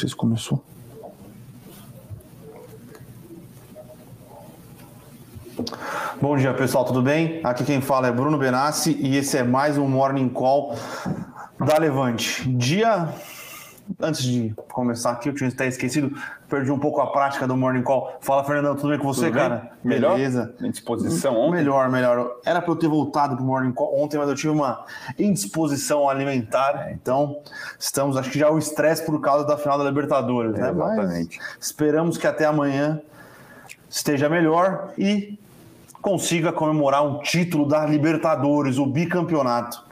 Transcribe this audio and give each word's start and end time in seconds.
Sei 0.00 0.08
se 0.08 0.16
começou. 0.16 0.64
Bom 6.18 6.38
dia, 6.38 6.54
pessoal, 6.54 6.86
tudo 6.86 7.02
bem? 7.02 7.42
Aqui 7.44 7.64
quem 7.64 7.82
fala 7.82 8.08
é 8.08 8.10
Bruno 8.10 8.38
Benassi 8.38 8.96
e 8.98 9.18
esse 9.18 9.36
é 9.36 9.42
mais 9.42 9.76
um 9.76 9.86
Morning 9.86 10.30
Call 10.30 10.74
da 11.58 11.76
Levante. 11.76 12.48
Dia. 12.48 13.10
Antes 13.98 14.22
de 14.22 14.54
começar 14.72 15.10
aqui, 15.10 15.28
eu 15.28 15.34
tinha 15.34 15.48
até 15.48 15.66
esquecido, 15.66 16.16
perdi 16.48 16.70
um 16.70 16.78
pouco 16.78 17.00
a 17.00 17.10
prática 17.10 17.46
do 17.46 17.56
Morning 17.56 17.82
Call. 17.82 18.16
Fala, 18.20 18.44
Fernandão, 18.44 18.76
tudo 18.76 18.90
bem 18.90 18.98
com 18.98 19.06
você, 19.06 19.26
tudo 19.26 19.34
bem? 19.34 19.42
cara? 19.42 19.72
Melhor? 19.82 20.16
Beleza. 20.16 20.54
Indisposição 20.60 21.36
ontem? 21.36 21.56
Melhor, 21.56 21.88
melhor. 21.90 22.36
Era 22.44 22.60
para 22.62 22.70
eu 22.70 22.76
ter 22.76 22.88
voltado 22.88 23.36
pro 23.36 23.44
Morning 23.44 23.72
Call 23.72 24.00
ontem, 24.00 24.18
mas 24.18 24.28
eu 24.28 24.34
tive 24.34 24.50
uma 24.50 24.84
indisposição 25.18 26.08
alimentar. 26.08 26.92
Então, 26.92 27.40
estamos, 27.78 28.16
acho 28.16 28.30
que 28.30 28.38
já 28.38 28.50
o 28.50 28.58
estresse 28.58 29.04
por 29.04 29.20
causa 29.20 29.46
da 29.46 29.56
final 29.56 29.78
da 29.78 29.84
Libertadores, 29.84 30.52
né? 30.52 30.70
Mas 30.72 30.92
Exatamente. 30.92 31.40
esperamos 31.58 32.16
que 32.16 32.26
até 32.26 32.44
amanhã 32.44 33.00
esteja 33.88 34.28
melhor 34.28 34.92
e 34.96 35.38
consiga 36.00 36.52
comemorar 36.52 37.04
um 37.04 37.20
título 37.20 37.66
da 37.66 37.84
Libertadores, 37.84 38.78
o 38.78 38.86
bicampeonato. 38.86 39.82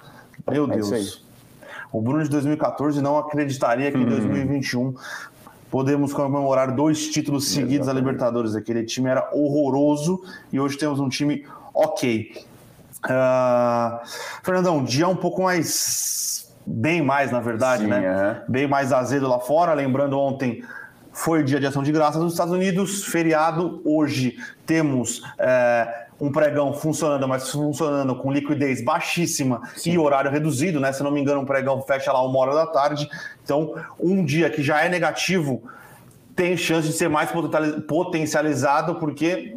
Meu 0.48 0.70
É 0.72 0.78
isso 0.78 0.90
Deus. 0.90 1.27
O 1.92 2.00
Bruno 2.00 2.22
de 2.22 2.30
2014 2.30 3.00
não 3.00 3.18
acreditaria 3.18 3.90
que 3.90 3.98
em 3.98 4.04
2021 4.04 4.94
podemos 5.70 6.12
comemorar 6.12 6.74
dois 6.74 7.08
títulos 7.08 7.48
seguidos 7.48 7.86
da 7.86 7.92
Libertadores. 7.92 8.54
Aquele 8.54 8.84
time 8.84 9.08
era 9.08 9.28
horroroso 9.32 10.22
e 10.52 10.60
hoje 10.60 10.76
temos 10.76 11.00
um 11.00 11.08
time 11.08 11.44
ok. 11.74 12.44
Ah, 13.04 14.02
Fernandão, 14.42 14.82
dia 14.84 15.08
um 15.08 15.16
pouco 15.16 15.42
mais. 15.42 16.36
Bem 16.70 17.00
mais, 17.00 17.30
na 17.30 17.40
verdade, 17.40 17.84
Sim, 17.84 17.88
né? 17.88 18.04
é. 18.04 18.50
Bem 18.50 18.68
mais 18.68 18.92
azedo 18.92 19.26
lá 19.26 19.40
fora. 19.40 19.72
Lembrando, 19.72 20.18
ontem 20.18 20.62
foi 21.12 21.42
dia 21.42 21.58
de 21.58 21.66
ação 21.66 21.82
de 21.82 21.90
graças 21.90 22.20
nos 22.22 22.32
Estados 22.32 22.52
Unidos, 22.52 23.04
feriado. 23.04 23.80
Hoje 23.86 24.36
temos 24.66 25.22
é, 25.38 26.07
um 26.20 26.32
pregão 26.32 26.72
funcionando, 26.72 27.26
mas 27.28 27.50
funcionando 27.50 28.14
com 28.16 28.32
liquidez 28.32 28.84
baixíssima 28.84 29.62
e 29.86 29.96
horário 29.96 30.30
reduzido, 30.30 30.80
né? 30.80 30.92
Se 30.92 31.02
não 31.02 31.10
me 31.10 31.20
engano, 31.20 31.40
um 31.40 31.44
pregão 31.44 31.80
fecha 31.82 32.12
lá 32.12 32.22
uma 32.22 32.38
hora 32.40 32.54
da 32.54 32.66
tarde. 32.66 33.08
Então, 33.44 33.74
um 33.98 34.24
dia 34.24 34.50
que 34.50 34.62
já 34.62 34.82
é 34.82 34.88
negativo 34.88 35.62
tem 36.34 36.56
chance 36.56 36.88
de 36.88 36.94
ser 36.94 37.08
mais 37.08 37.30
potenciali- 37.30 37.80
potencializado, 37.82 38.96
porque 38.96 39.56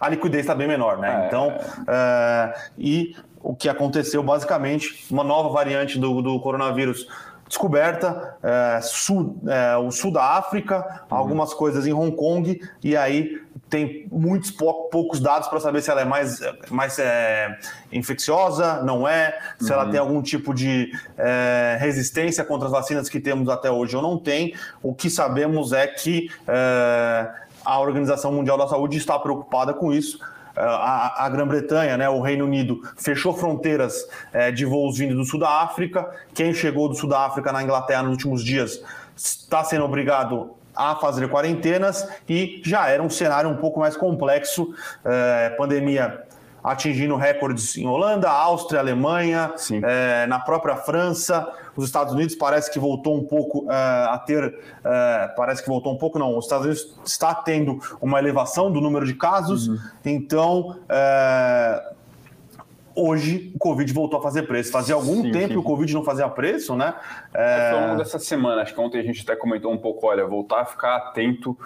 a 0.00 0.08
liquidez 0.08 0.42
está 0.42 0.54
bem 0.54 0.68
menor, 0.68 0.98
né? 0.98 1.24
É. 1.24 1.26
Então, 1.26 1.54
é, 1.86 2.54
e 2.76 3.16
o 3.42 3.54
que 3.54 3.68
aconteceu 3.68 4.22
basicamente, 4.22 5.06
uma 5.10 5.24
nova 5.24 5.48
variante 5.48 5.98
do, 5.98 6.22
do 6.22 6.40
coronavírus 6.40 7.06
descoberta, 7.52 8.38
é, 8.42 8.80
sul, 8.80 9.36
é, 9.46 9.76
o 9.76 9.90
sul 9.90 10.10
da 10.10 10.38
África, 10.38 11.04
algumas 11.10 11.52
coisas 11.52 11.86
em 11.86 11.92
Hong 11.92 12.16
Kong, 12.16 12.58
e 12.82 12.96
aí 12.96 13.42
tem 13.68 14.06
muitos 14.10 14.50
pou- 14.50 14.88
poucos 14.88 15.20
dados 15.20 15.48
para 15.48 15.60
saber 15.60 15.82
se 15.82 15.90
ela 15.90 16.00
é 16.00 16.04
mais, 16.04 16.40
mais 16.70 16.98
é, 16.98 17.58
infecciosa, 17.92 18.82
não 18.82 19.06
é, 19.06 19.38
se 19.60 19.70
ela 19.70 19.86
tem 19.90 20.00
algum 20.00 20.22
tipo 20.22 20.54
de 20.54 20.90
é, 21.18 21.76
resistência 21.78 22.42
contra 22.42 22.68
as 22.68 22.72
vacinas 22.72 23.10
que 23.10 23.20
temos 23.20 23.50
até 23.50 23.70
hoje 23.70 23.94
ou 23.96 24.02
não 24.02 24.16
tem. 24.16 24.54
O 24.82 24.94
que 24.94 25.10
sabemos 25.10 25.74
é 25.74 25.86
que 25.86 26.30
é, 26.48 27.30
a 27.62 27.78
Organização 27.78 28.32
Mundial 28.32 28.56
da 28.56 28.66
Saúde 28.66 28.96
está 28.96 29.18
preocupada 29.18 29.74
com 29.74 29.92
isso. 29.92 30.18
É, 30.56 30.60
A, 30.62 31.24
a 31.24 31.28
Grã-Bretanha, 31.28 31.96
né, 31.96 32.08
o 32.08 32.20
Reino 32.20 32.44
Unido, 32.44 32.82
fechou 32.96 33.34
fronteiras 33.34 34.06
é, 34.32 34.50
de 34.50 34.64
voos 34.64 34.98
vindos 34.98 35.16
do 35.16 35.24
sul 35.24 35.40
da 35.40 35.62
África. 35.62 36.10
Quem 36.34 36.52
chegou 36.52 36.88
do 36.88 36.94
sul 36.94 37.08
da 37.08 37.20
África 37.26 37.52
na 37.52 37.62
Inglaterra 37.62 38.02
nos 38.02 38.12
últimos 38.12 38.44
dias 38.44 38.82
está 39.16 39.62
sendo 39.64 39.84
obrigado 39.84 40.50
a 40.74 40.96
fazer 40.96 41.28
quarentenas 41.28 42.08
e 42.28 42.62
já 42.64 42.88
era 42.88 43.02
um 43.02 43.10
cenário 43.10 43.50
um 43.50 43.56
pouco 43.56 43.80
mais 43.80 43.96
complexo. 43.96 44.74
É, 45.04 45.50
pandemia 45.50 46.22
atingindo 46.62 47.16
recordes 47.16 47.76
em 47.76 47.86
Holanda, 47.86 48.30
Áustria, 48.30 48.80
Alemanha, 48.80 49.52
é, 49.82 50.26
na 50.26 50.38
própria 50.38 50.76
França, 50.76 51.50
os 51.74 51.84
Estados 51.84 52.12
Unidos 52.14 52.34
parece 52.34 52.70
que 52.70 52.78
voltou 52.78 53.16
um 53.16 53.24
pouco 53.24 53.66
é, 53.70 53.74
a 53.74 54.18
ter, 54.24 54.58
é, 54.84 55.28
parece 55.36 55.62
que 55.62 55.68
voltou 55.68 55.92
um 55.92 55.98
pouco 55.98 56.18
não, 56.18 56.36
os 56.36 56.44
Estados 56.44 56.66
Unidos 56.66 56.94
está 57.04 57.34
tendo 57.34 57.80
uma 58.00 58.18
elevação 58.18 58.70
do 58.70 58.80
número 58.80 59.06
de 59.06 59.14
casos, 59.14 59.68
Uhum. 59.68 59.78
então 60.04 60.76
é, 60.88 61.92
hoje 62.94 63.50
o 63.54 63.58
Covid 63.58 63.92
voltou 63.92 64.18
a 64.18 64.22
fazer 64.22 64.42
preço. 64.42 64.70
Fazia 64.70 64.94
algum 64.94 65.22
Sim, 65.22 65.32
tempo 65.32 65.46
sim. 65.48 65.52
que 65.52 65.58
o 65.58 65.62
Covid 65.62 65.92
não 65.94 66.04
fazia 66.04 66.28
preço, 66.28 66.76
né? 66.76 66.94
Foi 67.32 67.78
ao 67.78 67.86
longo 67.86 67.96
dessa 67.96 68.18
semana, 68.18 68.62
acho 68.62 68.74
que 68.74 68.80
ontem 68.80 69.00
a 69.00 69.02
gente 69.02 69.22
até 69.22 69.34
comentou 69.34 69.72
um 69.72 69.78
pouco, 69.78 70.06
olha, 70.06 70.26
voltar 70.26 70.60
a 70.60 70.64
ficar 70.64 70.96
atento 70.96 71.56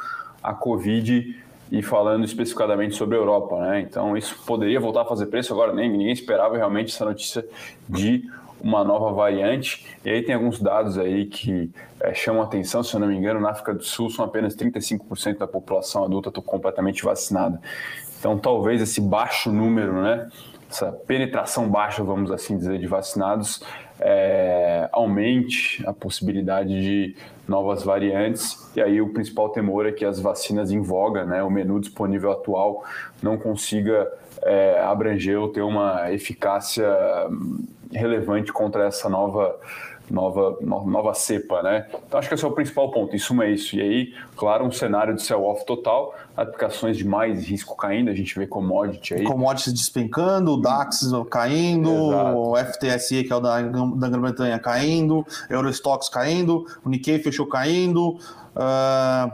à 0.43 0.55
Covid 0.55 1.37
e 1.71 1.83
falando 1.83 2.25
especificadamente 2.25 2.95
sobre 2.95 3.17
a 3.17 3.21
Europa, 3.21 3.59
né? 3.59 3.81
Então 3.81 4.17
isso 4.17 4.37
poderia 4.47 4.79
voltar 4.79 5.03
a 5.03 5.05
fazer 5.05 5.27
preço 5.27 5.53
agora, 5.53 5.73
nem 5.73 5.91
ninguém 5.91 6.13
esperava 6.13 6.57
realmente 6.57 6.95
essa 6.95 7.05
notícia 7.05 7.47
de 7.89 8.25
uma 8.61 8.85
nova 8.85 9.13
variante. 9.13 9.87
E 10.05 10.11
aí 10.11 10.23
tem 10.23 10.35
alguns 10.35 10.61
dados 10.61 10.99
aí 10.99 11.27
que 11.27 11.71
eh, 12.01 12.15
chamam 12.15 12.43
atenção, 12.43 12.83
se 12.83 12.95
eu 12.95 13.01
não 13.01 13.09
me 13.09 13.17
engano, 13.17 13.41
na 13.41 13.51
África 13.51 13.75
do 13.75 13.83
Sul 13.83 14.11
são 14.11 14.25
apenas 14.25 14.57
35% 14.57 15.39
da 15.39 15.47
população 15.47 16.05
adulta 16.05 16.31
completamente 16.31 17.05
vacinada. 17.05 17.61
Então 18.19 18.39
talvez 18.39 18.81
esse 18.81 19.01
baixo 19.01 19.51
número, 19.53 20.01
né? 20.03 20.29
Essa 20.69 20.91
penetração 20.91 21.69
baixa, 21.69 22.03
vamos 22.03 22.31
assim 22.31 22.57
dizer, 22.57 22.79
de 22.79 22.87
vacinados 22.87 23.63
é, 24.01 24.89
aumente 24.93 25.83
a 25.87 25.93
possibilidade 25.93 26.69
de 26.69 27.17
novas 27.49 27.83
variantes. 27.83 28.71
E 28.75 28.81
aí 28.81 29.01
o 29.01 29.13
principal 29.13 29.49
temor 29.51 29.87
é 29.87 29.93
que 29.93 30.05
as 30.05 30.21
vacinas 30.21 30.71
em 30.71 30.81
voga, 30.81 31.25
né, 31.25 31.43
o 31.43 31.51
menu 31.51 31.81
disponível 31.81 32.33
atual, 32.33 32.85
não 33.23 33.37
consiga 33.37 34.11
é, 34.43 34.81
abranger 34.81 35.39
ou 35.39 35.49
ter 35.49 35.63
uma 35.63 36.13
eficácia 36.13 36.87
hum, 37.31 37.65
relevante 37.93 38.53
contra 38.53 38.87
essa 38.87 39.09
nova 39.09 39.59
nova 40.11 40.57
no- 40.61 40.87
nova 40.87 41.15
cepa, 41.15 41.63
né? 41.63 41.87
Então 42.07 42.19
acho 42.19 42.29
que 42.29 42.35
esse 42.35 42.45
é 42.45 42.49
o 42.49 42.53
principal 42.53 42.91
ponto. 42.91 43.15
Em 43.15 43.19
suma 43.19 43.45
é 43.45 43.51
isso. 43.51 43.77
E 43.77 43.81
aí, 43.81 44.15
claro, 44.37 44.65
um 44.65 44.71
cenário 44.73 45.15
de 45.15 45.23
sell-off 45.23 45.65
total, 45.67 46.15
aplicações 46.37 46.97
de 46.97 47.07
mais 47.07 47.47
risco 47.47 47.77
caindo. 47.77 48.11
A 48.11 48.15
gente 48.15 48.39
vê 48.39 48.47
commodity 48.47 49.15
aí. 49.15 49.25
Commodities 49.25 49.73
despencando, 49.73 50.53
o 50.53 50.57
DAX 50.61 51.01
caindo, 51.31 51.91
Exato. 51.91 52.37
o 52.39 52.57
FTSE, 52.57 53.25
que 53.25 53.33
é 53.33 53.37
o 53.37 53.41
da, 53.41 53.61
da 53.63 54.09
Grã-Bretanha, 54.09 54.59
caindo, 54.59 55.27
Eurostox 55.51 56.09
caindo, 56.09 56.67
o 56.85 56.89
Nikkei 56.89 57.19
fechou 57.19 57.47
caindo, 57.47 58.19
ah, 58.55 59.31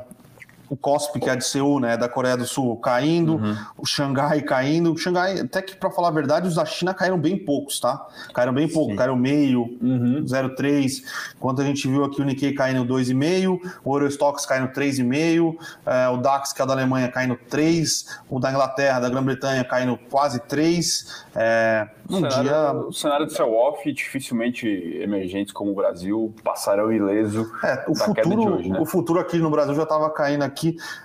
o 0.73 0.77
COSP, 0.77 1.21
que 1.21 1.29
é 1.29 1.37
de 1.37 1.45
Seul, 1.45 1.79
né, 1.81 1.99
da 1.99 2.09
Coreia 2.09 2.35
do 2.35 2.47
Sul, 2.47 2.75
caindo, 2.79 3.35
Uhum. 3.35 3.55
o 3.77 3.85
Xangai 3.87 4.41
caindo. 4.41 4.91
O 4.91 4.97
Xangai, 4.97 5.41
até 5.41 5.61
que, 5.61 5.77
para 5.77 5.91
falar 5.91 6.09
a 6.09 6.11
verdade, 6.13 6.49
os 6.49 6.55
da 6.55 6.65
China 6.65 6.95
caíram 6.95 7.19
bem 7.19 7.37
poucos, 7.37 7.79
tá? 7.79 8.07
Caíram 8.33 8.55
bem 8.55 8.67
pouco, 8.67 8.93
Sim. 8.93 8.97
caíram 8.97 9.15
meio, 9.15 9.65
Uhum. 9.83 10.25
0,3. 10.27 11.03
Enquanto 11.37 11.61
a 11.61 11.65
gente 11.65 11.87
viu 11.87 12.05
aqui 12.05 12.23
o 12.23 12.25
Nikkei 12.25 12.55
caindo 12.55 12.87
2,5, 12.87 13.61
o 13.85 13.95
Eurostox 13.95 14.47
caindo 14.47 14.69
3,5, 14.73 15.57
eh, 15.85 16.09
o 16.09 16.17
DAX, 16.17 16.55
que 16.55 16.63
é 16.63 16.65
o 16.65 16.67
da 16.67 16.73
Alemanha, 16.73 17.09
caindo 17.11 17.37
3, 17.51 18.07
o 18.31 18.41
da 18.41 18.51
Inglaterra, 18.51 18.99
da 19.01 19.11
Grã-Bretanha, 19.11 19.63
caindo 19.65 19.99
quase 20.11 20.41
3. 20.41 21.27
É, 21.37 21.87
um 22.11 22.17
cenário, 22.17 22.43
dia. 22.43 22.73
o 22.73 22.93
cenário 22.93 23.27
de 23.27 23.33
sell-off, 23.35 23.91
dificilmente 23.93 24.67
emergentes 25.03 25.53
como 25.53 25.71
o 25.71 25.75
Brasil 25.75 26.35
passarão 26.45 26.93
ileso 26.93 27.51
É, 27.65 27.85
o, 27.89 27.93
da 27.95 28.05
queda 28.13 28.23
de 28.29 28.35
futuro, 28.37 28.55
hoje, 28.57 28.69
né? 28.71 28.79
o 28.81 28.87
futuro 28.87 29.19
aqui 29.21 29.39
no 29.39 29.51
Brasil 29.51 29.75
já 29.75 29.83
estava 29.85 30.09
caindo 30.11 30.43
aqui 30.43 30.62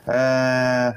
é, 0.08 0.94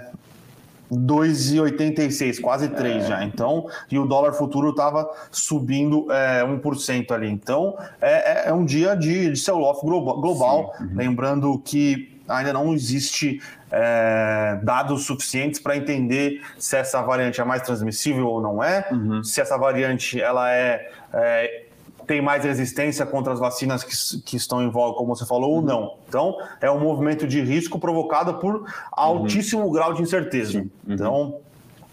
2,86, 0.92 2.40
quase 2.40 2.68
3 2.68 3.06
já. 3.06 3.24
Então, 3.24 3.68
e 3.90 3.98
o 3.98 4.06
dólar 4.06 4.32
futuro 4.32 4.70
estava 4.70 5.08
subindo 5.30 6.10
é, 6.10 6.42
1% 6.44 7.10
ali. 7.12 7.30
Então, 7.30 7.76
é, 8.00 8.46
é- 8.46 8.48
é 8.48 8.52
um 8.52 8.64
dia 8.64 8.94
de, 8.96 9.30
de 9.32 9.38
sell-off 9.38 9.80
globa- 9.84 10.20
global. 10.20 10.74
Lembrando 10.94 11.58
que 11.64 12.18
ainda 12.28 12.52
não 12.52 12.72
existe 12.72 13.40
é, 13.72 14.58
dados 14.62 15.04
suficientes 15.04 15.60
para 15.60 15.76
entender 15.76 16.40
se 16.58 16.76
essa 16.76 17.00
variante 17.02 17.40
é 17.40 17.44
mais 17.44 17.62
transmissível 17.62 18.26
ou 18.26 18.40
não 18.40 18.62
é, 18.62 18.84
se 19.24 19.40
essa 19.40 19.56
variante 19.56 20.20
ela 20.20 20.50
é, 20.52 20.90
é, 21.12 21.64
tem 22.10 22.20
mais 22.20 22.44
resistência 22.44 23.06
contra 23.06 23.32
as 23.32 23.38
vacinas 23.38 23.84
que, 23.84 24.22
que 24.22 24.36
estão 24.36 24.60
em 24.60 24.68
voga, 24.68 24.96
como 24.96 25.14
você 25.14 25.24
falou, 25.24 25.52
ou 25.52 25.62
não. 25.62 25.94
Então, 26.08 26.36
é 26.60 26.68
um 26.68 26.80
movimento 26.80 27.24
de 27.24 27.40
risco 27.40 27.78
provocado 27.78 28.34
por 28.34 28.66
altíssimo 28.90 29.70
grau 29.70 29.94
de 29.94 30.02
incerteza. 30.02 30.66
Então, 30.88 31.36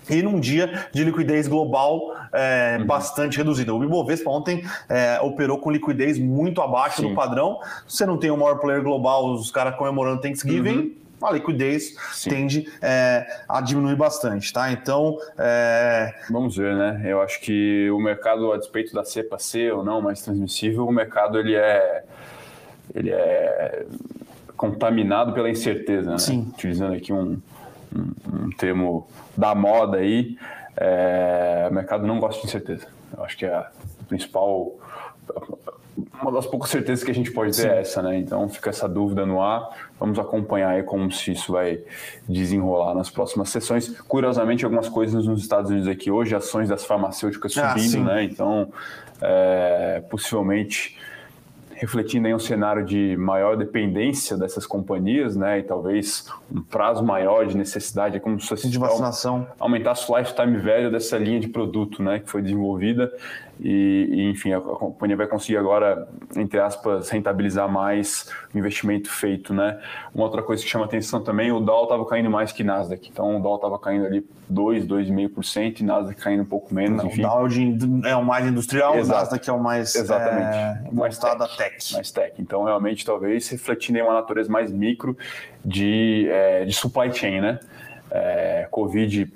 e 0.10 0.24
num 0.24 0.40
dia 0.40 0.88
de 0.92 1.04
liquidez 1.04 1.48
global 1.48 2.16
é, 2.34 2.80
bastante 2.84 3.38
reduzida. 3.38 3.76
O 3.76 3.84
Ibovespa 3.84 4.28
ontem 4.32 4.66
é, 4.90 5.20
operou 5.22 5.60
com 5.60 5.70
liquidez 5.70 6.18
muito 6.18 6.64
abaixo 6.64 7.04
Sim. 7.04 7.10
do 7.10 7.14
padrão. 7.14 7.60
Você 7.88 8.04
não 8.04 8.18
tem 8.18 8.32
o 8.32 8.38
maior 8.38 8.58
player 8.58 8.82
global, 8.82 9.32
os 9.32 9.52
caras 9.52 9.76
comemorando 9.76 10.20
Thanksgiving, 10.20 10.98
a 11.22 11.32
liquidez 11.32 11.96
Sim. 12.12 12.30
tende 12.30 12.72
é, 12.82 13.44
a 13.48 13.62
diminuir 13.62 13.96
bastante, 13.96 14.52
tá? 14.54 14.72
Então, 14.72 15.18
é, 15.38 16.14
Vamos 16.30 16.56
ver, 16.56 16.76
né? 16.76 17.02
Eu 17.06 17.22
acho 17.22 17.40
que 17.42 17.90
o 17.90 18.00
mercado, 18.00 18.52
a 18.52 18.58
despeito 18.58 18.94
da 18.94 19.04
cepa 19.04 19.40
ser 19.40 19.74
ou 19.74 19.84
não 19.84 20.02
mais 20.02 20.22
transmissível, 20.22 20.88
o 20.88 20.92
mercado 20.92 21.40
ele 21.40 21.56
é, 21.56 22.04
ele 22.94 23.10
é 23.12 23.86
contaminado 24.56 25.34
pela 25.34 25.50
incerteza, 25.50 26.12
né? 26.12 26.18
Sim. 26.18 26.52
Utilizando 26.54 26.94
aqui 26.94 27.12
um, 27.12 27.42
um, 27.96 28.46
um 28.46 28.50
termo 28.52 29.08
da 29.36 29.54
moda 29.56 29.98
aí, 29.98 30.38
é, 30.76 31.68
o 31.70 31.74
mercado 31.74 32.06
não 32.06 32.20
gosta 32.20 32.42
de 32.42 32.48
incerteza. 32.48 32.88
Eu 33.16 33.24
acho 33.24 33.38
que 33.38 33.46
é 33.46 33.54
a 33.54 33.72
principal 34.08 34.78
uma 36.22 36.32
das 36.32 36.46
poucas 36.46 36.70
certezas 36.70 37.04
que 37.04 37.12
a 37.12 37.14
gente 37.14 37.32
pode 37.32 37.56
ter 37.56 37.64
Sim. 37.64 37.68
é 37.68 37.82
essa, 37.82 38.02
né? 38.02 38.18
Então 38.18 38.48
fica 38.50 38.70
essa 38.70 38.88
dúvida 38.88 39.26
no 39.26 39.42
ar. 39.42 39.70
Vamos 40.00 40.18
acompanhar 40.20 40.72
aí 40.72 40.84
como 40.84 41.12
se 41.12 41.32
isso 41.32 41.52
vai 41.52 41.80
desenrolar 42.28 42.94
nas 42.94 43.10
próximas 43.10 43.50
sessões. 43.50 44.00
Curiosamente, 44.02 44.66
algumas 44.66 44.90
coisas 44.90 45.26
nos 45.26 45.42
Estados 45.42 45.70
Unidos 45.70 45.88
aqui 45.88 46.12
hoje, 46.12 46.36
ações 46.36 46.70
das 46.70 46.86
farmacêuticas 46.86 47.58
ah, 47.58 47.78
subindo, 47.78 48.10
ah, 48.10 48.16
né? 48.16 48.24
Então, 48.24 48.72
é, 49.22 50.04
possivelmente 50.10 50.98
refletindo 51.78 52.28
em 52.28 52.34
um 52.34 52.40
cenário 52.40 52.84
de 52.84 53.16
maior 53.18 53.56
dependência 53.56 54.36
dessas 54.36 54.66
companhias, 54.66 55.36
né, 55.36 55.60
e 55.60 55.64
talvez 55.64 56.28
um 56.52 56.60
prazo 56.60 57.04
maior 57.04 57.46
de 57.46 57.56
necessidade, 57.56 58.18
é 58.18 58.20
como 58.20 58.42
se 58.42 58.48
fosse 58.48 58.68
de 58.68 58.80
vacinação 58.80 59.48
aumentasse 59.60 60.12
o 60.12 60.18
lifetime 60.18 60.58
velho 60.58 60.92
dessa 60.92 61.20
linha 61.20 61.40
de 61.40 61.48
produto, 61.48 62.02
né, 62.02 62.20
que 62.20 62.30
foi 62.30 62.42
desenvolvida 62.42 63.14
e, 63.60 64.10
e, 64.12 64.30
enfim, 64.30 64.52
a, 64.52 64.58
a, 64.58 64.62
companhia 64.62 65.18
vai 65.18 65.28
conseguir 65.28 65.58
agora, 65.58 66.08
entre 66.36 66.60
aspas, 66.60 67.10
rentabilizar 67.10 67.70
mais 67.70 68.30
o 68.54 68.58
investimento 68.58 69.10
feito, 69.10 69.54
né? 69.54 69.80
Uma 70.14 70.26
outra 70.26 70.44
coisa 70.44 70.64
que 70.64 70.70
chama 70.70 70.86
atenção 70.86 71.22
também, 71.24 71.52
o 71.52 71.60
Dow 71.60 71.84
estava 71.84 72.06
caindo 72.06 72.30
mais 72.30 72.52
que 72.52 72.64
Nasdaq, 72.64 73.10
então 73.10 73.38
o 73.38 73.42
Dow 73.42 73.56
estava 73.56 73.80
caindo 73.80 74.06
ali 74.06 74.26
2, 74.50 74.86
2,5% 74.86 75.80
e 75.80 75.84
Nasdaq 75.84 76.22
caindo 76.22 76.44
um 76.44 76.46
pouco 76.46 76.74
menos, 76.74 77.04
enfim. 77.04 77.26
O 77.26 77.28
Dow 77.28 77.48
é, 78.06 78.12
é 78.12 78.16
o 78.16 78.24
mais 78.24 78.46
industrial, 78.46 78.96
Exato. 78.98 79.18
o 79.18 79.22
Nasdaq 79.22 79.50
é 79.50 79.54
o 79.54 79.60
mais 79.60 79.96
Exatamente. 79.96 80.58
É, 80.58 80.82
mais 80.92 81.18
tech, 81.18 81.38
da 81.38 81.48
tech. 81.48 81.94
Mais 81.94 82.12
tech. 82.12 82.34
Então, 82.40 82.64
realmente, 82.64 83.06
talvez 83.06 83.48
refletindo 83.50 83.98
em 83.98 84.02
uma 84.02 84.14
natureza 84.14 84.52
mais 84.52 84.72
micro 84.72 85.18
de, 85.66 86.28
é, 86.30 86.66
de 86.66 86.74
supply 86.74 87.12
chain, 87.14 87.42
né? 87.42 87.60
É, 88.10 88.68
Covid 88.72 89.32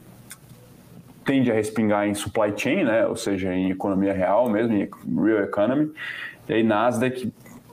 tende 1.32 1.50
a 1.50 1.54
respingar 1.54 2.06
em 2.06 2.14
supply 2.14 2.54
chain, 2.58 2.84
né? 2.84 3.08
ou 3.08 3.16
seja, 3.16 3.54
em 3.54 3.72
economia 3.72 4.12
real 4.12 4.50
mesmo, 4.50 4.74
em 4.74 4.90
real 5.24 5.44
economy. 5.44 5.90
E 6.50 6.54
aí 6.54 6.62
Nasdaq, 6.62 7.32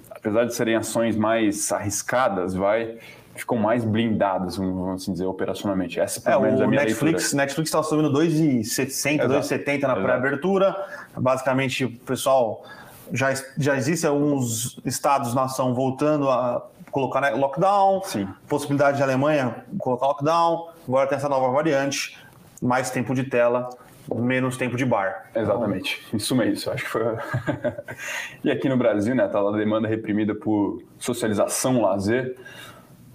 apesar 0.09 0.45
de 0.45 0.55
serem 0.55 0.77
ações 0.77 1.17
mais 1.17 1.73
arriscadas, 1.73 2.55
vai 2.55 2.99
ficam 3.35 3.57
mais 3.57 3.85
blindadas, 3.85 4.57
vamos 4.57 5.03
assim 5.03 5.13
dizer, 5.13 5.27
operacionalmente. 5.27 5.99
Essa 5.99 6.21
pelo 6.21 6.45
é, 6.45 6.47
menos, 6.47 6.61
é 6.61 6.65
a 6.65 6.67
minha 6.69 6.83
Netflix, 6.83 7.23
leitura. 7.23 7.43
Netflix 7.43 7.69
estava 7.69 7.85
subindo 7.85 8.13
2,60, 8.13 9.27
2,70 9.27 9.83
na 9.83 9.95
pré-abertura. 9.97 10.77
Basicamente, 11.17 11.85
o 11.85 11.91
pessoal 11.91 12.65
já, 13.13 13.33
já 13.57 13.77
existem 13.77 14.11
alguns 14.11 14.81
estados 14.85 15.35
nação 15.35 15.73
voltando 15.73 16.29
a 16.29 16.65
colocar 16.91 17.33
lockdown, 17.37 18.03
Sim. 18.05 18.29
possibilidade 18.49 18.97
de 18.97 19.03
Alemanha 19.05 19.65
colocar 19.79 20.07
lockdown, 20.07 20.69
agora 20.87 21.07
tem 21.07 21.17
essa 21.17 21.29
nova 21.29 21.49
variante 21.51 22.17
mais 22.61 22.91
tempo 22.91 23.15
de 23.15 23.25
tela, 23.25 23.69
menos 24.15 24.57
tempo 24.57 24.77
de 24.77 24.85
bar. 24.85 25.31
Exatamente, 25.35 26.03
isso 26.13 26.35
mesmo, 26.35 26.73
acho 26.73 26.85
que 26.85 26.91
foi. 26.91 27.03
e 28.43 28.51
aqui 28.51 28.69
no 28.69 28.77
Brasil, 28.77 29.15
né, 29.15 29.27
tá 29.29 29.41
a 29.41 29.53
demanda 29.53 29.87
reprimida 29.87 30.35
por 30.35 30.83
socialização, 30.99 31.81
lazer. 31.81 32.37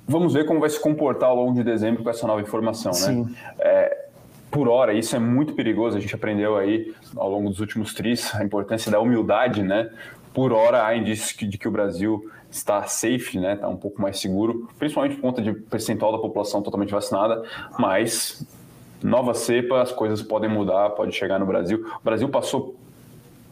Vamos 0.08 0.34
ver 0.34 0.46
como 0.46 0.60
vai 0.60 0.70
se 0.70 0.80
comportar 0.80 1.30
ao 1.30 1.36
longo 1.36 1.54
de 1.54 1.64
dezembro 1.64 2.04
com 2.04 2.10
essa 2.10 2.28
nova 2.28 2.42
informação, 2.42 2.92
né? 2.92 2.98
Sim. 2.98 3.36
É, 3.60 4.04
por 4.52 4.68
hora, 4.68 4.94
isso 4.94 5.16
é 5.16 5.20
muito 5.20 5.54
perigoso. 5.54 5.98
A 5.98 6.00
gente 6.00 6.14
aprendeu 6.14 6.58
aí 6.58 6.94
ao 7.16 7.30
longo 7.30 7.50
dos 7.50 7.60
últimos 7.60 7.94
tris 7.94 8.36
a 8.36 8.44
importância 8.44 8.92
da 8.92 9.00
humildade, 9.00 9.64
né? 9.64 9.90
Por 10.34 10.52
hora, 10.52 10.86
há 10.86 10.96
indícios 10.96 11.34
de 11.50 11.58
que 11.58 11.68
o 11.68 11.72
Brasil 11.72 12.30
está 12.52 12.84
safe, 12.84 13.40
né? 13.40 13.54
Está 13.54 13.68
um 13.68 13.78
pouco 13.78 14.02
mais 14.02 14.20
seguro, 14.20 14.70
principalmente 14.78 15.16
por 15.16 15.22
conta 15.22 15.42
de 15.42 15.54
percentual 15.54 16.12
da 16.12 16.20
população 16.20 16.62
totalmente 16.62 16.92
vacinada, 16.92 17.42
mas 17.80 18.46
nova 19.04 19.34
cepa, 19.34 19.82
as 19.82 19.92
coisas 19.92 20.22
podem 20.22 20.50
mudar, 20.50 20.92
pode 20.92 21.14
chegar 21.14 21.40
no 21.40 21.46
Brasil. 21.46 21.86
O 22.00 22.04
Brasil 22.04 22.30
passou, 22.30 22.76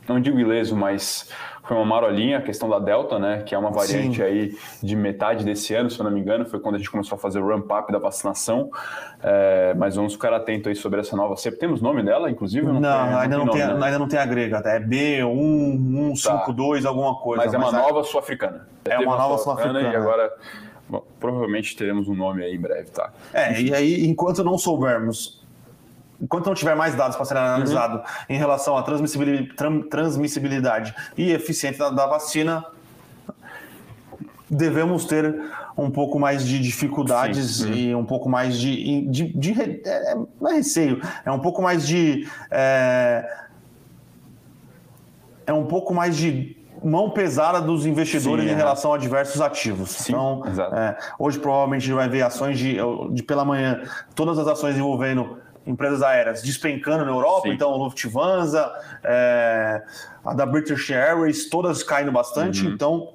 não 0.08 0.20
digo 0.20 0.40
ileso, 0.40 0.76
mas 0.76 1.30
foi 1.64 1.78
uma 1.78 1.86
marolinha 1.86 2.40
a 2.40 2.42
questão 2.42 2.70
da 2.70 2.80
Delta, 2.80 3.20
né? 3.20 3.44
Que 3.46 3.54
é 3.54 3.58
uma 3.58 3.70
variante 3.70 4.18
Sim. 4.18 4.24
aí 4.24 4.58
de 4.82 4.96
metade 4.96 5.46
desse 5.46 5.74
ano, 5.74 5.90
se 5.90 6.00
eu 6.00 6.04
não 6.04 6.12
me 6.12 6.20
engano, 6.20 6.46
foi 6.46 6.60
quando 6.60 6.76
a 6.76 6.78
gente 6.78 6.90
começou 6.90 7.16
a 7.16 7.20
fazer 7.20 7.40
o 7.40 7.48
ramp-up 7.48 7.92
da 7.92 8.00
vacinação. 8.00 8.72
É, 9.22 9.74
mas 9.76 9.96
vamos 9.96 10.14
ficar 10.14 10.34
atento 10.34 10.70
aí 10.70 10.76
sobre 10.76 11.00
essa 11.00 11.16
nova 11.16 11.36
cepa. 11.36 11.58
Temos 11.58 11.82
nome 11.82 12.02
dela, 12.02 12.32
inclusive? 12.32 12.66
Não, 12.66 12.74
não, 12.74 12.82
tem, 12.82 12.92
ainda, 12.92 13.38
não 13.38 13.48
tem, 13.48 13.62
nome, 13.62 13.80
né? 13.80 13.86
ainda 13.86 14.00
não 14.00 14.08
tem 14.08 14.20
a 14.20 14.26
grega, 14.26 14.62
é 14.66 14.80
B1152, 14.80 16.82
tá. 16.82 16.90
alguma 16.90 17.16
coisa. 17.16 17.44
Mas 17.44 17.54
é 17.54 17.58
uma 17.58 17.72
mas 17.72 17.82
nova 17.82 18.04
sul-africana. 18.04 18.68
É 18.86 19.00
uma 19.00 19.18
nova 19.18 19.38
sul-africana. 19.38 19.82
E 19.82 19.96
agora 19.96 20.32
Bom, 20.92 21.06
provavelmente 21.22 21.74
teremos 21.78 22.10
um 22.10 22.14
nome 22.14 22.44
aí 22.44 22.54
em 22.54 22.60
breve, 22.60 22.90
tá? 22.90 23.14
É, 23.34 23.62
e 23.62 23.74
aí, 23.74 24.06
enquanto 24.06 24.44
não 24.44 24.58
soubermos 24.58 25.41
enquanto 26.22 26.46
não 26.46 26.54
tiver 26.54 26.76
mais 26.76 26.96
dados 26.96 27.16
para 27.16 27.26
serem 27.26 27.44
analisados 27.44 27.98
uhum. 27.98 28.06
em 28.30 28.38
relação 28.38 28.78
à 28.78 28.84
transmissibilidade, 28.84 30.94
e 31.18 31.32
eficiência 31.32 31.86
da, 31.86 31.90
da, 31.90 32.08
vacina, 32.08 32.64
devemos 34.50 35.06
ter 35.06 35.36
um 35.78 35.90
pouco 35.90 36.20
mais 36.20 36.46
de 36.46 36.60
dificuldades 36.60 37.58
Sim. 37.58 37.74
e 37.74 37.96
um 37.96 38.06
pouco 38.06 38.30
mais 38.30 38.60
de. 38.60 39.08
de, 39.08 39.34
de, 39.34 39.54
de 39.54 39.62
é, 39.62 40.16
não 40.40 40.52
é 40.52 40.56
receio, 40.56 41.02
é 41.26 41.32
um 41.32 41.40
pouco 41.40 41.62
mais 41.62 41.88
de. 41.88 42.28
É, 42.52 43.38
é 45.48 45.54
um 45.54 45.66
pouco 45.66 45.94
mais 45.94 46.16
de 46.16 46.58
mão 46.84 47.12
pesada 47.12 47.62
dos 47.62 47.86
investidores 47.86 48.46
Sim, 48.46 48.52
em 48.52 48.54
é. 48.54 48.58
relação 48.58 48.94
a 48.94 48.98
diversos 48.98 49.42
ativos. 49.42 49.92
Sim, 49.92 50.14
então, 50.14 50.44
é, 50.74 50.98
hoje 51.18 51.40
provavelmente 51.40 51.92
vai 51.92 52.10
ver 52.10 52.24
ações 52.24 52.58
de, 52.58 52.78
de 53.12 53.24
pela 53.24 53.46
manhã, 53.46 53.82
todas 54.16 54.38
as 54.40 54.48
ações 54.48 54.78
envolvendo 54.78 55.38
empresas 55.66 56.02
aéreas 56.02 56.42
despencando 56.42 57.06
na 57.06 57.12
Europa, 57.12 57.48
Sim. 57.48 57.54
então 57.54 57.76
Lufthansa, 57.78 58.72
é, 59.04 59.82
a 60.26 60.34
da 60.34 60.46
British 60.46 60.90
Airways, 60.92 61.50
todas 61.50 61.84
caindo 61.84 62.12
bastante, 62.12 62.66
uhum. 62.66 62.74
então 62.74 63.14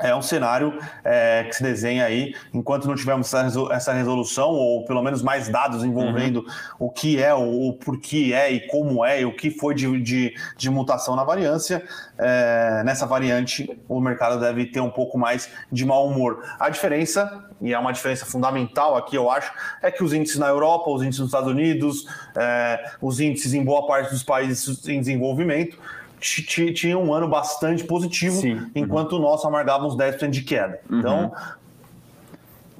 é 0.00 0.14
um 0.14 0.22
cenário 0.22 0.78
é, 1.04 1.44
que 1.44 1.54
se 1.54 1.62
desenha 1.62 2.04
aí, 2.04 2.34
enquanto 2.52 2.86
não 2.86 2.94
tivermos 2.94 3.32
essa 3.70 3.92
resolução, 3.92 4.50
ou 4.50 4.84
pelo 4.84 5.02
menos 5.02 5.22
mais 5.22 5.48
dados 5.48 5.84
envolvendo 5.84 6.36
uhum. 6.36 6.86
o 6.86 6.90
que 6.90 7.22
é, 7.22 7.34
o, 7.34 7.68
o 7.68 7.72
porquê 7.72 8.32
é 8.34 8.50
e 8.50 8.60
como 8.68 9.04
é, 9.04 9.22
e 9.22 9.24
o 9.24 9.34
que 9.34 9.50
foi 9.50 9.74
de, 9.74 10.00
de, 10.00 10.34
de 10.56 10.70
mutação 10.70 11.16
na 11.16 11.24
variância, 11.24 11.82
é, 12.16 12.82
nessa 12.84 13.06
variante 13.06 13.78
o 13.88 14.00
mercado 14.00 14.38
deve 14.40 14.66
ter 14.66 14.80
um 14.80 14.90
pouco 14.90 15.18
mais 15.18 15.50
de 15.70 15.84
mau 15.84 16.06
humor. 16.06 16.44
A 16.58 16.68
diferença, 16.68 17.44
e 17.60 17.72
é 17.72 17.78
uma 17.78 17.92
diferença 17.92 18.24
fundamental 18.24 18.96
aqui, 18.96 19.16
eu 19.16 19.30
acho, 19.30 19.52
é 19.82 19.90
que 19.90 20.02
os 20.04 20.12
índices 20.12 20.38
na 20.38 20.46
Europa, 20.48 20.90
os 20.90 21.02
índices 21.02 21.20
nos 21.20 21.28
Estados 21.28 21.50
Unidos, 21.50 22.06
é, 22.36 22.92
os 23.00 23.20
índices 23.20 23.52
em 23.54 23.64
boa 23.64 23.86
parte 23.86 24.10
dos 24.10 24.22
países 24.22 24.86
em 24.88 25.00
desenvolvimento, 25.00 25.78
tinha 26.20 26.98
um 26.98 27.12
ano 27.12 27.28
bastante 27.28 27.84
positivo, 27.84 28.40
Sim. 28.40 28.70
enquanto 28.74 29.12
uhum. 29.12 29.18
o 29.18 29.22
nosso 29.22 29.46
amargava 29.46 29.86
uns 29.86 29.96
10% 29.96 30.30
de 30.30 30.42
queda. 30.42 30.80
Uhum. 30.90 30.98
Então, 30.98 31.32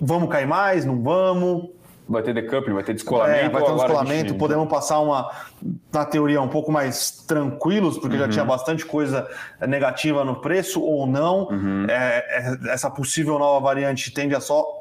vamos 0.01 0.29
cair 0.29 0.47
mais? 0.47 0.85
Não 0.85 1.03
vamos? 1.03 1.71
Vai 2.09 2.23
ter 2.23 2.33
decoupling, 2.33 2.73
vai 2.73 2.83
ter 2.83 2.95
descolamento. 2.95 3.45
É, 3.45 3.49
vai 3.51 3.63
ter 3.63 3.71
um 3.71 3.77
descolamento. 3.77 4.35
Podemos 4.37 4.67
passar 4.69 4.99
uma, 5.01 5.31
na 5.93 6.07
teoria, 6.07 6.41
um 6.41 6.49
pouco 6.49 6.73
mais 6.73 7.11
tranquilos, 7.27 7.99
porque 7.99 8.17
uhum. 8.17 8.23
já 8.23 8.29
tinha 8.29 8.45
bastante 8.47 8.87
coisa 8.87 9.29
negativa 9.61 10.25
no 10.25 10.37
preço 10.37 10.83
ou 10.83 11.07
não. 11.07 11.49
Uhum. 11.49 11.87
É, 11.87 12.25
é, 12.31 12.73
essa 12.73 12.91
possível 12.91 13.39
nova 13.39 13.61
variante 13.61 14.11
tende 14.11 14.35
a 14.35 14.41
só 14.41 14.78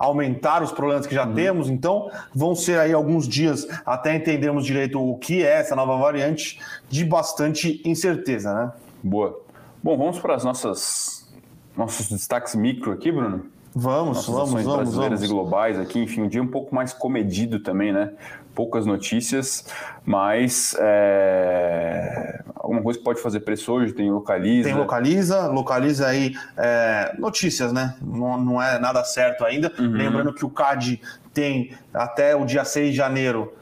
aumentar 0.00 0.62
os 0.62 0.72
problemas 0.72 1.06
que 1.06 1.14
já 1.14 1.26
uhum. 1.26 1.34
temos. 1.34 1.68
Então, 1.68 2.10
vão 2.34 2.54
ser 2.54 2.78
aí 2.78 2.92
alguns 2.92 3.28
dias 3.28 3.68
até 3.84 4.16
entendermos 4.16 4.64
direito 4.64 4.98
o 4.98 5.18
que 5.18 5.44
é 5.44 5.60
essa 5.60 5.76
nova 5.76 5.98
variante 5.98 6.58
de 6.88 7.04
bastante 7.04 7.82
incerteza, 7.84 8.54
né? 8.54 8.72
Boa. 9.02 9.38
Bom, 9.82 9.98
vamos 9.98 10.18
para 10.18 10.34
as 10.34 10.42
nossas 10.42 11.28
nossos 11.76 12.08
destaques 12.08 12.54
micro 12.54 12.92
aqui, 12.92 13.12
Bruno. 13.12 13.44
Vamos, 13.74 14.16
Nossas 14.16 14.34
vamos, 14.34 14.64
vamos, 14.64 14.76
brasileiras 14.76 15.20
vamos. 15.20 15.30
e 15.30 15.32
globais 15.32 15.78
aqui, 15.78 16.00
enfim, 16.00 16.22
um 16.22 16.28
dia 16.28 16.42
um 16.42 16.46
pouco 16.46 16.74
mais 16.74 16.92
comedido 16.92 17.60
também, 17.60 17.92
né? 17.92 18.10
Poucas 18.52 18.84
notícias, 18.84 19.64
mas 20.04 20.74
é... 20.80 22.42
alguma 22.56 22.82
coisa 22.82 22.98
que 22.98 23.04
pode 23.04 23.22
fazer 23.22 23.40
preço 23.40 23.72
hoje, 23.72 23.92
tem 23.92 24.10
localiza. 24.10 24.68
Tem 24.68 24.76
localiza, 24.76 25.46
localiza 25.46 26.08
aí 26.08 26.34
é... 26.56 27.14
notícias, 27.16 27.72
né? 27.72 27.94
Não, 28.02 28.36
não 28.40 28.62
é 28.62 28.78
nada 28.80 29.04
certo 29.04 29.44
ainda. 29.44 29.72
Uhum. 29.78 29.92
Lembrando 29.92 30.34
que 30.34 30.44
o 30.44 30.50
CAD 30.50 31.00
tem 31.32 31.72
até 31.94 32.34
o 32.34 32.44
dia 32.44 32.64
6 32.64 32.90
de 32.90 32.96
janeiro 32.96 33.54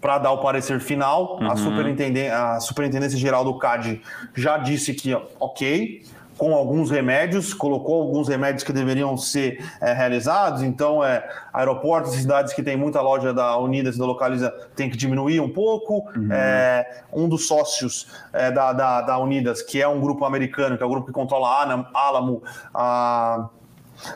para 0.00 0.18
dar 0.18 0.30
o 0.30 0.38
parecer 0.38 0.78
final. 0.78 1.40
Uhum. 1.40 1.50
A, 1.50 1.56
superintendência, 1.56 2.38
a 2.38 2.60
Superintendência 2.60 3.18
Geral 3.18 3.44
do 3.44 3.58
CAD 3.58 4.00
já 4.36 4.56
disse 4.56 4.94
que 4.94 5.12
ok 5.40 6.04
com 6.38 6.54
alguns 6.54 6.90
remédios, 6.90 7.52
colocou 7.52 8.00
alguns 8.00 8.28
remédios 8.28 8.62
que 8.62 8.72
deveriam 8.72 9.16
ser 9.16 9.62
é, 9.80 9.92
realizados. 9.92 10.62
Então, 10.62 11.04
é, 11.04 11.28
aeroportos 11.52 12.12
cidades 12.12 12.54
que 12.54 12.62
tem 12.62 12.76
muita 12.76 13.02
loja 13.02 13.34
da 13.34 13.58
Unidas 13.58 13.96
e 13.96 13.98
da 13.98 14.06
Localiza 14.06 14.54
tem 14.76 14.88
que 14.88 14.96
diminuir 14.96 15.40
um 15.40 15.48
pouco. 15.52 16.08
Uhum. 16.16 16.32
É, 16.32 17.02
um 17.12 17.28
dos 17.28 17.48
sócios 17.48 18.06
é, 18.32 18.52
da, 18.52 18.72
da, 18.72 19.00
da, 19.02 19.18
Unidas, 19.18 19.60
que 19.60 19.82
é 19.82 19.88
um 19.88 20.00
grupo 20.00 20.24
americano, 20.24 20.78
que 20.78 20.82
é 20.82 20.86
o 20.86 20.88
grupo 20.88 21.08
que 21.08 21.12
controla 21.12 21.48
a 21.48 21.88
Alamo, 21.92 22.42
a 22.72 23.48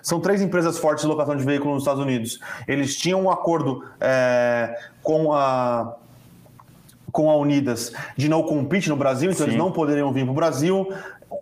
são 0.01 0.21
três 0.21 0.41
empresas 0.41 0.79
fortes 0.79 1.03
de 1.03 1.09
locação 1.09 1.37
de 1.37 1.45
veículos 1.45 1.75
nos 1.75 1.83
Estados 1.83 2.01
Unidos. 2.01 2.39
Eles 2.69 2.97
tinham 2.97 3.23
um 3.23 3.29
acordo 3.29 3.85
é, 4.01 4.79
com 5.03 5.35
a 5.35 5.97
com 7.11 7.31
a 7.31 7.37
Unidas 7.37 7.93
de 8.17 8.27
não 8.27 8.43
compete 8.43 8.89
no 8.89 8.97
Brasil, 8.97 9.31
então 9.31 9.45
Sim. 9.45 9.51
eles 9.51 9.59
não 9.59 9.71
poderiam 9.71 10.11
vir 10.13 10.25
para 10.25 10.33
o 10.33 10.35
Brasil. 10.35 10.89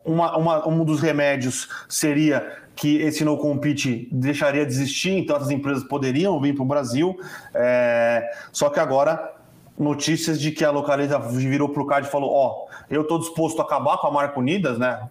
Uma, 0.04 0.36
uma, 0.36 0.68
um 0.68 0.84
dos 0.84 1.00
remédios 1.00 1.68
seria 1.88 2.58
que 2.74 2.96
esse 2.96 3.24
no 3.24 3.36
compete 3.36 4.08
deixaria 4.10 4.64
de 4.64 4.72
existir, 4.72 5.10
então 5.10 5.36
essas 5.36 5.50
empresas 5.50 5.84
poderiam 5.84 6.40
vir 6.40 6.54
para 6.54 6.62
o 6.62 6.66
Brasil. 6.66 7.18
É, 7.54 8.30
só 8.52 8.70
que 8.70 8.80
agora 8.80 9.34
notícias 9.78 10.38
de 10.38 10.50
que 10.50 10.64
a 10.64 10.70
localiza 10.70 11.18
virou 11.18 11.70
para 11.70 11.82
o 11.82 11.86
CAD 11.86 12.06
e 12.06 12.10
falou: 12.10 12.30
Ó, 12.32 12.66
oh, 12.66 12.70
eu 12.90 13.02
estou 13.02 13.18
disposto 13.18 13.60
a 13.60 13.64
acabar 13.64 13.98
com 13.98 14.06
a 14.06 14.10
marca 14.10 14.38
Unidas, 14.38 14.78
né? 14.78 15.08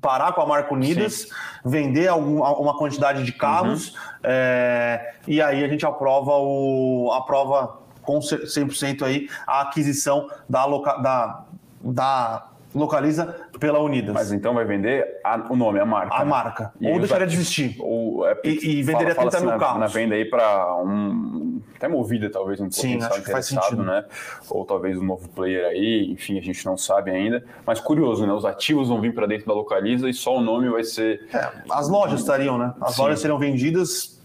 Parar 0.00 0.32
com 0.32 0.40
a 0.40 0.46
marca 0.46 0.72
Unidas, 0.72 1.14
Sim. 1.14 1.28
vender 1.64 2.08
algum, 2.08 2.42
uma 2.42 2.76
quantidade 2.78 3.24
de 3.24 3.32
carros, 3.32 3.88
uhum. 3.88 3.94
é, 4.24 5.14
e 5.26 5.42
aí 5.42 5.64
a 5.64 5.68
gente 5.68 5.84
aprova 5.84 6.32
o 6.32 7.10
aprova 7.12 7.78
com 8.02 8.20
100% 8.20 9.02
aí 9.02 9.28
a 9.46 9.62
aquisição 9.62 10.28
da, 10.48 10.64
da, 10.66 11.44
da 11.82 12.46
localiza 12.76 13.34
pela 13.58 13.78
Unidas. 13.80 14.14
Mas 14.14 14.32
então 14.32 14.54
vai 14.54 14.64
vender 14.64 15.20
a, 15.24 15.36
o 15.50 15.56
nome, 15.56 15.80
a 15.80 15.84
marca. 15.86 16.14
A 16.14 16.18
né? 16.20 16.24
marca. 16.24 16.72
E 16.80 16.88
ou 16.88 16.98
deixaria 16.98 17.26
de 17.26 17.34
existir. 17.34 17.76
Ou, 17.80 18.26
é, 18.26 18.36
e, 18.44 18.78
e 18.78 18.82
venderia 18.82 19.14
fala, 19.14 19.30
30 19.30 19.38
fala 19.38 19.50
mil 19.50 19.60
carros. 19.60 19.80
Na 19.80 19.86
venda 19.86 20.14
aí 20.14 20.24
para 20.24 20.76
um. 20.82 21.60
Até 21.76 21.88
movida, 21.88 22.30
talvez, 22.30 22.60
um 22.60 22.70
Sim, 22.70 22.98
acho 23.02 23.22
faz 23.22 23.46
sentido. 23.46 23.82
né? 23.82 24.04
Ou 24.48 24.64
talvez 24.64 24.96
um 24.96 25.04
novo 25.04 25.28
player 25.28 25.66
aí, 25.66 26.10
enfim, 26.10 26.38
a 26.38 26.42
gente 26.42 26.64
não 26.64 26.76
sabe 26.76 27.10
ainda. 27.10 27.44
Mas 27.66 27.80
curioso, 27.80 28.26
né? 28.26 28.32
Os 28.32 28.44
ativos 28.44 28.88
vão 28.88 29.00
vir 29.00 29.14
para 29.14 29.26
dentro 29.26 29.46
da 29.46 29.52
localiza 29.52 30.08
e 30.08 30.14
só 30.14 30.36
o 30.36 30.40
nome 30.40 30.68
vai 30.68 30.84
ser. 30.84 31.28
É, 31.32 31.50
as 31.70 31.88
lojas 31.88 32.20
estariam, 32.20 32.56
né? 32.56 32.72
As 32.80 32.94
Sim. 32.94 33.02
lojas 33.02 33.20
seriam 33.20 33.38
vendidas. 33.38 34.16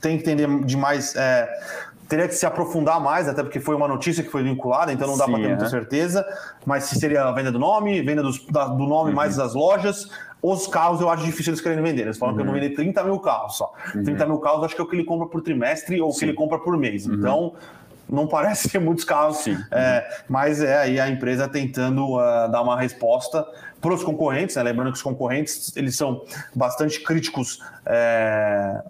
Tem 0.00 0.16
que 0.16 0.22
entender 0.22 0.64
demais. 0.64 1.14
É, 1.14 1.48
teria 2.10 2.26
que 2.26 2.34
se 2.34 2.44
aprofundar 2.44 3.00
mais, 3.00 3.28
até 3.28 3.40
porque 3.40 3.60
foi 3.60 3.76
uma 3.76 3.86
notícia 3.86 4.24
que 4.24 4.28
foi 4.28 4.42
vinculada, 4.42 4.92
então 4.92 5.06
não 5.06 5.16
dá 5.16 5.26
para 5.26 5.36
ter 5.36 5.48
muita 5.48 5.68
certeza. 5.68 6.26
Mas 6.66 6.84
se 6.84 6.98
seria 6.98 7.22
a 7.22 7.30
venda 7.30 7.52
do 7.52 7.58
nome, 7.58 8.02
venda 8.02 8.20
dos, 8.20 8.44
da, 8.46 8.66
do 8.66 8.84
nome 8.84 9.10
uhum. 9.10 9.16
mais 9.16 9.36
das 9.36 9.54
lojas. 9.54 10.10
Os 10.42 10.66
carros 10.66 11.00
eu 11.00 11.08
acho 11.08 11.24
difícil 11.24 11.52
eles 11.52 11.60
querem 11.60 11.80
vender. 11.80 12.02
Eles 12.02 12.18
falam 12.18 12.34
uhum. 12.34 12.40
que 12.40 12.48
eu 12.48 12.52
vou 12.52 12.60
vender 12.60 12.74
30 12.74 13.04
mil 13.04 13.20
carros 13.20 13.56
só. 13.56 13.72
Uhum. 13.94 14.02
30 14.02 14.26
mil 14.26 14.38
carros 14.38 14.64
acho 14.64 14.74
que 14.74 14.80
é 14.80 14.84
o 14.84 14.88
que 14.88 14.96
ele 14.96 15.04
compra 15.04 15.28
por 15.28 15.40
trimestre 15.40 16.00
ou 16.00 16.10
o 16.10 16.14
que 16.14 16.24
ele 16.24 16.34
compra 16.34 16.58
por 16.58 16.76
mês. 16.76 17.06
Uhum. 17.06 17.14
Então 17.14 17.52
não 18.08 18.26
parece 18.26 18.68
ter 18.68 18.80
muitos 18.80 19.04
carros, 19.04 19.46
é, 19.70 20.22
mas 20.28 20.60
é 20.60 20.78
aí 20.78 20.98
a 20.98 21.08
empresa 21.08 21.46
tentando 21.46 22.16
uh, 22.16 22.50
dar 22.50 22.60
uma 22.60 22.76
resposta 22.76 23.46
para 23.80 23.94
os 23.94 24.02
concorrentes, 24.02 24.56
né? 24.56 24.64
lembrando 24.64 24.90
que 24.90 24.96
os 24.96 25.02
concorrentes 25.02 25.76
eles 25.76 25.94
são 25.94 26.24
bastante 26.52 27.00
críticos, 27.04 27.62
é, 27.86 28.82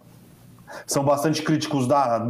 são 0.87 1.05
bastante 1.05 1.43
críticos 1.43 1.87
da, 1.87 2.27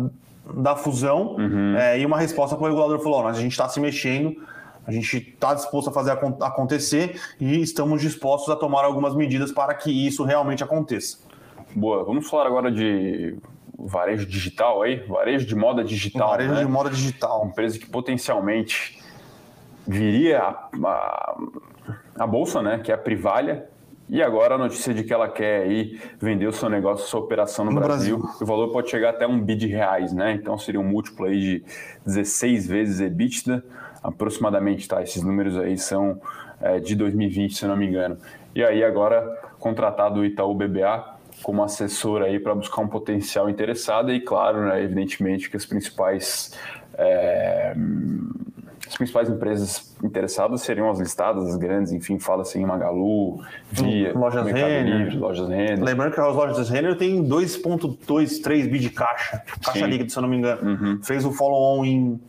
da 0.55 0.77
fusão 0.77 1.37
uhum. 1.37 1.77
é, 1.77 1.99
e 1.99 2.07
uma 2.07 2.19
resposta 2.19 2.57
para 2.57 2.65
o 2.65 2.69
regulador 2.69 2.99
falou: 3.01 3.27
a 3.27 3.33
gente 3.33 3.53
está 3.53 3.69
se 3.69 3.81
mexendo, 3.81 4.37
a 4.87 4.93
gente 4.93 5.19
está 5.19 5.55
disposto 5.55 5.91
a 5.91 5.93
fazer 5.93 6.13
acontecer 6.13 7.21
e 7.39 7.61
estamos 7.61 8.01
dispostos 8.01 8.51
a 8.51 8.57
tomar 8.57 8.85
algumas 8.85 9.15
medidas 9.15 9.53
para 9.53 9.75
que 9.75 9.91
isso 10.07 10.25
realmente 10.25 10.65
aconteça. 10.65 11.19
Boa, 11.75 12.05
vamos 12.05 12.29
falar 12.29 12.47
agora 12.47 12.71
de 12.71 13.37
varejo 13.79 14.27
digital 14.27 14.83
aí, 14.83 14.97
varejo 15.07 15.47
de 15.47 15.55
moda 15.55 15.85
digital. 15.85 16.31
Varejo 16.31 16.55
né? 16.55 16.65
de 16.65 16.71
moda 16.71 16.91
digital. 16.91 17.43
Uma 17.43 17.51
empresa 17.51 17.79
que 17.79 17.87
potencialmente 17.87 18.99
viria 19.87 20.41
a, 20.41 20.69
a, 20.85 21.39
a 22.19 22.27
bolsa, 22.27 22.61
né? 22.61 22.79
Que 22.79 22.91
é 22.91 22.95
a 22.95 22.99
Privalha, 22.99 23.69
e 24.11 24.23
agora 24.23 24.57
a 24.57 24.59
notícia 24.59 24.93
de 24.93 25.05
que 25.05 25.13
ela 25.13 25.29
quer 25.29 25.63
aí 25.63 26.01
vender 26.21 26.47
o 26.47 26.53
seu 26.53 26.69
negócio, 26.69 27.07
sua 27.07 27.21
operação 27.21 27.65
no, 27.65 27.71
no 27.71 27.81
Brasil. 27.81 28.19
Brasil. 28.19 28.39
O 28.41 28.45
valor 28.47 28.73
pode 28.73 28.91
chegar 28.91 29.11
até 29.11 29.27
um 29.27 29.41
bi 29.41 29.55
de 29.55 29.69
reais, 29.69 30.13
né? 30.13 30.33
Então 30.33 30.59
seria 30.59 30.81
um 30.81 30.85
múltiplo 30.85 31.27
aí 31.27 31.41
de 31.41 31.65
16 32.05 32.67
vezes 32.67 33.01
EBITDA, 33.01 33.65
aproximadamente, 34.03 34.89
tá? 34.89 35.03
Esses 35.03 35.23
números 35.23 35.57
aí 35.57 35.79
são 35.79 36.21
é, 36.61 36.81
de 36.81 36.95
2020, 36.97 37.55
se 37.55 37.67
não 37.67 37.77
me 37.77 37.87
engano. 37.87 38.19
E 38.55 38.65
aí 38.65 38.83
agora 38.83 39.25
contratado 39.59 40.21
o 40.21 40.25
Itaú 40.25 40.55
BBA 40.55 41.19
como 41.43 41.63
assessor 41.63 42.23
aí 42.23 42.39
para 42.39 42.55
buscar 42.55 42.83
um 42.83 42.89
potencial 42.89 43.49
interessado 43.49 44.13
e 44.13 44.21
claro, 44.21 44.63
né, 44.67 44.83
evidentemente 44.83 45.49
que 45.49 45.57
as 45.57 45.65
principais 45.65 46.53
é, 46.99 47.75
principais 49.01 49.31
empresas 49.31 49.97
interessadas 50.05 50.61
seriam 50.61 50.91
as 50.91 50.99
listadas, 50.99 51.49
as 51.49 51.57
grandes, 51.57 51.91
enfim, 51.91 52.19
fala-se 52.19 52.59
em 52.59 52.67
Magalu, 52.67 53.41
Via, 53.73 54.13
Lojas 54.13 54.45
Renner. 54.45 54.99
Livre, 54.99 55.17
Lojas 55.17 55.49
Renner. 55.49 55.83
Lembrando 55.83 56.13
que 56.13 56.21
as 56.21 56.35
Lojas 56.35 56.69
Renner 56.69 56.99
tem 56.99 57.25
2.23 57.25 58.71
bi 58.71 58.79
de 58.79 58.91
caixa, 58.91 59.43
caixa 59.65 59.87
líquida, 59.87 60.11
se 60.11 60.19
eu 60.19 60.23
não 60.23 60.29
me 60.29 60.37
engano. 60.37 60.71
Uhum. 60.71 61.03
Fez 61.03 61.25
o 61.25 61.33
follow-on 61.33 61.85
em 61.87 62.21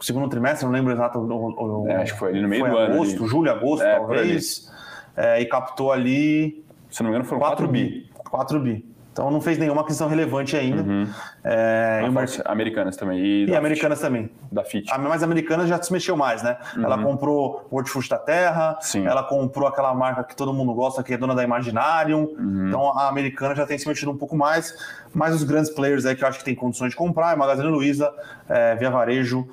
segundo 0.00 0.28
trimestre, 0.28 0.64
não 0.64 0.72
lembro 0.72 0.92
exato. 0.92 1.18
O, 1.18 1.82
o, 1.82 1.88
é, 1.88 1.96
acho 1.96 2.12
que 2.12 2.18
foi 2.20 2.28
ali 2.28 2.42
no 2.42 2.48
meio 2.48 2.64
do 2.64 2.76
ano. 2.76 2.94
Agosto, 2.94 3.26
julho, 3.26 3.50
agosto, 3.50 3.84
é, 3.84 3.96
talvez. 3.96 4.70
É, 5.16 5.40
e 5.40 5.46
captou 5.46 5.90
ali... 5.90 6.64
Se 6.88 7.02
não 7.02 7.10
me 7.10 7.16
engano, 7.16 7.28
foram 7.28 7.40
4 7.40 7.66
bi. 7.66 8.08
4 8.14 8.60
bi. 8.60 8.86
Então 9.18 9.32
não 9.32 9.40
fez 9.40 9.58
nenhuma 9.58 9.80
aquisição 9.80 10.06
relevante 10.06 10.56
ainda. 10.56 10.80
Uhum. 10.80 11.04
É, 11.42 12.02
e 12.04 12.40
Americanas 12.44 12.96
também. 12.96 13.18
E, 13.18 13.46
e 13.46 13.56
Americanas 13.56 13.98
também. 13.98 14.30
Da 14.52 14.62
FIT. 14.62 14.92
A, 14.92 14.96
mas 14.96 15.24
Americanas 15.24 15.68
já 15.68 15.82
se 15.82 15.92
mexeu 15.92 16.16
mais, 16.16 16.40
né? 16.40 16.56
Uhum. 16.76 16.84
Ela 16.84 17.02
comprou 17.02 17.66
o 17.68 17.76
Hortifruti 17.76 18.08
da 18.08 18.18
Terra, 18.18 18.78
Sim. 18.80 19.08
ela 19.08 19.24
comprou 19.24 19.66
aquela 19.66 19.92
marca 19.92 20.22
que 20.22 20.36
todo 20.36 20.52
mundo 20.52 20.72
gosta, 20.72 21.02
que 21.02 21.12
é 21.12 21.16
dona 21.16 21.34
da 21.34 21.42
Imaginarium. 21.42 22.32
Uhum. 22.38 22.68
Então 22.68 22.96
a 22.96 23.08
Americana 23.08 23.56
já 23.56 23.66
tem 23.66 23.76
se 23.76 23.88
mexido 23.88 24.12
um 24.12 24.16
pouco 24.16 24.36
mais. 24.36 24.72
Mas 25.12 25.34
os 25.34 25.42
grandes 25.42 25.70
players 25.70 26.06
aí 26.06 26.14
que 26.14 26.22
eu 26.22 26.28
acho 26.28 26.38
que 26.38 26.44
tem 26.44 26.54
condições 26.54 26.90
de 26.90 26.96
comprar 26.96 27.32
é 27.32 27.36
Magazine 27.36 27.66
Luiza, 27.66 28.14
é, 28.48 28.76
Via 28.76 28.88
Varejo, 28.88 29.48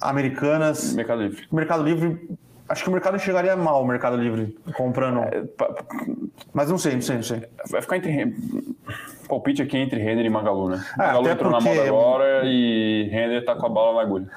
Americanas. 0.00 0.94
Mercado 0.94 1.22
Livre. 1.22 1.48
Mercado 1.50 1.82
Livre 1.82 2.38
Acho 2.68 2.84
que 2.84 2.90
o 2.90 2.92
mercado 2.92 3.18
chegaria 3.18 3.56
mal, 3.56 3.82
o 3.82 3.86
Mercado 3.86 4.16
Livre, 4.16 4.58
comprando. 4.74 5.20
É, 5.20 5.42
Mas 6.52 6.70
não 6.70 6.76
sei, 6.76 6.94
não 6.94 7.02
sei, 7.02 7.16
não 7.16 7.22
sei. 7.22 7.42
Vai 7.70 7.80
ficar 7.80 7.96
entre. 7.96 8.34
Palpite 9.28 9.62
aqui 9.62 9.76
entre 9.76 10.00
Renner 10.00 10.24
e 10.24 10.30
Magalu, 10.30 10.70
né? 10.70 10.84
É, 10.94 10.98
Magalu 10.98 11.28
entrou 11.28 11.52
porque... 11.52 11.68
na 11.68 11.74
moda 11.74 11.88
agora 11.88 12.42
e 12.44 13.08
Renner 13.10 13.44
tá 13.44 13.54
com 13.54 13.66
a 13.66 13.68
bala 13.68 13.94
na 13.94 14.00
agulha. 14.02 14.28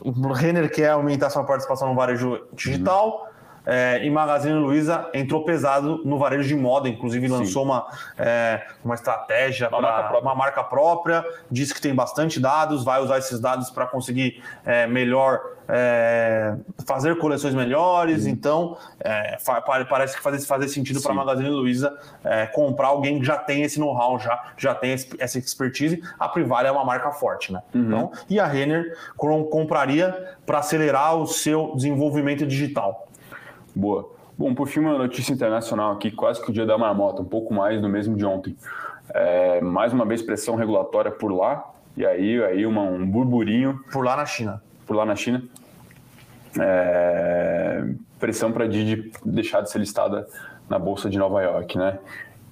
O 0.00 0.32
Renner 0.32 0.70
quer 0.70 0.90
aumentar 0.90 1.30
sua 1.30 1.44
participação 1.44 1.88
no 1.88 1.94
varejo 1.94 2.46
digital. 2.52 3.28
Uhum 3.30 3.35
é, 3.66 4.04
e 4.04 4.10
Magazine 4.10 4.54
Luiza 4.54 5.10
entrou 5.12 5.44
pesado 5.44 6.00
no 6.04 6.18
varejo 6.18 6.46
de 6.46 6.54
moda, 6.54 6.88
inclusive 6.88 7.26
lançou 7.26 7.64
uma, 7.64 7.86
é, 8.16 8.64
uma 8.84 8.94
estratégia 8.94 9.68
para 9.68 10.20
uma 10.20 10.34
marca 10.34 10.62
própria, 10.62 11.24
disse 11.50 11.74
que 11.74 11.80
tem 11.80 11.92
bastante 11.92 12.38
dados, 12.38 12.84
vai 12.84 13.02
usar 13.02 13.18
esses 13.18 13.40
dados 13.40 13.68
para 13.70 13.86
conseguir 13.86 14.40
é, 14.64 14.86
melhor 14.86 15.40
é, 15.68 16.54
fazer 16.86 17.18
coleções 17.18 17.54
melhores. 17.54 18.26
Então, 18.26 18.76
é, 19.00 19.36
parece 19.88 20.16
que 20.16 20.22
faz, 20.22 20.46
fazer 20.46 20.68
sentido 20.68 21.02
para 21.02 21.12
a 21.12 21.14
Magazine 21.14 21.50
Luiza 21.50 21.96
é, 22.24 22.46
comprar 22.46 22.88
alguém 22.88 23.18
que 23.18 23.26
já 23.26 23.36
tem 23.36 23.62
esse 23.62 23.80
know-how, 23.80 24.18
já, 24.18 24.52
já 24.56 24.74
tem 24.74 24.94
essa 25.18 25.38
expertise. 25.38 26.00
A 26.18 26.28
Privale 26.28 26.68
é 26.68 26.70
uma 26.70 26.84
marca 26.84 27.10
forte, 27.10 27.52
né? 27.52 27.62
Uhum. 27.74 27.86
Então, 27.86 28.12
e 28.28 28.38
a 28.38 28.46
Renner 28.46 28.96
compraria 29.16 30.36
para 30.44 30.58
acelerar 30.58 31.16
o 31.16 31.26
seu 31.26 31.72
desenvolvimento 31.74 32.46
digital. 32.46 33.08
Boa. 33.76 34.10
Bom, 34.38 34.54
por 34.54 34.68
fim, 34.68 34.80
uma 34.80 34.96
notícia 34.96 35.34
internacional 35.34 35.92
aqui, 35.92 36.10
quase 36.10 36.42
que 36.42 36.50
o 36.50 36.52
dia 36.52 36.64
da 36.64 36.78
marmota, 36.78 37.20
um 37.20 37.26
pouco 37.26 37.52
mais 37.52 37.78
do 37.78 37.90
mesmo 37.90 38.16
de 38.16 38.24
ontem. 38.24 38.56
É, 39.12 39.60
mais 39.60 39.92
uma 39.92 40.06
vez, 40.06 40.22
pressão 40.22 40.56
regulatória 40.56 41.10
por 41.10 41.30
lá, 41.30 41.62
e 41.94 42.04
aí, 42.04 42.42
aí 42.42 42.64
uma, 42.64 42.80
um 42.80 43.06
burburinho. 43.06 43.78
Por 43.92 44.02
lá 44.02 44.16
na 44.16 44.24
China. 44.24 44.62
Por 44.86 44.96
lá 44.96 45.04
na 45.04 45.14
China. 45.14 45.42
É, 46.58 47.84
pressão 48.18 48.50
para 48.50 48.64
a 48.64 48.66
Didi 48.66 49.12
deixar 49.22 49.60
de 49.60 49.70
ser 49.70 49.78
listada 49.78 50.26
na 50.70 50.78
Bolsa 50.78 51.10
de 51.10 51.18
Nova 51.18 51.42
York, 51.42 51.76
né? 51.76 51.98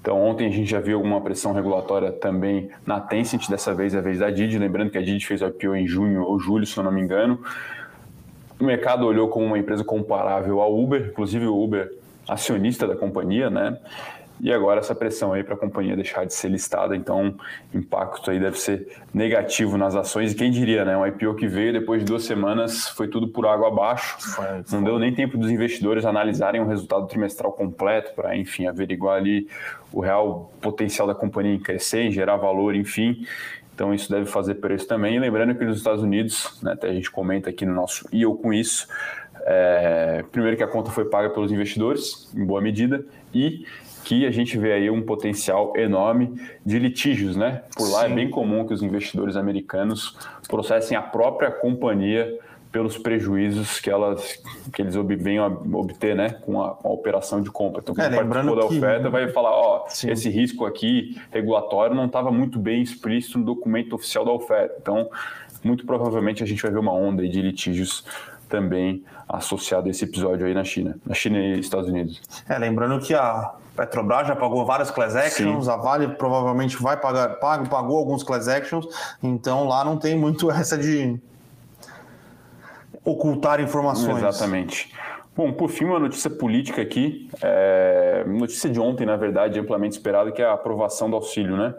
Então, 0.02 0.20
ontem 0.22 0.46
a 0.46 0.50
gente 0.50 0.70
já 0.70 0.80
viu 0.80 0.98
alguma 0.98 1.22
pressão 1.22 1.54
regulatória 1.54 2.12
também 2.12 2.70
na 2.84 3.00
Tencent, 3.00 3.48
dessa 3.48 3.72
vez 3.72 3.94
é 3.94 3.98
a 3.98 4.02
vez 4.02 4.18
da 4.18 4.30
Didi, 4.30 4.58
lembrando 4.58 4.90
que 4.90 4.98
a 4.98 5.02
Didi 5.02 5.24
fez 5.24 5.40
o 5.40 5.46
IPO 5.46 5.74
em 5.74 5.86
junho 5.86 6.22
ou 6.22 6.38
julho, 6.38 6.66
se 6.66 6.76
eu 6.76 6.84
não 6.84 6.92
me 6.92 7.00
engano 7.00 7.40
o 8.58 8.64
mercado 8.64 9.06
olhou 9.06 9.28
como 9.28 9.46
uma 9.46 9.58
empresa 9.58 9.84
comparável 9.84 10.60
ao 10.60 10.76
Uber, 10.76 11.08
inclusive 11.10 11.46
o 11.46 11.62
Uber 11.62 11.92
acionista 12.28 12.86
da 12.86 12.96
companhia, 12.96 13.50
né? 13.50 13.78
E 14.40 14.52
agora 14.52 14.80
essa 14.80 14.94
pressão 14.94 15.32
aí 15.32 15.44
para 15.44 15.54
a 15.54 15.56
companhia 15.56 15.94
deixar 15.94 16.26
de 16.26 16.34
ser 16.34 16.48
listada, 16.48 16.96
então 16.96 17.34
o 17.72 17.78
impacto 17.78 18.30
aí 18.30 18.40
deve 18.40 18.58
ser 18.58 18.88
negativo 19.12 19.78
nas 19.78 19.94
ações. 19.94 20.32
E 20.32 20.34
quem 20.34 20.50
diria, 20.50 20.84
né? 20.84 20.96
Um 20.96 21.06
IPO 21.06 21.34
que 21.34 21.46
veio 21.46 21.72
depois 21.72 22.00
de 22.00 22.06
duas 22.06 22.24
semanas 22.24 22.88
foi 22.88 23.06
tudo 23.06 23.28
por 23.28 23.46
água 23.46 23.68
abaixo. 23.68 24.16
Foi, 24.20 24.44
foi. 24.64 24.76
Não 24.76 24.84
deu 24.84 24.98
nem 24.98 25.14
tempo 25.14 25.38
dos 25.38 25.50
investidores 25.50 26.04
analisarem 26.04 26.60
o 26.60 26.66
resultado 26.66 27.06
trimestral 27.06 27.52
completo 27.52 28.12
para, 28.14 28.36
enfim, 28.36 28.66
averiguar 28.66 29.18
ali 29.18 29.48
o 29.92 30.00
real 30.00 30.52
potencial 30.60 31.06
da 31.06 31.14
companhia 31.14 31.54
em 31.54 31.60
crescer, 31.60 32.02
em 32.02 32.10
gerar 32.10 32.36
valor, 32.36 32.74
enfim. 32.74 33.24
Então 33.74 33.92
isso 33.92 34.10
deve 34.10 34.26
fazer 34.26 34.54
preço 34.56 34.86
também. 34.86 35.16
E 35.16 35.18
lembrando 35.18 35.54
que 35.54 35.64
nos 35.64 35.78
Estados 35.78 36.02
Unidos, 36.02 36.58
né, 36.62 36.72
até 36.72 36.88
a 36.88 36.94
gente 36.94 37.10
comenta 37.10 37.50
aqui 37.50 37.66
no 37.66 37.74
nosso 37.74 38.08
e 38.12 38.22
eu 38.22 38.34
com 38.34 38.52
isso, 38.52 38.86
é, 39.46 40.24
primeiro 40.30 40.56
que 40.56 40.62
a 40.62 40.68
conta 40.68 40.90
foi 40.90 41.04
paga 41.04 41.30
pelos 41.30 41.50
investidores, 41.52 42.30
em 42.34 42.44
boa 42.44 42.60
medida, 42.60 43.04
e 43.34 43.66
que 44.04 44.26
a 44.26 44.30
gente 44.30 44.56
vê 44.58 44.72
aí 44.72 44.90
um 44.90 45.02
potencial 45.02 45.72
enorme 45.76 46.34
de 46.64 46.78
litígios, 46.78 47.36
né? 47.36 47.62
Por 47.74 47.90
lá 47.90 48.04
é 48.04 48.06
Sim. 48.06 48.12
é 48.12 48.14
bem 48.16 48.30
comum 48.30 48.66
que 48.66 48.74
os 48.74 48.82
investidores 48.82 49.34
americanos 49.34 50.16
processem 50.46 50.96
a 50.96 51.02
própria 51.02 51.50
companhia 51.50 52.38
pelos 52.74 52.98
prejuízos 52.98 53.78
que 53.78 53.88
elas 53.88 54.42
que 54.72 54.82
eles 54.82 54.96
a 54.96 55.46
obter, 55.76 56.16
né, 56.16 56.30
com 56.30 56.60
a, 56.60 56.70
com 56.74 56.88
a 56.88 56.90
operação 56.90 57.40
de 57.40 57.48
compra. 57.48 57.80
Então, 57.80 57.94
quem 57.94 58.04
é, 58.04 58.10
participou 58.10 58.56
da 58.56 58.64
oferta 58.64 59.04
que... 59.04 59.10
vai 59.10 59.28
falar, 59.28 59.52
ó, 59.52 59.84
Sim. 59.88 60.10
esse 60.10 60.28
risco 60.28 60.66
aqui 60.66 61.16
regulatório 61.30 61.94
não 61.94 62.06
estava 62.06 62.32
muito 62.32 62.58
bem 62.58 62.82
explícito 62.82 63.38
no 63.38 63.44
documento 63.44 63.94
oficial 63.94 64.24
da 64.24 64.32
oferta. 64.32 64.74
Então, 64.82 65.08
muito 65.62 65.86
provavelmente 65.86 66.42
a 66.42 66.46
gente 66.46 66.60
vai 66.60 66.72
ver 66.72 66.80
uma 66.80 66.92
onda 66.92 67.28
de 67.28 67.40
litígios 67.40 68.04
também 68.48 69.04
associado 69.28 69.86
a 69.86 69.90
esse 69.92 70.02
episódio 70.02 70.44
aí 70.44 70.52
na 70.52 70.64
China, 70.64 70.96
na 71.06 71.14
China 71.14 71.38
e 71.38 71.60
Estados 71.60 71.88
Unidos. 71.88 72.20
É, 72.48 72.58
lembrando 72.58 72.98
que 72.98 73.14
a 73.14 73.54
Petrobras 73.76 74.26
já 74.26 74.34
pagou 74.34 74.66
várias 74.66 74.90
class 74.90 75.14
actions, 75.14 75.66
Sim. 75.66 75.70
a 75.70 75.76
Vale 75.76 76.08
provavelmente 76.08 76.76
vai 76.82 76.96
pagar, 76.96 77.36
paga, 77.36 77.68
pagou 77.68 77.98
alguns 77.98 78.24
class 78.24 78.48
actions, 78.48 78.84
então 79.22 79.68
lá 79.68 79.84
não 79.84 79.96
tem 79.96 80.18
muito 80.18 80.50
essa 80.52 80.76
de 80.76 81.20
ocultar 83.04 83.60
informações. 83.60 84.18
Exatamente. 84.18 84.92
Bom, 85.36 85.52
por 85.52 85.68
fim, 85.68 85.84
uma 85.84 85.98
notícia 85.98 86.30
política 86.30 86.80
aqui, 86.80 87.28
é, 87.42 88.24
notícia 88.26 88.70
de 88.70 88.78
ontem, 88.78 89.04
na 89.04 89.16
verdade, 89.16 89.58
amplamente 89.58 89.96
esperada, 89.96 90.30
que 90.30 90.40
é 90.40 90.44
a 90.44 90.52
aprovação 90.52 91.10
do 91.10 91.16
auxílio, 91.16 91.56
né? 91.56 91.74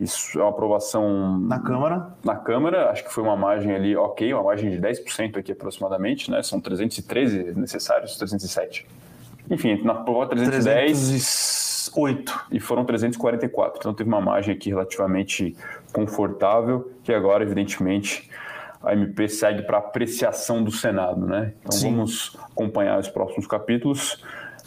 Isso 0.00 0.38
é 0.38 0.42
uma 0.42 0.50
aprovação... 0.50 1.38
Na 1.40 1.58
Câmara? 1.58 2.14
Na 2.24 2.36
Câmara, 2.36 2.90
acho 2.90 3.04
que 3.04 3.12
foi 3.12 3.22
uma 3.22 3.36
margem 3.36 3.74
ali 3.74 3.96
ok, 3.96 4.32
uma 4.32 4.44
margem 4.44 4.70
de 4.70 4.78
10% 4.78 5.36
aqui 5.36 5.52
aproximadamente, 5.52 6.30
né? 6.30 6.42
São 6.42 6.60
313 6.60 7.52
necessários, 7.56 8.16
307. 8.16 8.86
Enfim, 9.50 9.82
na 9.82 9.94
prova 9.94 10.28
310... 10.28 11.58
308. 11.88 12.46
E 12.52 12.60
foram 12.60 12.84
344, 12.84 13.78
então 13.80 13.94
teve 13.94 14.08
uma 14.08 14.20
margem 14.20 14.54
aqui 14.54 14.68
relativamente 14.68 15.56
confortável, 15.92 16.92
que 17.02 17.12
agora, 17.12 17.42
evidentemente 17.42 18.27
a 18.82 18.92
MP 18.92 19.28
segue 19.28 19.62
para 19.62 19.78
apreciação 19.78 20.62
do 20.62 20.70
Senado, 20.70 21.26
né? 21.26 21.52
Então 21.60 21.72
Sim. 21.72 21.90
vamos 21.90 22.36
acompanhar 22.52 22.98
os 22.98 23.08
próximos 23.08 23.46
capítulos. 23.46 24.22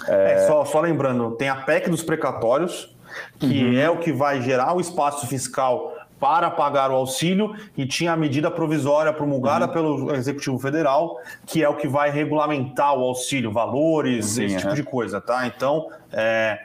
É... 0.07 0.33
É, 0.33 0.47
só, 0.47 0.65
só 0.65 0.81
lembrando, 0.81 1.31
tem 1.31 1.49
a 1.49 1.55
PEC 1.55 1.89
dos 1.89 2.03
precatórios, 2.03 2.95
que 3.39 3.65
uhum. 3.65 3.77
é 3.77 3.89
o 3.89 3.97
que 3.97 4.11
vai 4.11 4.41
gerar 4.41 4.75
o 4.75 4.81
espaço 4.81 5.27
fiscal 5.27 5.93
para 6.19 6.51
pagar 6.51 6.91
o 6.91 6.93
auxílio, 6.93 7.55
e 7.75 7.83
tinha 7.83 8.13
a 8.13 8.17
medida 8.17 8.51
provisória 8.51 9.11
promulgada 9.11 9.65
uhum. 9.65 9.71
pelo 9.71 10.15
Executivo 10.15 10.59
Federal, 10.59 11.19
que 11.47 11.63
é 11.63 11.67
o 11.67 11.75
que 11.75 11.87
vai 11.87 12.11
regulamentar 12.11 12.93
o 12.93 13.01
auxílio, 13.01 13.51
valores, 13.51 14.27
Sim, 14.27 14.45
esse 14.45 14.57
tipo 14.57 14.75
de 14.75 14.83
coisa, 14.83 15.19
tá? 15.19 15.47
Então, 15.47 15.89
é, 16.11 16.59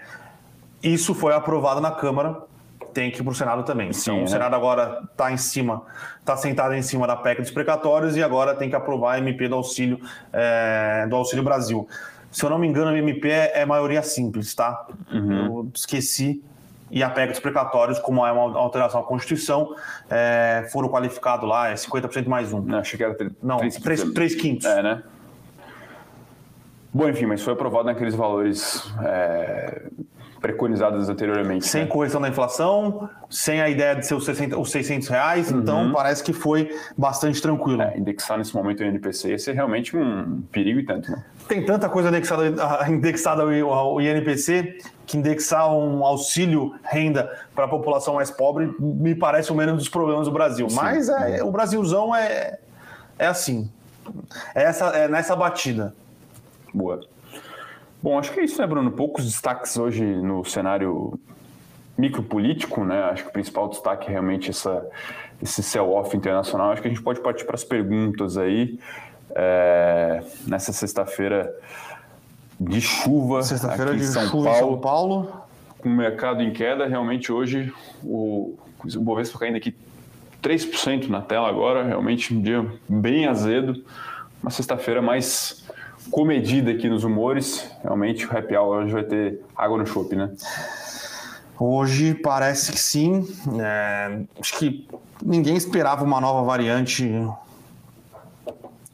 isso 0.82 1.14
foi 1.14 1.32
aprovado 1.32 1.80
na 1.80 1.90
Câmara 1.90 2.42
tem 2.96 3.10
que 3.10 3.20
ir 3.20 3.22
para 3.22 3.32
o 3.32 3.34
Senado 3.34 3.62
também. 3.62 3.92
Sim, 3.92 4.10
então, 4.10 4.24
o 4.24 4.26
Senado 4.26 4.56
agora 4.56 5.02
está 5.10 5.30
em 5.30 5.36
cima, 5.36 5.82
está 6.18 6.34
sentado 6.34 6.72
em 6.72 6.80
cima 6.80 7.06
da 7.06 7.14
PEC 7.14 7.42
dos 7.42 7.50
precatórios 7.50 8.16
e 8.16 8.22
agora 8.22 8.54
tem 8.54 8.70
que 8.70 8.76
aprovar 8.76 9.16
a 9.16 9.18
MP 9.18 9.48
do 9.48 9.54
Auxílio, 9.54 10.00
é, 10.32 11.06
do 11.06 11.14
Auxílio 11.14 11.44
Brasil. 11.44 11.86
Se 12.30 12.42
eu 12.42 12.48
não 12.48 12.58
me 12.58 12.66
engano, 12.66 12.90
a 12.90 12.98
MP 12.98 13.28
é, 13.28 13.66
maioria 13.66 14.02
simples, 14.02 14.54
tá? 14.54 14.86
Uhum. 15.12 15.46
Eu 15.46 15.70
esqueci. 15.74 16.42
E 16.90 17.02
a 17.02 17.10
PEC 17.10 17.32
dos 17.32 17.40
precatórios, 17.40 17.98
como 17.98 18.24
é 18.24 18.32
uma 18.32 18.58
alteração 18.58 19.00
à 19.00 19.04
Constituição, 19.04 19.74
é, 20.08 20.66
foram 20.72 20.88
qualificados 20.88 21.46
lá, 21.46 21.68
é 21.68 21.74
50% 21.74 22.26
mais 22.28 22.52
um. 22.52 22.62
Não, 22.62 22.78
achei 22.78 22.96
que 22.96 23.04
era 23.04 23.14
3, 23.14 23.32
não, 23.42 23.58
3, 23.58 24.12
3 24.14 24.34
quintos. 24.36 24.66
É, 24.66 24.82
né? 24.82 25.02
Bom, 26.94 27.08
enfim, 27.08 27.26
mas 27.26 27.42
foi 27.42 27.52
aprovado 27.52 27.84
naqueles 27.84 28.14
valores 28.14 28.90
é, 29.02 29.82
preconizadas 30.46 31.08
anteriormente. 31.08 31.66
Sem 31.66 31.82
né? 31.82 31.86
correção 31.88 32.20
da 32.20 32.28
inflação, 32.28 33.08
sem 33.28 33.60
a 33.60 33.68
ideia 33.68 33.96
de 33.96 34.06
ser 34.06 34.14
os, 34.14 34.24
60, 34.24 34.56
os 34.56 34.70
600 34.70 35.08
reais, 35.08 35.50
uhum. 35.50 35.58
então 35.58 35.92
parece 35.92 36.22
que 36.22 36.32
foi 36.32 36.70
bastante 36.96 37.42
tranquilo. 37.42 37.82
É, 37.82 37.98
indexar 37.98 38.38
nesse 38.38 38.54
momento 38.54 38.80
o 38.80 38.84
INPC 38.84 39.30
ia 39.30 39.38
ser 39.38 39.54
realmente 39.54 39.96
um 39.96 40.42
perigo 40.52 40.78
e 40.78 40.84
tanto. 40.84 41.10
Né? 41.10 41.24
Tem 41.48 41.64
tanta 41.64 41.88
coisa 41.88 42.10
indexada, 42.10 42.44
indexada 42.88 43.42
ao 43.42 44.00
INPC 44.00 44.78
que 45.04 45.16
indexar 45.16 45.72
um 45.74 46.04
auxílio 46.04 46.74
renda 46.84 47.28
para 47.54 47.64
a 47.64 47.68
população 47.68 48.14
mais 48.14 48.30
pobre 48.30 48.72
me 48.78 49.14
parece 49.14 49.50
o 49.50 49.54
menos 49.54 49.78
dos 49.78 49.88
problemas 49.88 50.26
do 50.26 50.32
Brasil. 50.32 50.70
Sim. 50.70 50.76
Mas 50.76 51.08
é, 51.08 51.42
o 51.42 51.50
Brasilzão 51.50 52.14
é, 52.14 52.58
é 53.18 53.26
assim. 53.26 53.68
É, 54.54 54.62
essa, 54.62 54.86
é 54.86 55.08
nessa 55.08 55.34
batida. 55.34 55.92
Boa. 56.72 57.00
Bom, 58.06 58.20
acho 58.20 58.32
que 58.32 58.38
é 58.38 58.44
isso, 58.44 58.60
né, 58.60 58.68
Bruno? 58.68 58.92
Poucos 58.92 59.24
destaques 59.24 59.76
hoje 59.76 60.04
no 60.04 60.44
cenário 60.44 61.18
micropolítico, 61.98 62.84
né? 62.84 63.02
Acho 63.02 63.24
que 63.24 63.30
o 63.30 63.32
principal 63.32 63.68
destaque 63.68 64.06
é 64.06 64.10
realmente 64.12 64.48
essa, 64.48 64.86
esse 65.42 65.60
sell-off 65.60 66.16
internacional. 66.16 66.70
Acho 66.70 66.80
que 66.80 66.86
a 66.86 66.90
gente 66.92 67.02
pode 67.02 67.18
partir 67.18 67.44
para 67.44 67.56
as 67.56 67.64
perguntas 67.64 68.38
aí. 68.38 68.78
É, 69.34 70.22
nessa 70.46 70.72
sexta-feira 70.72 71.52
de 72.60 72.80
chuva 72.80 73.42
sexta-feira 73.42 73.96
de 73.96 74.04
em 74.04 74.06
São, 74.06 74.28
chuva 74.28 74.50
Paulo, 74.50 74.70
São 74.70 74.78
Paulo. 74.78 75.42
Com 75.78 75.88
o 75.88 75.92
mercado 75.92 76.44
em 76.44 76.52
queda, 76.52 76.86
realmente 76.86 77.32
hoje 77.32 77.72
o, 78.04 78.56
o 78.84 79.00
Bovespa 79.00 79.36
caindo 79.36 79.56
aqui 79.56 79.74
3% 80.40 81.08
na 81.08 81.22
tela 81.22 81.48
agora, 81.48 81.82
realmente 81.82 82.32
um 82.32 82.40
dia 82.40 82.64
bem 82.88 83.26
azedo. 83.26 83.84
Uma 84.40 84.52
sexta-feira 84.52 85.02
mais 85.02 85.65
comedida 86.10 86.70
aqui 86.70 86.88
nos 86.88 87.04
humores. 87.04 87.70
Realmente 87.82 88.26
o 88.26 88.36
happy 88.36 88.56
hour 88.56 88.78
hoje 88.78 88.92
vai 88.92 89.04
ter 89.04 89.40
água 89.56 89.78
no 89.78 89.86
chopp, 89.86 90.14
né? 90.14 90.30
Hoje 91.58 92.14
parece 92.14 92.72
que 92.72 92.78
sim. 92.78 93.26
É, 93.60 94.20
acho 94.38 94.58
que 94.58 94.86
ninguém 95.22 95.56
esperava 95.56 96.04
uma 96.04 96.20
nova 96.20 96.42
variante 96.44 97.10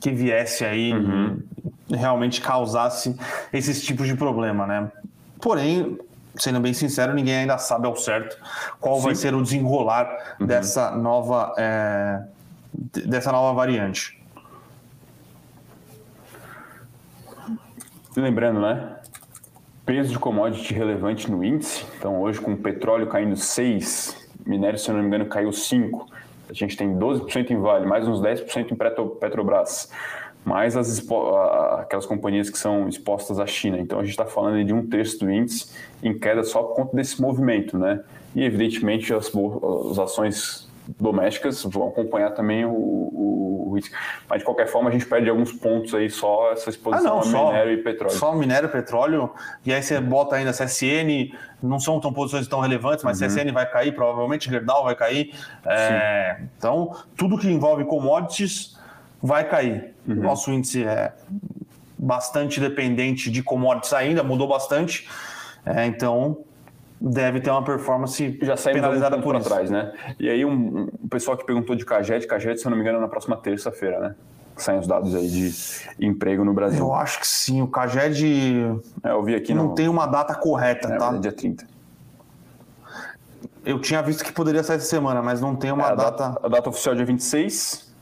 que 0.01 0.11
viesse 0.11 0.64
aí 0.64 0.92
uhum. 0.92 1.40
e 1.88 1.96
realmente 1.96 2.40
causasse 2.40 3.16
esses 3.53 3.83
tipos 3.83 4.07
de 4.07 4.14
problema, 4.14 4.66
né? 4.66 4.90
Porém, 5.40 5.98
sendo 6.37 6.61
bem 6.61 6.72
sincero, 6.72 7.12
ninguém 7.14 7.37
ainda 7.37 7.59
sabe 7.59 7.87
ao 7.87 7.96
certo 7.96 8.37
qual 8.81 8.96
sim. 8.96 9.05
vai 9.05 9.14
ser 9.14 9.35
o 9.35 9.42
desenrolar 9.42 10.37
uhum. 10.40 10.46
dessa 10.46 10.92
nova 10.92 11.55
é, 11.59 12.22
dessa 13.07 13.33
nova 13.33 13.53
variante. 13.55 14.21
Lembrando, 18.16 18.61
né? 18.61 18.96
Peso 19.87 20.11
de 20.11 20.18
commodity 20.18 20.75
relevante 20.75 21.31
no 21.31 21.42
índice. 21.42 21.85
Então, 21.98 22.20
hoje, 22.20 22.40
com 22.40 22.53
o 22.53 22.57
petróleo 22.57 23.07
caindo 23.07 23.37
6, 23.37 24.29
minério, 24.46 24.79
se 24.79 24.90
eu 24.90 24.94
não 24.94 25.01
me 25.01 25.09
engano, 25.09 25.27
caiu 25.27 25.51
5. 25.51 26.07
A 26.48 26.53
gente 26.53 26.77
tem 26.77 26.94
12% 26.94 27.51
em 27.51 27.59
Vale, 27.59 27.87
mais 27.87 28.07
uns 28.07 28.20
10% 28.20 28.70
em 28.70 28.77
Petrobras, 29.18 29.90
mais 30.44 30.77
as, 30.77 31.03
aquelas 31.79 32.05
companhias 32.05 32.51
que 32.51 32.59
são 32.59 32.87
expostas 32.87 33.40
à 33.40 33.46
China. 33.46 33.79
Então, 33.79 33.98
a 33.98 34.03
gente 34.03 34.11
está 34.11 34.27
falando 34.27 34.62
de 34.62 34.75
um 34.75 34.87
terço 34.87 35.18
do 35.20 35.31
índice 35.31 35.75
em 36.03 36.16
queda 36.16 36.44
só 36.44 36.62
por 36.62 36.77
conta 36.77 36.96
desse 36.96 37.20
movimento, 37.20 37.79
né? 37.79 38.05
E, 38.35 38.44
evidentemente, 38.44 39.14
as, 39.14 39.33
as 39.90 39.98
ações 39.98 40.70
domésticas 40.99 41.62
vão 41.64 41.88
acompanhar 41.88 42.31
também 42.31 42.64
o, 42.64 42.71
o, 42.71 43.68
o, 43.68 43.75
risco. 43.75 43.95
Mas 44.29 44.40
de 44.40 44.45
qualquer 44.45 44.66
forma 44.66 44.90
a 44.90 44.92
gente 44.92 45.07
perde 45.07 45.31
alguns 45.31 45.53
pontos 45.53 45.95
aí 45.95 46.11
só 46.11 46.53
essa 46.53 46.71
exposição 46.71 47.12
ah, 47.12 47.14
não, 47.14 47.21
a 47.21 47.23
só, 47.23 47.47
minério 47.47 47.73
e 47.73 47.77
petróleo. 47.79 48.14
Só 48.14 48.35
minério 48.35 48.68
e 48.68 48.73
petróleo, 48.73 49.31
e 49.64 49.73
aí 49.73 49.83
você 49.83 50.01
bota 50.01 50.37
ainda 50.37 50.51
CSN, 50.51 51.33
não 51.62 51.79
são 51.79 52.01
tão 52.01 52.12
posições 52.12 52.49
tão 52.49 52.61
relevantes, 52.61 53.05
mas 53.05 53.21
uhum. 53.21 53.29
CSN 53.29 53.53
vai 53.53 53.71
cair, 53.71 53.95
provavelmente 53.95 54.51
Gerdau 54.51 54.85
vai 54.85 54.95
cair. 54.95 55.35
É, 55.66 56.40
então, 56.59 56.97
tudo 57.16 57.38
que 57.38 57.49
envolve 57.49 57.85
commodities 57.85 58.79
vai 59.23 59.49
cair. 59.49 59.95
Uhum. 60.07 60.16
Nosso 60.16 60.51
índice 60.51 60.85
é 60.85 61.12
bastante 61.97 62.59
dependente 62.59 63.31
de 63.31 63.42
commodities 63.42 63.92
ainda, 63.92 64.25
mudou 64.25 64.49
bastante. 64.49 65.09
É, 65.64 65.87
então, 65.87 66.45
deve 67.02 67.40
ter 67.40 67.50
uma 67.50 67.64
performance 67.64 68.38
já 68.42 68.54
penalizada 68.56 69.18
por 69.18 69.34
isso. 69.34 69.48
trás, 69.48 69.70
né? 69.70 69.92
E 70.20 70.28
aí 70.30 70.44
um, 70.44 70.88
um 71.02 71.08
pessoal 71.08 71.36
que 71.36 71.44
perguntou 71.44 71.74
de 71.74 71.84
Caged, 71.84 72.26
Caged, 72.26 72.60
se 72.60 72.66
eu 72.66 72.70
não 72.70 72.76
me 72.76 72.82
engano, 72.82 72.98
é 72.98 73.00
na 73.00 73.08
próxima 73.08 73.36
terça-feira, 73.36 73.98
né? 73.98 74.14
Saem 74.56 74.78
os 74.78 74.86
dados 74.86 75.14
aí 75.14 75.28
de 75.28 75.52
emprego 75.98 76.44
no 76.44 76.54
Brasil. 76.54 76.78
Eu 76.78 76.94
acho 76.94 77.18
que 77.18 77.26
sim, 77.26 77.60
o 77.60 77.66
Caged 77.66 78.24
é, 79.02 79.10
eu 79.10 79.22
vi 79.24 79.34
aqui 79.34 79.52
não 79.52 79.68
no... 79.68 79.74
tem 79.74 79.88
uma 79.88 80.06
data 80.06 80.34
correta, 80.34 80.92
é, 80.92 80.96
tá? 80.96 81.12
É 81.12 81.18
dia 81.18 81.32
30. 81.32 81.66
Eu 83.64 83.80
tinha 83.80 84.00
visto 84.02 84.24
que 84.24 84.32
poderia 84.32 84.62
sair 84.62 84.76
essa 84.76 84.86
semana, 84.86 85.22
mas 85.22 85.40
não 85.40 85.56
tem 85.56 85.72
uma 85.72 85.88
é, 85.88 85.92
a 85.92 85.94
data... 85.94 86.28
data... 86.28 86.46
A 86.46 86.48
data 86.48 86.68
oficial 86.68 86.94
é 86.94 86.96
dia 86.98 87.06
26, 87.06 87.92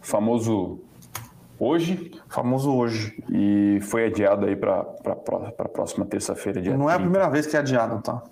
famoso 0.00 0.78
hoje. 1.58 2.12
Famoso 2.28 2.72
hoje. 2.74 3.22
E 3.30 3.78
foi 3.82 4.06
adiado 4.06 4.46
aí 4.46 4.56
para 4.56 4.80
a 4.80 5.68
próxima 5.68 6.04
terça-feira, 6.04 6.60
dia 6.60 6.76
Não 6.76 6.86
30. 6.86 6.92
é 6.92 6.94
a 6.94 7.00
primeira 7.00 7.28
vez 7.30 7.46
que 7.46 7.56
é 7.56 7.60
adiado, 7.60 8.00
tá? 8.02 8.22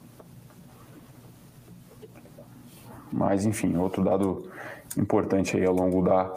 Mas, 3.12 3.44
enfim, 3.44 3.76
outro 3.76 4.02
dado 4.02 4.50
importante 4.96 5.56
aí 5.56 5.64
ao 5.64 5.74
longo 5.74 6.02
da 6.02 6.32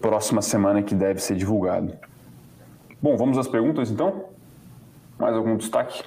próxima 0.00 0.40
semana 0.40 0.82
que 0.82 0.94
deve 0.94 1.20
ser 1.20 1.34
divulgado. 1.36 1.92
Bom, 3.02 3.16
vamos 3.16 3.36
às 3.36 3.48
perguntas 3.48 3.90
então? 3.90 4.26
Mais 5.18 5.34
algum 5.34 5.56
destaque? 5.56 6.04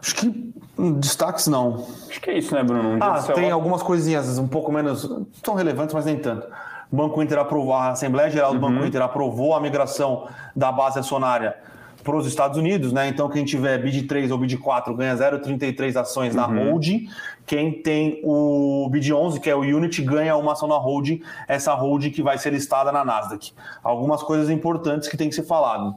Acho 0.00 0.14
que 0.16 0.52
destaques 1.00 1.46
não. 1.46 1.86
Acho 2.08 2.20
que 2.20 2.30
é 2.30 2.38
isso, 2.38 2.54
né, 2.54 2.62
Bruno? 2.62 2.96
Um 2.96 2.98
ah, 3.02 3.22
tem 3.34 3.50
algumas 3.50 3.82
coisinhas 3.82 4.38
um 4.38 4.48
pouco 4.48 4.72
menos. 4.72 5.08
são 5.44 5.54
relevantes, 5.54 5.94
mas 5.94 6.04
nem 6.04 6.18
tanto. 6.18 6.46
O 6.90 6.96
Banco 6.96 7.22
Inter 7.22 7.38
aprovou, 7.38 7.74
a 7.74 7.90
Assembleia 7.90 8.30
Geral 8.30 8.54
do 8.54 8.64
uhum. 8.64 8.72
Banco 8.72 8.86
Inter 8.86 9.02
aprovou 9.02 9.54
a 9.54 9.60
migração 9.60 10.26
da 10.56 10.72
base 10.72 10.98
acionária 10.98 11.56
para 12.02 12.16
os 12.16 12.26
Estados 12.26 12.56
Unidos, 12.56 12.92
né? 12.92 13.08
Então, 13.08 13.28
quem 13.28 13.44
tiver 13.44 13.76
BID 13.78 14.06
3 14.06 14.30
ou 14.30 14.38
BID 14.38 14.56
4 14.56 14.94
ganha 14.94 15.14
0,33 15.14 16.00
ações 16.00 16.34
uhum. 16.34 16.40
na 16.40 16.46
holding. 16.46 17.08
Quem 17.44 17.72
tem 17.72 18.20
o 18.24 18.88
BID 18.90 19.12
11, 19.12 19.40
que 19.40 19.50
é 19.50 19.54
o 19.54 19.60
Unity, 19.60 20.02
ganha 20.02 20.36
uma 20.36 20.52
ação 20.52 20.68
na 20.68 20.76
holding, 20.76 21.20
essa 21.46 21.74
holding 21.74 22.10
que 22.10 22.22
vai 22.22 22.38
ser 22.38 22.50
listada 22.50 22.90
na 22.90 23.04
Nasdaq. 23.04 23.52
Algumas 23.82 24.22
coisas 24.22 24.48
importantes 24.48 25.08
que 25.08 25.16
tem 25.16 25.28
que 25.28 25.34
ser 25.34 25.44
falado 25.44 25.94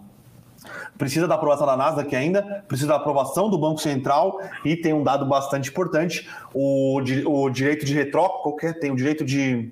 precisa 0.97 1.27
da 1.27 1.35
aprovação 1.35 1.65
da 1.65 1.75
Nasdaq 1.75 2.15
ainda, 2.15 2.63
precisa 2.67 2.89
da 2.89 2.97
aprovação 2.97 3.49
do 3.49 3.57
Banco 3.57 3.81
Central 3.81 4.39
e 4.63 4.75
tem 4.75 4.93
um 4.93 5.03
dado 5.03 5.25
bastante 5.25 5.69
importante, 5.69 6.29
o, 6.53 7.01
o 7.25 7.49
direito 7.49 7.83
de 7.85 7.93
retrócopo, 7.95 8.43
qualquer 8.43 8.79
tem 8.79 8.91
o 8.91 8.95
direito 8.95 9.25
de 9.25 9.71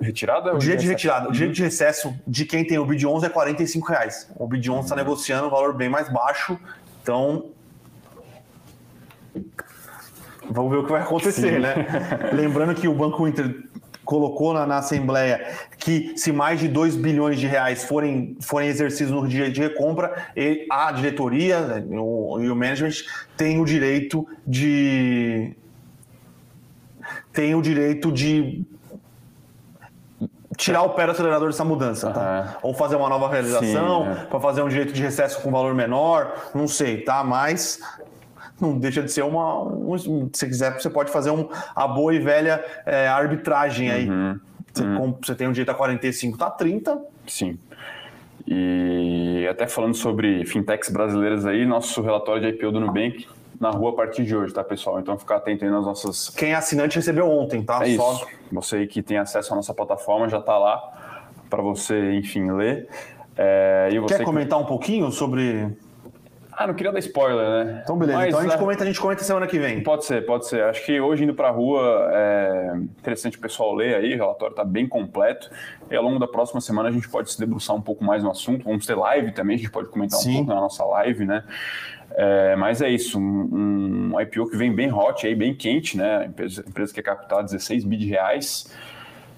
retirada? 0.00 0.54
O 0.54 0.58
direito 0.58 0.80
de 0.80 0.88
retirada, 0.88 1.28
o 1.28 1.32
direito 1.32 1.54
de 1.54 1.62
recesso 1.62 2.14
de 2.26 2.44
quem 2.44 2.64
tem 2.64 2.78
o 2.78 2.84
bid 2.84 3.06
11 3.06 3.26
é 3.26 3.28
45 3.28 3.88
reais. 3.88 4.30
O 4.36 4.46
bid 4.46 4.70
11 4.70 4.82
está 4.82 4.96
negociando 4.96 5.46
um 5.46 5.50
valor 5.50 5.74
bem 5.74 5.88
mais 5.88 6.08
baixo, 6.08 6.58
então 7.02 7.50
vamos 10.50 10.70
ver 10.70 10.78
o 10.78 10.84
que 10.84 10.90
vai 10.90 11.02
acontecer, 11.02 11.54
Sim. 11.54 11.58
né? 11.60 11.74
Lembrando 12.32 12.74
que 12.74 12.88
o 12.88 12.94
Banco 12.94 13.26
Inter 13.26 13.68
colocou 14.04 14.52
na, 14.52 14.66
na, 14.66 14.78
Assembleia 14.78 15.54
que 15.78 16.14
se 16.16 16.32
mais 16.32 16.58
de 16.58 16.66
2 16.66 16.96
bilhões 16.96 17.38
de 17.38 17.46
reais 17.46 17.84
forem, 17.84 18.36
forem 18.40 18.68
exercidos 18.68 19.12
no 19.12 19.28
dia 19.28 19.48
de 19.48 19.60
recompra, 19.60 20.26
a 20.68 20.90
diretoria 20.90 21.60
né, 21.60 21.84
o, 21.90 22.40
e 22.40 22.50
o 22.50 22.56
management 22.56 23.04
têm 23.36 23.60
o 23.60 23.64
direito 23.64 24.26
de 24.44 25.54
tem 27.32 27.54
o 27.54 27.62
direito 27.62 28.10
de 28.10 28.64
tirar 30.60 30.82
o 30.82 30.90
pé 30.90 31.06
do 31.06 31.12
acelerador 31.12 31.48
dessa 31.48 31.64
mudança, 31.64 32.10
tá? 32.10 32.58
Ou 32.62 32.74
fazer 32.74 32.96
uma 32.96 33.08
nova 33.08 33.28
realização, 33.28 34.10
é. 34.10 34.14
para 34.26 34.38
fazer 34.38 34.62
um 34.62 34.68
direito 34.68 34.92
de 34.92 35.02
recesso 35.02 35.40
com 35.40 35.50
valor 35.50 35.74
menor, 35.74 36.50
não 36.54 36.68
sei, 36.68 36.98
tá? 36.98 37.24
Mas 37.24 37.80
não 38.60 38.78
deixa 38.78 39.02
de 39.02 39.10
ser 39.10 39.22
uma. 39.22 39.62
Um, 39.62 40.28
se 40.32 40.46
quiser, 40.46 40.78
você 40.78 40.90
pode 40.90 41.10
fazer 41.10 41.30
um, 41.30 41.48
a 41.74 41.88
boa 41.88 42.14
e 42.14 42.18
velha 42.18 42.62
é, 42.84 43.08
arbitragem 43.08 43.90
aí. 43.90 44.08
Uhum. 44.08 44.38
Você, 44.72 44.84
uhum. 44.84 45.18
você, 45.20 45.34
tem 45.34 45.48
um 45.48 45.52
direito 45.52 45.70
a 45.70 45.74
45, 45.74 46.36
tá 46.36 46.50
30. 46.50 47.00
Sim. 47.26 47.58
E 48.46 49.46
até 49.50 49.66
falando 49.66 49.94
sobre 49.94 50.44
fintechs 50.44 50.90
brasileiras 50.90 51.46
aí, 51.46 51.64
nosso 51.64 52.02
relatório 52.02 52.42
de 52.42 52.48
IPO 52.48 52.70
do 52.70 52.80
Nubank 52.80 53.26
na 53.60 53.70
rua 53.70 53.90
a 53.90 53.92
partir 53.92 54.24
de 54.24 54.34
hoje, 54.34 54.54
tá, 54.54 54.64
pessoal? 54.64 54.98
Então 54.98 55.18
ficar 55.18 55.36
atento 55.36 55.64
aí 55.64 55.70
nas 55.70 55.84
nossas. 55.84 56.30
Quem 56.30 56.52
é 56.52 56.54
assinante 56.54 56.96
recebeu 56.96 57.30
ontem, 57.30 57.62
tá? 57.62 57.86
É 57.86 57.94
Só... 57.94 58.14
isso. 58.14 58.26
Você 58.50 58.76
aí 58.76 58.86
que 58.86 59.02
tem 59.02 59.18
acesso 59.18 59.52
à 59.52 59.56
nossa 59.56 59.74
plataforma 59.74 60.28
já 60.28 60.38
está 60.38 60.56
lá 60.56 61.20
para 61.50 61.62
você, 61.62 62.14
enfim, 62.14 62.50
ler. 62.50 62.88
É, 63.36 63.90
você 64.00 64.16
Quer 64.16 64.24
comentar 64.24 64.58
que... 64.58 64.64
um 64.64 64.66
pouquinho 64.66 65.10
sobre 65.10 65.68
ah, 66.60 66.66
não 66.66 66.74
queria 66.74 66.92
dar 66.92 66.98
spoiler, 66.98 67.64
né? 67.64 67.80
Então, 67.82 67.96
beleza. 67.96 68.18
Mas, 68.18 68.28
então 68.28 68.40
a 68.40 68.42
gente, 68.42 68.54
é... 68.54 68.58
comenta, 68.58 68.84
a 68.84 68.86
gente 68.86 69.00
comenta 69.00 69.24
semana 69.24 69.46
que 69.46 69.58
vem. 69.58 69.82
Pode 69.82 70.04
ser, 70.04 70.26
pode 70.26 70.46
ser. 70.46 70.62
Acho 70.64 70.84
que 70.84 71.00
hoje 71.00 71.24
indo 71.24 71.32
para 71.32 71.48
a 71.48 71.50
rua 71.50 72.10
é 72.12 72.72
interessante 72.76 73.38
o 73.38 73.40
pessoal 73.40 73.74
ler 73.74 73.94
aí, 73.94 74.12
o 74.12 74.16
relatório 74.16 74.52
está 74.52 74.62
bem 74.62 74.86
completo. 74.86 75.50
E 75.90 75.96
ao 75.96 76.02
longo 76.02 76.18
da 76.18 76.28
próxima 76.28 76.60
semana 76.60 76.90
a 76.90 76.92
gente 76.92 77.08
pode 77.08 77.32
se 77.32 77.38
debruçar 77.38 77.74
um 77.74 77.80
pouco 77.80 78.04
mais 78.04 78.22
no 78.22 78.30
assunto. 78.30 78.64
Vamos 78.64 78.84
ter 78.84 78.94
live 78.94 79.32
também, 79.32 79.54
a 79.54 79.58
gente 79.58 79.70
pode 79.70 79.88
comentar 79.88 80.20
Sim. 80.20 80.32
um 80.32 80.36
pouco 80.36 80.50
na 80.50 80.60
nossa 80.60 80.84
live, 80.84 81.24
né? 81.24 81.44
É, 82.12 82.56
mas 82.56 82.82
é 82.82 82.90
isso, 82.90 83.18
um, 83.18 84.12
um, 84.12 84.20
IPO 84.20 84.50
que 84.50 84.56
vem 84.56 84.74
bem 84.74 84.92
hot, 84.92 85.26
aí, 85.26 85.34
bem 85.34 85.54
quente, 85.54 85.96
né? 85.96 86.26
Empresa, 86.26 86.64
empresa 86.66 86.92
que 86.92 87.00
é 87.00 87.02
captada 87.02 87.44
16 87.44 87.84
bi 87.84 87.96
de 87.96 88.06
reais, 88.06 88.74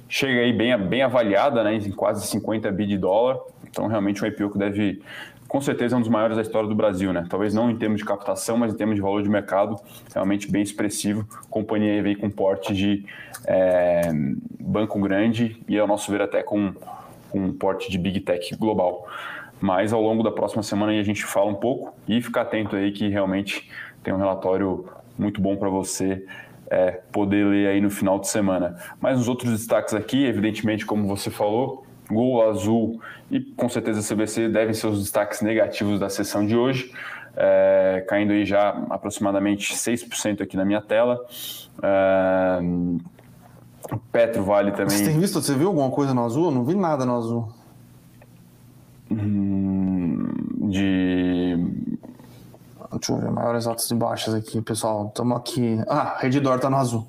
chega 0.08 0.40
aí 0.40 0.52
bem, 0.52 0.76
bem 0.78 1.02
avaliada, 1.02 1.62
né? 1.62 1.74
Em 1.74 1.90
quase 1.90 2.26
50 2.26 2.70
bi 2.72 2.86
de 2.86 2.96
dólar. 2.96 3.38
Então, 3.68 3.86
realmente, 3.86 4.24
um 4.24 4.26
IPO 4.26 4.50
que 4.50 4.58
deve 4.58 5.02
com 5.52 5.60
certeza 5.60 5.94
é 5.94 5.98
um 5.98 6.00
dos 6.00 6.08
maiores 6.08 6.34
da 6.34 6.40
história 6.40 6.66
do 6.66 6.74
Brasil, 6.74 7.12
né? 7.12 7.26
Talvez 7.28 7.52
não 7.52 7.70
em 7.70 7.76
termos 7.76 7.98
de 7.98 8.06
captação, 8.06 8.56
mas 8.56 8.72
em 8.72 8.76
termos 8.78 8.96
de 8.96 9.02
valor 9.02 9.22
de 9.22 9.28
mercado, 9.28 9.78
realmente 10.14 10.50
bem 10.50 10.62
expressivo. 10.62 11.28
A 11.30 11.46
companhia 11.50 12.02
veio 12.02 12.18
com 12.18 12.30
porte 12.30 12.72
de 12.72 13.04
é, 13.46 14.10
banco 14.58 14.98
grande 14.98 15.62
e, 15.68 15.78
ao 15.78 15.86
nosso 15.86 16.10
ver, 16.10 16.22
até 16.22 16.42
com, 16.42 16.72
com 17.28 17.38
um 17.38 17.52
porte 17.52 17.90
de 17.90 17.98
big 17.98 18.20
tech 18.20 18.56
global. 18.56 19.06
Mas 19.62 19.92
ao 19.92 20.02
longo 20.02 20.24
da 20.24 20.32
próxima 20.32 20.60
semana 20.60 20.90
a 20.90 21.02
gente 21.04 21.24
fala 21.24 21.48
um 21.48 21.54
pouco 21.54 21.94
e 22.08 22.20
fica 22.20 22.40
atento 22.40 22.74
aí 22.74 22.90
que 22.90 23.08
realmente 23.08 23.70
tem 24.02 24.12
um 24.12 24.16
relatório 24.16 24.84
muito 25.16 25.40
bom 25.40 25.56
para 25.56 25.68
você 25.68 26.26
é, 26.68 27.00
poder 27.12 27.46
ler 27.46 27.68
aí 27.68 27.80
no 27.80 27.88
final 27.88 28.18
de 28.18 28.26
semana. 28.26 28.76
Mas 29.00 29.20
os 29.20 29.28
outros 29.28 29.52
destaques 29.52 29.94
aqui, 29.94 30.24
evidentemente, 30.26 30.84
como 30.84 31.06
você 31.06 31.30
falou, 31.30 31.86
Gol 32.10 32.50
Azul 32.50 33.00
e 33.30 33.38
com 33.38 33.68
certeza 33.68 34.00
a 34.00 34.16
CBC 34.16 34.48
devem 34.48 34.74
ser 34.74 34.88
os 34.88 34.98
destaques 34.98 35.40
negativos 35.42 36.00
da 36.00 36.08
sessão 36.08 36.44
de 36.44 36.56
hoje, 36.56 36.92
é, 37.36 38.04
caindo 38.08 38.32
aí 38.32 38.44
já 38.44 38.70
aproximadamente 38.90 39.74
6% 39.74 40.42
aqui 40.42 40.56
na 40.56 40.64
minha 40.64 40.82
tela. 40.82 41.24
É, 41.80 42.58
Petro 44.10 44.42
Vale 44.42 44.72
também. 44.72 44.96
Você 44.96 45.04
tem 45.04 45.20
visto? 45.20 45.40
Você 45.40 45.54
viu 45.54 45.68
alguma 45.68 45.90
coisa 45.92 46.12
no 46.12 46.24
azul? 46.24 46.46
Eu 46.46 46.50
não 46.50 46.64
vi 46.64 46.74
nada 46.74 47.06
no 47.06 47.16
azul. 47.16 47.61
Hum, 49.12 50.68
de. 50.70 51.56
Deixa 52.92 53.12
eu 53.12 53.18
ver, 53.18 53.30
maiores 53.30 53.66
altas 53.66 53.90
e 53.90 53.94
baixas 53.94 54.34
aqui, 54.34 54.60
pessoal. 54.60 55.08
Estamos 55.08 55.36
aqui. 55.36 55.78
Ah, 55.88 56.16
Redditor 56.18 56.58
tá 56.58 56.68
no 56.68 56.76
azul. 56.76 57.06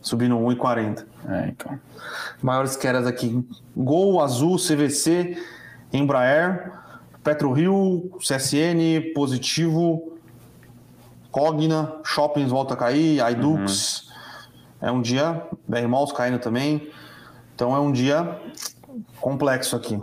Subindo 0.00 0.36
1,40. 0.36 1.04
É, 1.28 1.48
então. 1.48 1.78
Maiores 2.42 2.76
quedas 2.76 3.06
aqui: 3.06 3.46
Gol, 3.76 4.22
Azul, 4.22 4.56
CVC, 4.56 5.36
Embraer, 5.92 6.72
PetroRio, 7.22 8.10
CSN, 8.18 9.12
Positivo, 9.14 10.12
Cogna, 11.30 11.96
Shoppings 12.04 12.50
volta 12.50 12.74
a 12.74 12.76
cair, 12.76 13.20
iDux. 13.32 14.02
Uhum. 14.02 14.08
É 14.88 14.92
um 14.92 15.02
dia, 15.02 15.42
BR 15.66 15.86
Malls 15.88 16.12
caindo 16.12 16.38
também. 16.38 16.88
Então 17.54 17.74
é 17.74 17.80
um 17.80 17.90
dia 17.90 18.40
complexo 19.20 19.76
aqui. 19.76 20.00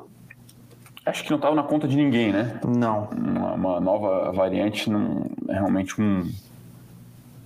Acho 1.05 1.23
que 1.23 1.29
não 1.29 1.37
estava 1.37 1.55
na 1.55 1.63
conta 1.63 1.87
de 1.87 1.95
ninguém, 1.95 2.31
né? 2.31 2.59
Não. 2.65 3.09
Uma, 3.15 3.53
uma, 3.53 3.79
nova 3.79 4.31
variante 4.31 4.89
não 4.89 5.29
é 5.47 5.53
realmente 5.53 6.01
um. 6.01 6.27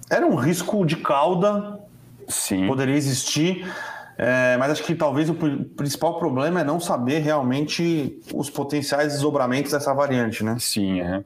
Era 0.09 0.25
um 0.25 0.35
risco 0.35 0.85
de 0.85 0.95
cauda. 0.95 1.79
Sim. 2.27 2.67
Poderia 2.67 2.95
existir. 2.95 3.69
É, 4.17 4.57
mas 4.57 4.71
acho 4.71 4.83
que 4.83 4.95
talvez 4.95 5.29
o 5.29 5.33
principal 5.33 6.19
problema 6.19 6.61
é 6.61 6.63
não 6.63 6.79
saber 6.79 7.19
realmente 7.19 8.19
os 8.33 8.49
potenciais 8.49 9.13
desdobramentos 9.13 9.71
dessa 9.71 9.93
variante, 9.93 10.43
né? 10.43 10.57
Sim, 10.59 11.01
é. 11.01 11.23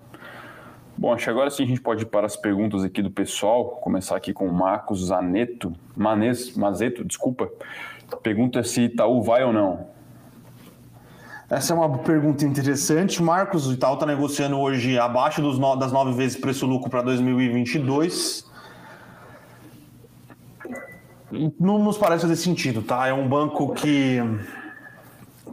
Bom, 0.95 1.11
acho 1.11 1.23
que 1.23 1.29
agora 1.29 1.49
sim 1.49 1.63
a 1.63 1.65
gente 1.65 1.81
pode 1.81 2.03
ir 2.03 2.05
para 2.05 2.27
as 2.27 2.35
perguntas 2.35 2.83
aqui 2.83 3.01
do 3.01 3.09
pessoal. 3.09 3.79
Começar 3.81 4.15
aqui 4.15 4.31
com 4.31 4.47
o 4.47 4.53
Marcos 4.53 5.07
Zaneto, 5.07 5.73
Manes, 5.95 6.55
Mazeto, 6.55 7.03
desculpa. 7.03 7.49
Pergunta 8.21 8.63
se 8.63 8.81
Itaú 8.81 9.21
vai 9.21 9.43
ou 9.43 9.51
não. 9.51 9.92
Essa 11.53 11.73
é 11.73 11.75
uma 11.75 11.99
pergunta 11.99 12.43
interessante. 12.45 13.21
Marcos, 13.21 13.67
o 13.67 13.73
Itaú 13.73 13.93
está 13.93 14.07
negociando 14.07 14.57
hoje 14.57 14.97
abaixo 14.97 15.39
dos 15.39 15.59
no, 15.59 15.75
das 15.75 15.91
nove 15.91 16.11
vezes 16.13 16.35
preço-lucro 16.35 16.89
para 16.89 17.03
2022 17.03 18.51
não 21.59 21.79
nos 21.79 21.97
parece 21.97 22.23
fazer 22.23 22.35
sentido, 22.35 22.81
tá? 22.81 23.07
É 23.07 23.13
um 23.13 23.27
banco 23.27 23.73
que 23.73 24.17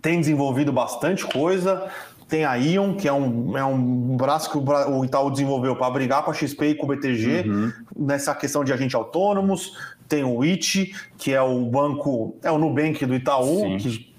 tem 0.02 0.20
desenvolvido 0.20 0.72
bastante 0.72 1.26
coisa. 1.26 1.90
Tem 2.28 2.44
a 2.44 2.54
Ion, 2.54 2.94
que 2.94 3.08
é 3.08 3.12
um, 3.12 3.56
é 3.56 3.64
um 3.64 4.16
braço 4.16 4.50
que 4.50 4.58
o 4.58 5.04
Itaú 5.04 5.30
desenvolveu 5.30 5.74
para 5.74 5.90
brigar 5.90 6.22
com 6.22 6.30
a 6.30 6.34
XP 6.34 6.66
e 6.66 6.74
com 6.74 6.86
o 6.86 6.88
BTG 6.88 7.48
uhum. 7.48 7.72
nessa 7.96 8.34
questão 8.34 8.62
de 8.62 8.72
agentes 8.72 8.94
autônomos. 8.94 9.76
Tem 10.08 10.22
o 10.22 10.42
IT, 10.44 10.94
que 11.16 11.32
é 11.32 11.42
o 11.42 11.64
banco, 11.64 12.36
é 12.42 12.50
o 12.50 12.58
Nubank 12.58 13.04
do 13.04 13.14
Itaú, 13.14 13.60
Sim. 13.60 13.76
que 13.78 14.10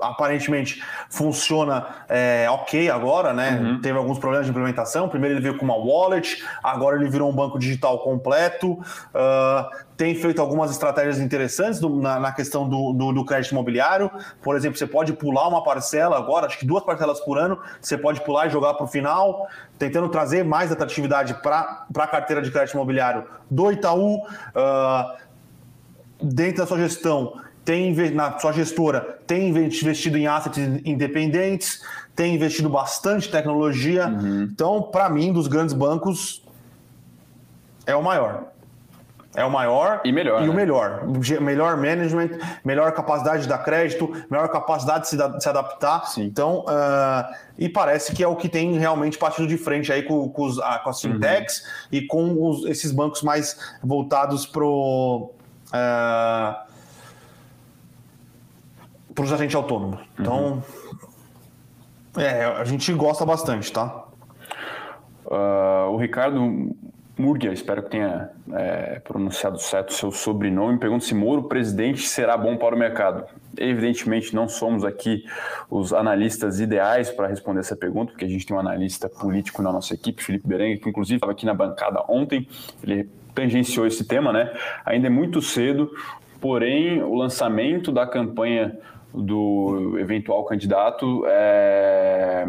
aparentemente 0.00 0.82
funciona 1.08 1.86
é, 2.08 2.46
ok 2.50 2.90
agora, 2.90 3.32
né? 3.32 3.58
Uhum. 3.60 3.80
Teve 3.80 3.98
alguns 3.98 4.18
problemas 4.18 4.46
de 4.46 4.50
implementação. 4.50 5.08
Primeiro 5.08 5.36
ele 5.36 5.42
veio 5.42 5.56
com 5.56 5.64
uma 5.64 5.76
wallet, 5.76 6.44
agora 6.62 6.96
ele 6.96 7.08
virou 7.08 7.30
um 7.30 7.34
banco 7.34 7.58
digital 7.58 7.98
completo. 8.00 8.72
Uh, 8.72 9.88
tem 9.96 10.14
feito 10.14 10.40
algumas 10.40 10.70
estratégias 10.70 11.18
interessantes 11.18 11.80
do, 11.80 11.88
na, 12.00 12.20
na, 12.20 12.32
questão 12.32 12.68
do, 12.68 12.92
do, 12.92 13.12
do, 13.12 13.24
crédito 13.24 13.50
imobiliário. 13.50 14.10
Por 14.40 14.54
exemplo, 14.54 14.78
você 14.78 14.86
pode 14.86 15.12
pular 15.12 15.48
uma 15.48 15.64
parcela 15.64 16.16
agora, 16.16 16.46
acho 16.46 16.58
que 16.58 16.66
duas 16.66 16.84
parcelas 16.84 17.18
por 17.20 17.36
ano, 17.36 17.58
você 17.80 17.98
pode 17.98 18.20
pular 18.20 18.46
e 18.46 18.50
jogar 18.50 18.74
para 18.74 18.84
o 18.84 18.86
final, 18.86 19.48
tentando 19.76 20.08
trazer 20.08 20.44
mais 20.44 20.70
atratividade 20.70 21.34
para 21.42 21.86
a 21.96 22.06
carteira 22.06 22.40
de 22.40 22.50
crédito 22.50 22.74
imobiliário 22.74 23.24
do 23.50 23.72
Itaú. 23.72 24.18
Uh, 24.18 25.28
dentro 26.22 26.58
da 26.58 26.66
sua 26.66 26.78
gestão, 26.78 27.40
tem 27.68 27.94
na 28.12 28.38
sua 28.38 28.50
gestora 28.50 29.18
tem 29.26 29.50
investido 29.50 30.16
em 30.16 30.26
assets 30.26 30.56
independentes, 30.86 31.84
tem 32.16 32.34
investido 32.34 32.70
bastante 32.70 33.28
em 33.28 33.30
tecnologia. 33.30 34.06
Uhum. 34.06 34.48
Então, 34.50 34.80
para 34.80 35.10
mim, 35.10 35.34
dos 35.34 35.48
grandes 35.48 35.74
bancos, 35.74 36.42
é 37.86 37.94
o 37.94 38.02
maior. 38.02 38.44
É 39.36 39.44
o 39.44 39.50
maior 39.50 40.00
e 40.02 40.10
melhor. 40.10 40.40
E 40.40 40.46
né? 40.46 40.50
o 40.50 40.54
melhor. 40.54 41.02
Melhor 41.42 41.76
management, 41.76 42.38
melhor 42.64 42.90
capacidade 42.92 43.42
de 43.42 43.48
dar 43.48 43.58
crédito, 43.58 44.10
melhor 44.30 44.48
capacidade 44.48 45.02
de 45.02 45.08
se, 45.10 45.16
da, 45.18 45.28
de 45.28 45.42
se 45.42 45.48
adaptar. 45.50 46.06
Sim. 46.06 46.24
Então, 46.24 46.60
uh, 46.60 47.34
e 47.58 47.68
parece 47.68 48.14
que 48.14 48.24
é 48.24 48.26
o 48.26 48.34
que 48.34 48.48
tem 48.48 48.78
realmente 48.78 49.18
partido 49.18 49.46
de 49.46 49.58
frente 49.58 49.92
aí 49.92 50.04
com, 50.04 50.26
com, 50.30 50.44
os, 50.44 50.56
com 50.56 50.88
as 50.88 51.02
fintechs 51.02 51.58
uhum. 51.58 51.66
e 51.92 52.06
com 52.06 52.48
os, 52.48 52.64
esses 52.64 52.92
bancos 52.92 53.20
mais 53.20 53.58
voltados 53.84 54.46
para 54.46 54.64
uh, 54.64 55.28
os 59.24 59.32
agentes 59.32 59.54
autônomos. 59.54 60.00
Então, 60.18 60.62
uhum. 62.16 62.22
é, 62.22 62.44
a 62.44 62.64
gente 62.64 62.92
gosta 62.92 63.24
bastante, 63.24 63.72
tá? 63.72 64.04
Uh, 65.26 65.90
o 65.90 65.96
Ricardo 65.96 66.74
Murgia, 67.18 67.52
espero 67.52 67.82
que 67.82 67.90
tenha 67.90 68.30
é, 68.52 69.00
pronunciado 69.00 69.58
certo 69.58 69.90
o 69.90 69.92
seu 69.92 70.12
sobrenome, 70.12 70.78
pergunta 70.78 71.04
se 71.04 71.14
Moro 71.14 71.42
presidente 71.42 72.06
será 72.06 72.36
bom 72.36 72.56
para 72.56 72.76
o 72.76 72.78
mercado. 72.78 73.24
Evidentemente, 73.58 74.32
não 74.34 74.48
somos 74.48 74.84
aqui 74.84 75.24
os 75.68 75.92
analistas 75.92 76.60
ideais 76.60 77.10
para 77.10 77.26
responder 77.26 77.60
essa 77.60 77.74
pergunta, 77.74 78.12
porque 78.12 78.24
a 78.24 78.28
gente 78.28 78.46
tem 78.46 78.56
um 78.56 78.60
analista 78.60 79.08
político 79.08 79.60
na 79.62 79.72
nossa 79.72 79.94
equipe, 79.94 80.22
Felipe 80.22 80.46
Berengue, 80.46 80.80
que 80.80 80.88
inclusive 80.88 81.16
estava 81.16 81.32
aqui 81.32 81.44
na 81.44 81.54
bancada 81.54 82.04
ontem, 82.08 82.48
ele 82.84 83.10
tangenciou 83.34 83.84
esse 83.84 84.04
tema, 84.04 84.32
né? 84.32 84.52
Ainda 84.86 85.08
é 85.08 85.10
muito 85.10 85.42
cedo, 85.42 85.90
porém, 86.40 87.02
o 87.02 87.14
lançamento 87.14 87.90
da 87.90 88.06
campanha 88.06 88.78
do 89.12 89.98
eventual 89.98 90.44
candidato 90.44 91.24
é 91.26 92.46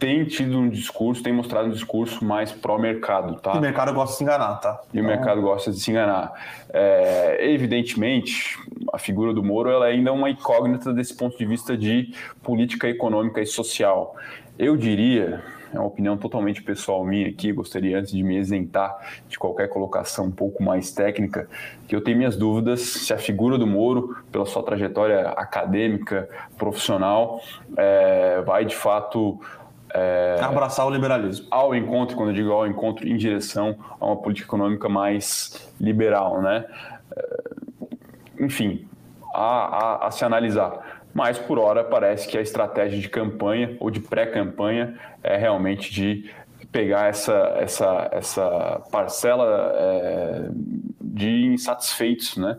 tem 0.00 0.24
tido 0.24 0.58
um 0.58 0.70
discurso, 0.70 1.22
tem 1.22 1.30
mostrado 1.30 1.68
um 1.68 1.70
discurso 1.70 2.24
mais 2.24 2.50
pró-mercado, 2.50 3.38
tá? 3.38 3.52
E 3.54 3.58
o 3.58 3.60
mercado 3.60 3.92
gosta 3.92 4.12
de 4.12 4.16
se 4.16 4.24
enganar, 4.24 4.56
tá? 4.56 4.80
E 4.86 4.98
então... 4.98 5.04
o 5.04 5.06
mercado 5.06 5.42
gosta 5.42 5.70
de 5.70 5.78
se 5.78 5.90
enganar. 5.90 6.32
É, 6.72 7.36
evidentemente, 7.52 8.58
a 8.94 8.98
figura 8.98 9.34
do 9.34 9.44
Moro 9.44 9.68
ela 9.68 9.88
é 9.88 9.92
ainda 9.92 10.10
uma 10.10 10.30
incógnita 10.30 10.90
desse 10.94 11.14
ponto 11.14 11.36
de 11.36 11.44
vista 11.44 11.76
de 11.76 12.14
política 12.42 12.88
econômica 12.88 13.42
e 13.42 13.46
social. 13.46 14.16
Eu 14.58 14.74
diria, 14.74 15.42
é 15.72 15.78
uma 15.78 15.86
opinião 15.86 16.16
totalmente 16.16 16.62
pessoal 16.62 17.04
minha 17.04 17.28
aqui, 17.28 17.52
gostaria 17.52 17.98
antes 17.98 18.12
de 18.12 18.22
me 18.22 18.36
isentar 18.36 18.96
de 19.28 19.38
qualquer 19.38 19.68
colocação 19.68 20.26
um 20.26 20.30
pouco 20.30 20.62
mais 20.62 20.90
técnica, 20.92 21.48
que 21.86 21.94
eu 21.94 22.00
tenho 22.00 22.16
minhas 22.16 22.36
dúvidas 22.36 22.80
se 22.80 23.12
a 23.12 23.18
figura 23.18 23.56
do 23.56 23.66
Moro, 23.66 24.16
pela 24.32 24.46
sua 24.46 24.62
trajetória 24.62 25.28
acadêmica, 25.30 26.28
profissional, 26.58 27.40
é, 27.76 28.42
vai 28.42 28.64
de 28.64 28.74
fato 28.74 29.40
é, 29.92 30.38
Abraçar 30.40 30.86
o 30.86 30.90
liberalismo. 30.90 31.46
Ao 31.50 31.74
encontro, 31.74 32.16
quando 32.16 32.30
eu 32.30 32.34
digo 32.34 32.52
ao 32.52 32.66
encontro, 32.66 33.08
em 33.08 33.16
direção 33.16 33.76
a 34.00 34.06
uma 34.06 34.16
política 34.16 34.46
econômica 34.46 34.88
mais 34.88 35.72
liberal, 35.80 36.40
né? 36.40 36.64
É, 37.16 38.44
enfim, 38.44 38.86
a, 39.34 39.44
a, 39.44 40.06
a 40.06 40.10
se 40.10 40.24
analisar. 40.24 40.99
Mas, 41.12 41.38
por 41.38 41.58
hora, 41.58 41.82
parece 41.82 42.28
que 42.28 42.38
a 42.38 42.40
estratégia 42.40 42.98
de 42.98 43.08
campanha 43.08 43.76
ou 43.80 43.90
de 43.90 44.00
pré-campanha 44.00 44.98
é 45.22 45.36
realmente 45.36 45.92
de 45.92 46.30
pegar 46.70 47.08
essa, 47.08 47.56
essa, 47.58 48.08
essa 48.12 48.82
parcela 48.90 49.72
é, 49.74 50.48
de 51.00 51.46
insatisfeitos, 51.46 52.36
né? 52.36 52.58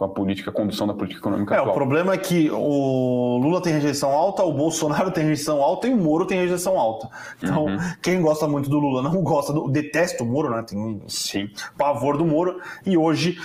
com 0.00 0.06
a 0.06 0.08
política, 0.08 0.48
a 0.48 0.52
condução 0.52 0.86
da 0.86 0.94
política 0.94 1.20
econômica 1.20 1.54
é, 1.54 1.58
atual. 1.58 1.74
O 1.74 1.78
problema 1.78 2.14
é 2.14 2.16
que 2.16 2.50
o 2.50 3.36
Lula 3.36 3.60
tem 3.60 3.74
rejeição 3.74 4.08
alta, 4.08 4.42
o 4.42 4.50
Bolsonaro 4.50 5.10
tem 5.12 5.24
rejeição 5.24 5.62
alta 5.62 5.88
e 5.88 5.92
o 5.92 5.96
Moro 5.98 6.24
tem 6.24 6.38
rejeição 6.38 6.78
alta. 6.78 7.10
Então, 7.42 7.66
uhum. 7.66 7.76
quem 8.00 8.22
gosta 8.22 8.48
muito 8.48 8.70
do 8.70 8.78
Lula 8.78 9.02
não 9.02 9.22
gosta, 9.22 9.52
do, 9.52 9.68
detesta 9.68 10.24
o 10.24 10.26
Moro, 10.26 10.48
né? 10.48 10.64
Tem 10.66 10.78
um 10.78 11.02
Sim. 11.06 11.50
pavor 11.76 12.16
do 12.16 12.24
Moro. 12.24 12.62
E 12.86 12.96
hoje 12.96 13.38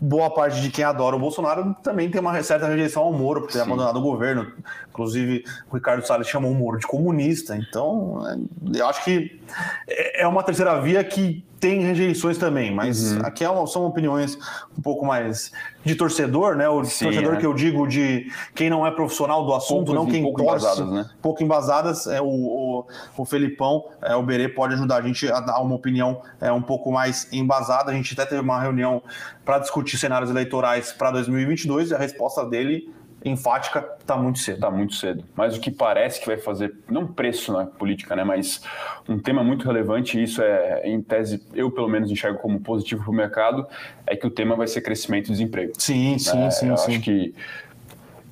boa 0.00 0.30
parte 0.30 0.60
de 0.60 0.70
quem 0.70 0.84
adora 0.84 1.16
o 1.16 1.18
Bolsonaro 1.18 1.74
também 1.82 2.10
tem 2.10 2.20
uma 2.20 2.42
certa 2.42 2.66
rejeição 2.66 3.02
ao 3.02 3.12
Moro 3.12 3.42
por 3.42 3.48
ter 3.48 3.58
Sim. 3.58 3.64
abandonado 3.64 3.96
o 3.96 4.02
governo. 4.02 4.52
Inclusive, 4.88 5.44
o 5.70 5.76
Ricardo 5.76 6.06
Salles 6.06 6.28
chamou 6.28 6.50
o 6.50 6.54
Moro 6.54 6.78
de 6.78 6.86
comunista. 6.86 7.56
Então, 7.56 8.20
é, 8.28 8.78
eu 8.78 8.86
acho 8.88 9.04
que 9.04 9.40
é, 9.86 10.22
é 10.22 10.26
uma 10.26 10.42
terceira 10.42 10.80
via 10.80 11.02
que 11.04 11.44
tem 11.60 11.80
rejeições 11.82 12.38
também, 12.38 12.74
mas 12.74 13.12
uhum. 13.12 13.20
aqui 13.22 13.44
é 13.44 13.66
são 13.66 13.84
opiniões 13.84 14.38
um 14.76 14.80
pouco 14.80 15.04
mais 15.04 15.52
de 15.84 15.94
torcedor, 15.94 16.56
né? 16.56 16.66
O 16.68 16.82
Sim, 16.84 17.04
torcedor 17.04 17.34
é. 17.34 17.36
que 17.36 17.44
eu 17.44 17.52
digo 17.52 17.86
de 17.86 18.32
quem 18.54 18.70
não 18.70 18.86
é 18.86 18.90
profissional 18.90 19.44
do 19.44 19.54
assunto, 19.54 19.92
não 19.92 20.06
quem 20.06 20.22
pouco 20.22 20.42
torce, 20.42 20.64
embasadas, 20.64 20.92
né? 20.92 21.10
pouco 21.20 21.42
embasadas. 21.42 22.06
É 22.06 22.20
o, 22.20 22.26
o, 22.26 22.86
o 23.14 23.24
Felipão, 23.26 23.84
é, 24.00 24.16
o 24.16 24.22
Berê 24.22 24.48
pode 24.48 24.72
ajudar 24.72 24.96
a 24.96 25.02
gente 25.02 25.30
a 25.30 25.40
dar 25.40 25.60
uma 25.60 25.74
opinião 25.74 26.22
é, 26.40 26.50
um 26.50 26.62
pouco 26.62 26.90
mais 26.90 27.30
embasada. 27.30 27.90
A 27.90 27.94
gente 27.94 28.14
até 28.14 28.24
teve 28.24 28.40
uma 28.40 28.58
reunião 28.58 29.02
para 29.44 29.58
discutir 29.58 29.98
cenários 29.98 30.30
eleitorais 30.30 30.92
para 30.92 31.10
2022 31.10 31.90
e 31.90 31.94
a 31.94 31.98
resposta 31.98 32.44
dele 32.46 32.90
enfática, 33.24 33.86
está 33.98 34.16
muito 34.16 34.38
cedo. 34.38 34.54
Está 34.54 34.70
muito 34.70 34.94
cedo. 34.94 35.24
Mas 35.34 35.56
o 35.56 35.60
que 35.60 35.70
parece 35.70 36.20
que 36.20 36.26
vai 36.26 36.38
fazer, 36.38 36.74
não 36.88 37.06
preço 37.06 37.52
na 37.52 37.66
política, 37.66 38.16
né, 38.16 38.24
mas 38.24 38.62
um 39.08 39.18
tema 39.18 39.42
muito 39.42 39.66
relevante, 39.66 40.18
e 40.18 40.22
isso 40.22 40.42
é, 40.42 40.82
em 40.84 41.00
tese, 41.02 41.46
eu 41.54 41.70
pelo 41.70 41.88
menos 41.88 42.10
enxergo 42.10 42.38
como 42.38 42.60
positivo 42.60 43.02
para 43.02 43.10
o 43.10 43.14
mercado, 43.14 43.66
é 44.06 44.16
que 44.16 44.26
o 44.26 44.30
tema 44.30 44.56
vai 44.56 44.66
ser 44.66 44.80
crescimento 44.80 45.28
e 45.28 45.32
desemprego. 45.32 45.72
Sim, 45.78 46.18
sim, 46.18 46.44
é, 46.44 46.50
sim. 46.50 46.68
Eu 46.68 46.76
sim. 46.76 46.92
acho 46.92 47.00
que. 47.02 47.34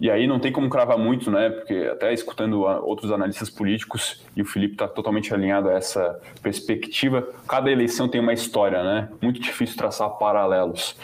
E 0.00 0.08
aí 0.08 0.28
não 0.28 0.38
tem 0.38 0.52
como 0.52 0.70
cravar 0.70 0.96
muito, 0.96 1.28
né? 1.28 1.50
Porque 1.50 1.74
até 1.90 2.12
escutando 2.12 2.60
outros 2.60 3.10
analistas 3.10 3.50
políticos, 3.50 4.24
e 4.36 4.42
o 4.42 4.44
Felipe 4.44 4.74
está 4.74 4.86
totalmente 4.86 5.34
alinhado 5.34 5.68
a 5.68 5.72
essa 5.72 6.20
perspectiva, 6.40 7.28
cada 7.48 7.68
eleição 7.68 8.08
tem 8.08 8.20
uma 8.20 8.32
história, 8.32 8.82
né? 8.84 9.08
Muito 9.20 9.40
difícil 9.40 9.76
traçar 9.76 10.08
paralelos. 10.10 10.96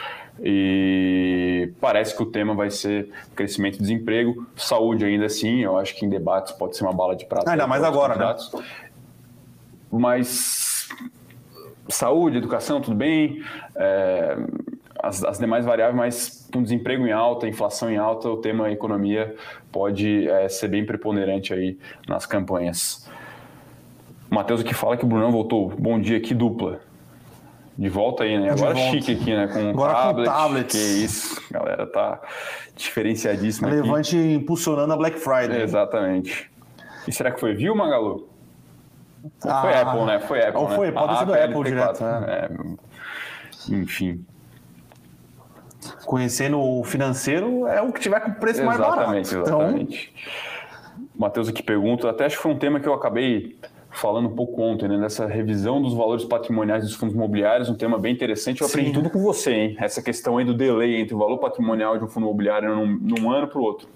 E 0.42 1.73
parece 1.81 2.16
que 2.16 2.23
o 2.23 2.27
tema 2.27 2.55
vai 2.55 2.70
ser 2.70 3.09
crescimento 3.37 3.77
e 3.77 3.79
desemprego, 3.79 4.47
saúde 4.57 5.05
ainda 5.05 5.27
assim, 5.27 5.62
eu 5.62 5.79
acho 5.79 5.94
que 5.94 6.05
em 6.05 6.09
debates 6.09 6.53
pode 6.53 6.77
ser 6.77 6.85
uma 6.85 6.92
bala 6.92 7.14
de 7.14 7.25
prata. 7.25 7.51
Ainda 7.51 7.66
mais 7.66 7.85
agora, 7.85 8.16
né? 8.16 8.37
Mas 9.92 10.88
saúde, 11.88 12.38
educação, 12.38 12.81
tudo 12.81 12.97
bem, 12.97 13.44
é, 13.77 14.37
as, 15.01 15.23
as, 15.25 15.38
demais 15.38 15.64
variáveis, 15.64 15.97
mas 15.97 16.49
com 16.53 16.62
desemprego 16.62 17.07
em 17.07 17.12
alta, 17.12 17.47
inflação 17.47 17.90
em 17.90 17.97
alta, 17.97 18.29
o 18.29 18.37
tema 18.38 18.70
economia 18.70 19.37
pode 19.70 20.29
é, 20.29 20.49
ser 20.49 20.68
bem 20.68 20.85
preponderante 20.85 21.53
aí 21.53 21.79
nas 22.09 22.27
campanhas. 22.27 23.09
O 24.31 24.35
Matheus 24.35 24.62
aqui 24.62 24.75
fala 24.75 24.97
que 24.97 25.05
o 25.05 25.07
Brunão 25.07 25.31
voltou. 25.31 25.68
Bom 25.68 26.01
dia 26.01 26.16
aqui, 26.16 26.35
dupla. 26.35 26.81
De 27.76 27.88
volta 27.88 28.22
aí, 28.22 28.38
né? 28.38 28.50
Agora 28.50 28.76
chique 28.76 29.12
aqui, 29.12 29.34
né? 29.34 29.48
Com 29.48 29.70
Agora 29.70 29.92
tablet. 29.92 30.28
com 30.28 30.34
tablets. 30.34 30.72
Que 30.72 31.04
isso, 31.04 31.42
galera 31.50 31.87
tá 31.87 32.20
diferenciadíssima 32.76 33.68
Levante 33.68 34.16
aqui. 34.16 34.34
impulsionando 34.34 34.92
a 34.92 34.96
Black 34.96 35.18
Friday. 35.18 35.62
Exatamente. 35.62 36.50
E 37.06 37.12
será 37.12 37.32
que 37.32 37.40
foi 37.40 37.54
viu, 37.54 37.74
Magalu? 37.74 38.28
Ah, 39.44 39.62
foi 39.62 39.74
Apple, 39.74 40.04
né? 40.04 40.20
Foi 40.20 40.40
Apple. 40.40 40.60
Ou 40.60 40.68
foi, 40.68 40.87
né? 40.87 40.92
pode 40.92 41.18
ser 41.18 41.26
do 41.26 41.34
Apple 41.34 41.64
direto. 41.64 42.04
Né? 42.04 42.26
É, 42.28 43.74
enfim. 43.74 44.24
Conhecendo 46.06 46.60
o 46.60 46.84
financeiro 46.84 47.66
é 47.66 47.82
o 47.82 47.92
que 47.92 48.00
tiver 48.00 48.20
com 48.20 48.30
o 48.30 48.34
preço 48.34 48.60
exatamente, 48.60 48.78
mais 48.78 48.96
barato. 48.96 49.16
Exatamente, 49.16 49.34
exatamente. 49.34 50.12
Então... 50.14 51.04
Matheus 51.16 51.48
aqui 51.48 51.62
pergunta, 51.62 52.08
até 52.08 52.26
acho 52.26 52.37
que 52.37 52.42
foi 52.42 52.52
um 52.52 52.58
tema 52.58 52.78
que 52.78 52.88
eu 52.88 52.94
acabei 52.94 53.56
falando 53.94 54.28
um 54.28 54.35
pouco 54.35 54.61
ontem, 54.61 54.88
né, 54.88 54.96
nessa 54.96 55.26
revisão 55.26 55.80
dos 55.80 55.94
valores 55.94 56.24
patrimoniais 56.24 56.85
dos 56.85 56.94
fundos 56.94 57.14
imobiliários, 57.14 57.68
um 57.68 57.74
tema 57.74 57.98
bem 57.98 58.12
interessante. 58.12 58.61
Eu 58.61 58.68
Sim. 58.68 58.74
aprendi 58.74 58.92
tudo 58.92 59.09
com 59.09 59.20
você, 59.20 59.52
hein? 59.52 59.76
Essa 59.78 60.02
questão 60.02 60.37
aí 60.37 60.44
do 60.44 60.52
delay 60.52 61.00
entre 61.00 61.14
o 61.14 61.18
valor 61.18 61.38
patrimonial 61.38 61.96
de 61.96 62.04
um 62.04 62.09
fundo 62.09 62.24
imobiliário 62.24 62.74
num, 62.74 62.98
num 63.00 63.30
ano 63.30 63.46
para 63.46 63.59
o 63.59 63.62
outro. 63.62 63.88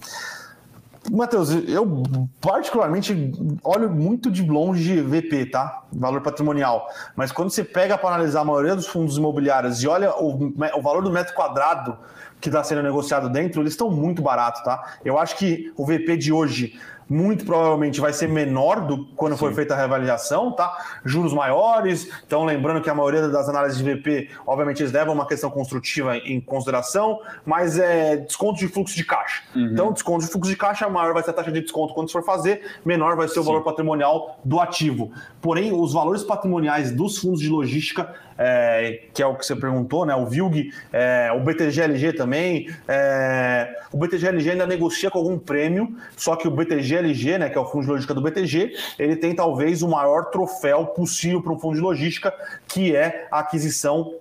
Matheus, 1.10 1.50
eu 1.68 2.02
particularmente 2.40 3.32
olho 3.64 3.90
muito 3.90 4.30
de 4.30 4.42
longe 4.42 5.00
VP, 5.00 5.46
tá? 5.46 5.84
Valor 5.92 6.20
patrimonial. 6.20 6.86
Mas 7.16 7.32
quando 7.32 7.50
você 7.50 7.64
pega 7.64 7.96
para 7.96 8.14
analisar 8.14 8.40
a 8.40 8.44
maioria 8.44 8.76
dos 8.76 8.86
fundos 8.86 9.16
imobiliários 9.16 9.82
e 9.82 9.88
olha 9.88 10.14
o, 10.14 10.52
o 10.76 10.82
valor 10.82 11.02
do 11.02 11.10
metro 11.10 11.34
quadrado 11.34 11.96
que 12.40 12.48
está 12.48 12.62
sendo 12.62 12.82
negociado 12.82 13.28
dentro, 13.28 13.62
eles 13.62 13.72
estão 13.72 13.90
muito 13.90 14.22
baratos, 14.22 14.62
tá? 14.62 14.98
Eu 15.04 15.18
acho 15.18 15.36
que 15.36 15.72
o 15.76 15.84
VP 15.84 16.16
de 16.16 16.32
hoje 16.32 16.78
muito 17.08 17.44
provavelmente 17.44 18.00
vai 18.00 18.12
ser 18.12 18.28
menor 18.28 18.86
do 18.86 19.06
quando 19.16 19.32
Sim. 19.32 19.38
foi 19.38 19.54
feita 19.54 19.74
a 19.74 19.76
reavaliação, 19.76 20.52
tá? 20.52 20.76
Juros 21.04 21.32
maiores. 21.32 22.10
Então, 22.26 22.44
lembrando 22.44 22.82
que 22.82 22.90
a 22.90 22.94
maioria 22.94 23.28
das 23.28 23.48
análises 23.48 23.78
de 23.78 23.94
VP, 23.94 24.28
obviamente, 24.46 24.82
eles 24.82 24.92
levam 24.92 25.14
uma 25.14 25.26
questão 25.26 25.50
construtiva 25.50 26.16
em 26.16 26.40
consideração, 26.40 27.20
mas 27.46 27.78
é 27.78 28.16
desconto 28.16 28.58
de 28.58 28.68
fluxo 28.68 28.94
de 28.94 29.04
caixa. 29.04 29.42
Uhum. 29.54 29.70
Então, 29.72 29.92
desconto 29.92 30.24
de 30.24 30.30
fluxo 30.30 30.50
de 30.50 30.56
caixa, 30.56 30.88
maior 30.88 31.14
vai 31.14 31.22
ser 31.22 31.30
a 31.30 31.32
taxa 31.32 31.50
de 31.50 31.60
desconto 31.60 31.94
quando 31.94 32.10
for 32.10 32.22
fazer, 32.24 32.62
menor 32.84 33.16
vai 33.16 33.28
ser 33.28 33.40
o 33.40 33.42
Sim. 33.42 33.48
valor 33.48 33.62
patrimonial 33.62 34.38
do 34.44 34.60
ativo. 34.60 35.10
Porém, 35.40 35.72
os 35.72 35.92
valores 35.92 36.22
patrimoniais 36.22 36.92
dos 36.92 37.18
fundos 37.18 37.40
de 37.40 37.48
logística 37.48 38.14
é, 38.38 39.02
que 39.12 39.22
é 39.22 39.26
o 39.26 39.34
que 39.34 39.44
você 39.44 39.56
perguntou, 39.56 40.06
né? 40.06 40.14
O 40.14 40.24
VILG, 40.24 40.72
é, 40.92 41.30
o 41.32 41.40
BTGLG 41.40 42.12
também. 42.12 42.70
É, 42.86 43.76
o 43.92 43.98
BTGLG 43.98 44.50
ainda 44.50 44.66
negocia 44.66 45.10
com 45.10 45.18
algum 45.18 45.38
prêmio, 45.38 45.96
só 46.16 46.36
que 46.36 46.46
o 46.46 46.50
BTGLG, 46.50 47.38
né, 47.38 47.50
que 47.50 47.58
é 47.58 47.60
o 47.60 47.66
fundo 47.66 47.82
de 47.82 47.88
logística 47.88 48.14
do 48.14 48.22
BTG, 48.22 48.74
ele 48.98 49.16
tem 49.16 49.34
talvez 49.34 49.82
o 49.82 49.88
maior 49.88 50.26
troféu 50.26 50.86
possível 50.86 51.42
para 51.42 51.52
um 51.52 51.58
fundo 51.58 51.74
de 51.74 51.80
logística, 51.80 52.32
que 52.66 52.94
é 52.94 53.26
a 53.30 53.40
aquisição 53.40 54.14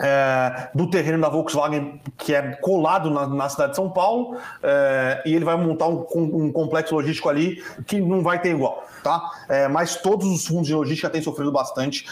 é, 0.00 0.68
do 0.74 0.88
terreno 0.88 1.20
da 1.20 1.28
Volkswagen, 1.28 2.00
que 2.16 2.34
é 2.34 2.52
colado 2.56 3.10
na, 3.10 3.26
na 3.26 3.48
cidade 3.48 3.70
de 3.70 3.76
São 3.76 3.90
Paulo, 3.90 4.36
é, 4.62 5.22
e 5.26 5.34
ele 5.34 5.44
vai 5.44 5.56
montar 5.56 5.88
um, 5.88 6.06
um, 6.14 6.52
complexo 6.52 6.94
logístico 6.94 7.28
ali 7.28 7.62
que 7.86 8.00
não 8.00 8.22
vai 8.22 8.40
ter 8.40 8.50
igual 8.50 8.86
tá? 9.02 9.32
É, 9.48 9.66
mas 9.66 9.96
todos 9.96 10.28
os 10.28 10.46
fundos 10.46 10.68
de 10.68 10.74
logística 10.74 11.10
têm 11.10 11.20
sofrido 11.20 11.50
bastante. 11.50 12.06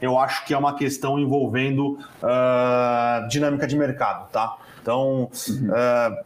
Eu 0.00 0.18
acho 0.18 0.44
que 0.44 0.52
é 0.52 0.58
uma 0.58 0.74
questão 0.74 1.20
envolvendo 1.20 2.00
uh, 2.20 3.28
dinâmica 3.28 3.64
de 3.64 3.76
mercado, 3.76 4.28
tá? 4.32 4.56
Então, 4.82 5.30
uhum. 5.48 5.70
uh, 5.70 6.24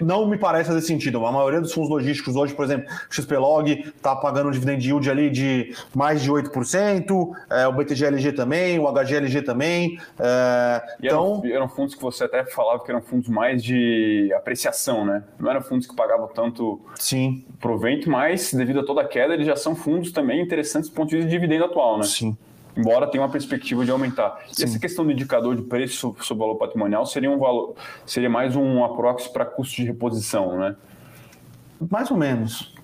não 0.00 0.26
me 0.26 0.38
parece 0.38 0.68
fazer 0.68 0.82
sentido. 0.82 1.24
A 1.24 1.32
maioria 1.32 1.60
dos 1.60 1.72
fundos 1.72 1.90
logísticos 1.90 2.36
hoje, 2.36 2.54
por 2.54 2.64
exemplo, 2.64 2.86
XPlog 3.10 3.92
está 3.96 4.14
pagando 4.16 4.48
um 4.48 4.50
dividend 4.50 4.86
yield 4.86 5.10
ali 5.10 5.30
de 5.30 5.74
mais 5.94 6.22
de 6.22 6.30
8%, 6.30 7.30
é, 7.50 7.66
o 7.66 7.72
BTGLG 7.72 8.32
também, 8.32 8.78
o 8.78 8.90
HGLG 8.92 9.42
também. 9.42 9.98
É, 10.18 10.82
então... 11.00 11.40
Eram, 11.44 11.56
eram, 11.56 11.68
fundos 11.68 11.94
que 11.94 12.02
você 12.02 12.24
até 12.24 12.44
falava 12.44 12.82
que 12.82 12.90
eram 12.90 13.02
fundos 13.02 13.28
mais 13.28 13.62
de 13.62 14.32
apreciação, 14.36 15.04
né? 15.04 15.22
Não 15.38 15.50
eram 15.50 15.60
fundos 15.60 15.86
que 15.86 15.94
pagavam 15.94 16.28
tanto 16.28 16.80
Sim. 16.94 17.44
provento, 17.60 18.10
mas 18.10 18.52
devido 18.52 18.80
a 18.80 18.84
toda 18.84 19.02
a 19.02 19.08
queda, 19.08 19.34
eles 19.34 19.46
já 19.46 19.56
são 19.56 19.74
fundos 19.74 20.12
também 20.12 20.40
interessantes 20.40 20.88
do 20.88 20.94
ponto 20.94 21.10
de 21.10 21.16
vista 21.16 21.30
de 21.30 21.36
dividendo 21.36 21.64
atual, 21.64 21.98
né? 21.98 22.04
Sim 22.04 22.36
embora 22.76 23.06
tenha 23.06 23.22
uma 23.22 23.30
perspectiva 23.30 23.84
de 23.84 23.90
aumentar. 23.90 24.38
Sim. 24.48 24.62
E 24.62 24.64
essa 24.64 24.78
questão 24.78 25.04
do 25.04 25.12
indicador 25.12 25.56
de 25.56 25.62
preço 25.62 26.14
sobre 26.20 26.44
valor 26.44 26.56
patrimonial 26.56 27.06
seria 27.06 27.30
um 27.30 27.38
valor, 27.38 27.74
seria 28.04 28.28
mais 28.28 28.54
um 28.54 28.84
aprox 28.84 29.26
para 29.28 29.44
custo 29.44 29.76
de 29.76 29.84
reposição, 29.84 30.58
né? 30.58 30.76
Mais 31.90 32.10
ou 32.10 32.16
menos. 32.16 32.74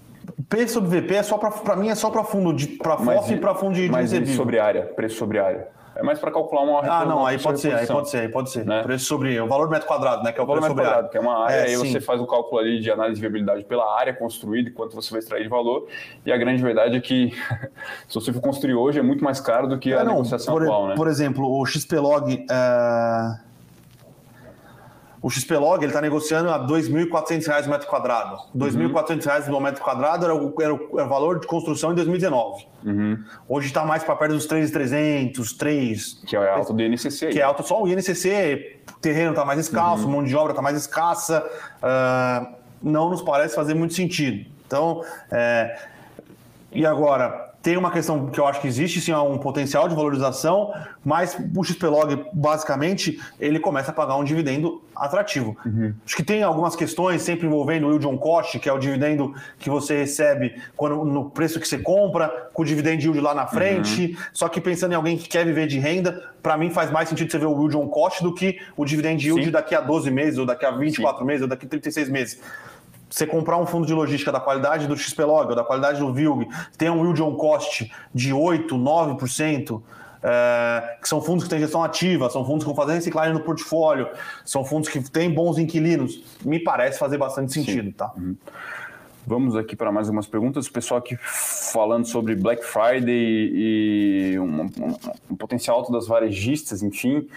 P 0.49 0.69
sobre 0.69 1.01
VP 1.01 1.15
é 1.15 1.23
só 1.23 1.37
para 1.37 1.77
mim 1.77 1.89
é 1.89 1.95
só 1.95 2.11
para 2.11 2.23
fundo 2.25 2.53
de 2.53 2.67
para 2.69 2.97
FOF 2.97 3.35
e 3.35 3.37
para 3.39 3.55
fundo 3.55 3.75
de, 3.75 3.83
de 3.83 3.91
mas 3.91 4.13
sobre 4.35 4.59
área, 4.59 4.83
preço 4.83 5.17
sobre 5.17 5.39
área. 5.39 5.69
É 6.03 6.05
mais 6.05 6.19
para 6.19 6.33
calcular 6.33 6.63
uma 6.63 6.81
Ah, 6.81 7.05
não, 7.05 7.25
aí 7.25 7.39
pode 7.39 7.61
ser, 7.61 7.75
aí 7.75 7.87
pode 7.87 8.11
ser, 8.11 8.19
aí 8.19 8.29
pode 8.29 8.51
ser. 8.51 8.67
Né? 8.67 8.83
Preço 8.83 9.05
sobre 9.05 9.41
o 9.41 9.47
valor 9.47 9.71
metro 9.71 9.87
quadrado, 9.87 10.25
né? 10.25 10.33
Que 10.33 10.41
é 10.41 10.43
o, 10.43 10.45
o 10.45 10.47
valor 10.49 10.61
metro 10.61 10.77
quadrado, 10.77 10.97
área. 10.97 11.09
que 11.09 11.17
é 11.17 11.21
uma 11.21 11.45
área, 11.45 11.55
é, 11.55 11.63
aí 11.67 11.77
sim. 11.77 11.93
você 11.93 12.01
faz 12.01 12.21
o 12.21 12.27
cálculo 12.27 12.61
ali 12.61 12.81
de 12.81 12.91
análise 12.91 13.15
de 13.15 13.21
viabilidade 13.21 13.65
pela 13.65 13.99
área 13.99 14.13
construída 14.13 14.69
e 14.69 14.73
quanto 14.73 14.97
você 14.97 15.11
vai 15.11 15.21
extrair 15.21 15.45
de 15.45 15.49
valor. 15.49 15.87
E 16.27 16.33
a 16.33 16.37
grande 16.37 16.61
verdade 16.61 16.97
é 16.97 17.01
que 17.01 17.31
se 18.09 18.15
você 18.15 18.33
for 18.33 18.41
construir 18.41 18.75
hoje 18.75 18.99
é 18.99 19.03
muito 19.03 19.23
mais 19.23 19.41
caro 19.41 19.69
do 19.69 19.79
que 19.79 19.93
é, 19.93 19.97
a 19.97 20.05
não, 20.05 20.15
negociação 20.15 20.53
por, 20.53 20.63
atual, 20.65 20.89
né? 20.89 20.95
Por 20.97 21.07
exemplo, 21.07 21.49
o 21.49 21.65
XPlog. 21.65 22.47
Uh 22.51 23.52
o 25.23 25.31
XPlog 25.31 25.85
está 25.87 26.01
negociando 26.01 26.51
a 26.51 26.57
R$ 26.57 26.67
2.400 26.67 27.69
metro 27.69 27.87
quadrado. 27.87 28.37
R$ 28.53 28.59
2.400 28.59 29.47
no 29.47 29.61
metro 29.61 29.83
quadrado 29.83 30.25
era 30.25 30.35
o, 30.35 30.55
era 30.61 30.75
o, 30.75 31.09
valor 31.09 31.39
de 31.39 31.47
construção 31.47 31.93
em 31.93 31.95
2019. 31.95 32.67
Uhum. 32.85 33.25
Hoje 33.49 33.69
está 33.69 33.85
mais 33.85 34.03
para 34.03 34.17
perto 34.17 34.35
dos 34.35 34.49
3.300, 34.49 35.57
3. 35.57 36.23
Que 36.27 36.37
é 36.37 36.51
alto 36.51 36.73
do 36.73 36.83
INCC. 36.83 37.29
Que 37.29 37.39
é 37.39 37.43
alto 37.43 37.63
só 37.63 37.81
o 37.81 37.89
INCC, 37.89 38.81
o 38.91 39.01
terreno 39.01 39.31
está 39.31 39.45
mais 39.45 39.61
escasso, 39.61 40.05
uhum. 40.07 40.11
mão 40.11 40.25
de 40.25 40.35
obra 40.35 40.51
está 40.51 40.61
mais 40.61 40.77
escassa. 40.77 41.49
Uh, 41.79 42.55
não 42.83 43.09
nos 43.09 43.23
parece 43.23 43.55
fazer 43.55 43.75
muito 43.75 43.95
sentido. 43.95 44.51
Então, 44.67 45.05
é, 45.31 45.79
e 46.73 46.85
agora, 46.85 47.52
tem 47.63 47.77
uma 47.77 47.93
questão 47.93 48.27
que 48.27 48.41
eu 48.41 48.47
acho 48.47 48.61
que 48.61 48.67
existe 48.67 49.01
sim 49.01 49.13
um 49.13 49.39
potencial 49.39 49.89
de 49.89 49.95
valorização, 49.95 50.75
mas 51.05 51.39
o 51.57 51.63
XPlog, 51.63 52.25
basicamente, 52.33 53.21
ele 53.39 53.61
começa 53.61 53.93
a 53.93 53.95
pagar 53.95 54.17
um 54.17 54.25
dividendo 54.25 54.83
atrativo. 54.97 55.57
Uhum. 55.65 55.95
Acho 56.05 56.17
que 56.17 56.25
tem 56.25 56.43
algumas 56.43 56.75
questões 56.75 57.23
sempre 57.23 57.47
envolvendo 57.47 57.87
o 57.87 57.91
yield 57.91 58.07
on 58.07 58.19
cost, 58.19 58.59
que 58.59 58.69
é 58.69 58.73
o 58.73 58.79
dividendo 58.79 59.33
que 59.61 59.71
você 59.71 59.97
recebe 59.97 60.61
quando, 60.77 61.05
no 61.05 61.31
preço 61.31 61.61
que 61.61 61.69
você 61.69 61.79
compra, 61.79 62.29
com 62.53 62.63
o 62.63 62.65
dividend 62.65 63.01
yield 63.01 63.21
lá 63.21 63.33
na 63.33 63.47
frente. 63.47 64.07
Uhum. 64.07 64.17
Só 64.33 64.49
que 64.49 64.61
pensando 64.61 64.93
em 64.93 64.97
alguém 64.97 65.17
que 65.17 65.29
quer 65.29 65.45
viver 65.47 65.69
de 65.69 65.79
renda, 65.79 66.33
para 66.43 66.57
mim 66.57 66.69
faz 66.71 66.91
mais 66.91 67.09
sentido 67.09 67.31
você 67.31 67.39
ver 67.39 67.47
o 67.47 67.57
yield 67.57 67.77
on 67.77 67.87
cost 67.87 68.25
do 68.25 68.35
que 68.35 68.59
o 68.77 68.85
dividend 68.85 69.25
yield 69.25 69.45
sim. 69.45 69.51
daqui 69.53 69.75
a 69.75 69.81
12 69.81 70.11
meses, 70.11 70.39
ou 70.39 70.45
daqui 70.45 70.67
a 70.67 70.73
24 70.73 71.21
sim. 71.21 71.27
meses, 71.27 71.43
ou 71.43 71.49
daqui 71.49 71.65
a 71.65 71.69
36 71.69 72.09
meses 72.09 72.41
você 73.13 73.27
comprar 73.27 73.59
um 73.59 73.67
fundo 73.67 73.87
de 73.87 73.93
logística 73.93 74.33
da 74.33 74.41
qualidade 74.41 74.87
do 74.87 74.97
XPlog 74.97 75.51
ou 75.51 75.55
da 75.55 75.63
qualidade 75.63 75.99
do 75.99 76.13
VILG, 76.13 76.49
tem 76.79 76.89
um 76.89 77.05
yield 77.05 77.23
on 77.23 77.35
cost 77.37 77.93
de 78.15 78.33
8, 78.33 78.75
9%, 78.75 79.83
é, 80.23 80.97
que 81.01 81.07
são 81.07 81.21
fundos 81.21 81.45
que 81.45 81.51
têm 81.51 81.59
gestão 81.59 81.85
ativa, 81.85 82.31
são 82.31 82.45
fundos 82.45 82.65
que 82.65 82.67
vão 82.67 82.75
fazer 82.75 82.95
reciclagem 82.95 83.35
no 83.35 83.41
portfólio, 83.41 84.09
são 84.47 84.65
fundos 84.65 84.89
que 84.89 84.99
têm 85.11 85.31
bons 85.31 85.59
inquilinos, 85.59 86.23
me 86.43 86.59
parece 86.59 86.99
fazer 86.99 87.19
bastante 87.19 87.53
sentido, 87.53 87.89
Sim. 87.89 87.93
tá? 87.93 88.13
Uhum. 88.17 88.35
Vamos 89.27 89.55
aqui 89.55 89.77
para 89.77 89.93
mais 89.93 90.09
algumas 90.09 90.27
perguntas. 90.27 90.67
O 90.67 90.73
pessoal 90.73 90.99
aqui 90.99 91.17
falando 91.17 92.07
sobre 92.07 92.35
Black 92.35 92.65
Friday 92.65 93.51
e 93.55 94.39
um, 94.39 94.63
um, 94.63 94.97
um 95.31 95.37
potencial 95.37 95.77
alto 95.77 95.93
das 95.93 96.09
varejistas, 96.09 96.83
enfim. 96.83 97.29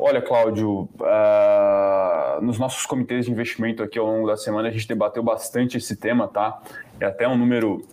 Olha, 0.00 0.22
Cláudio, 0.22 0.88
uh, 1.00 2.40
nos 2.40 2.56
nossos 2.56 2.86
comitês 2.86 3.26
de 3.26 3.32
investimento 3.32 3.82
aqui 3.82 3.98
ao 3.98 4.06
longo 4.06 4.28
da 4.28 4.36
semana 4.36 4.68
a 4.68 4.70
gente 4.70 4.86
debateu 4.86 5.24
bastante 5.24 5.76
esse 5.76 5.96
tema, 5.96 6.28
tá? 6.28 6.62
É 7.00 7.06
até 7.06 7.26
um 7.26 7.36
número 7.36 7.84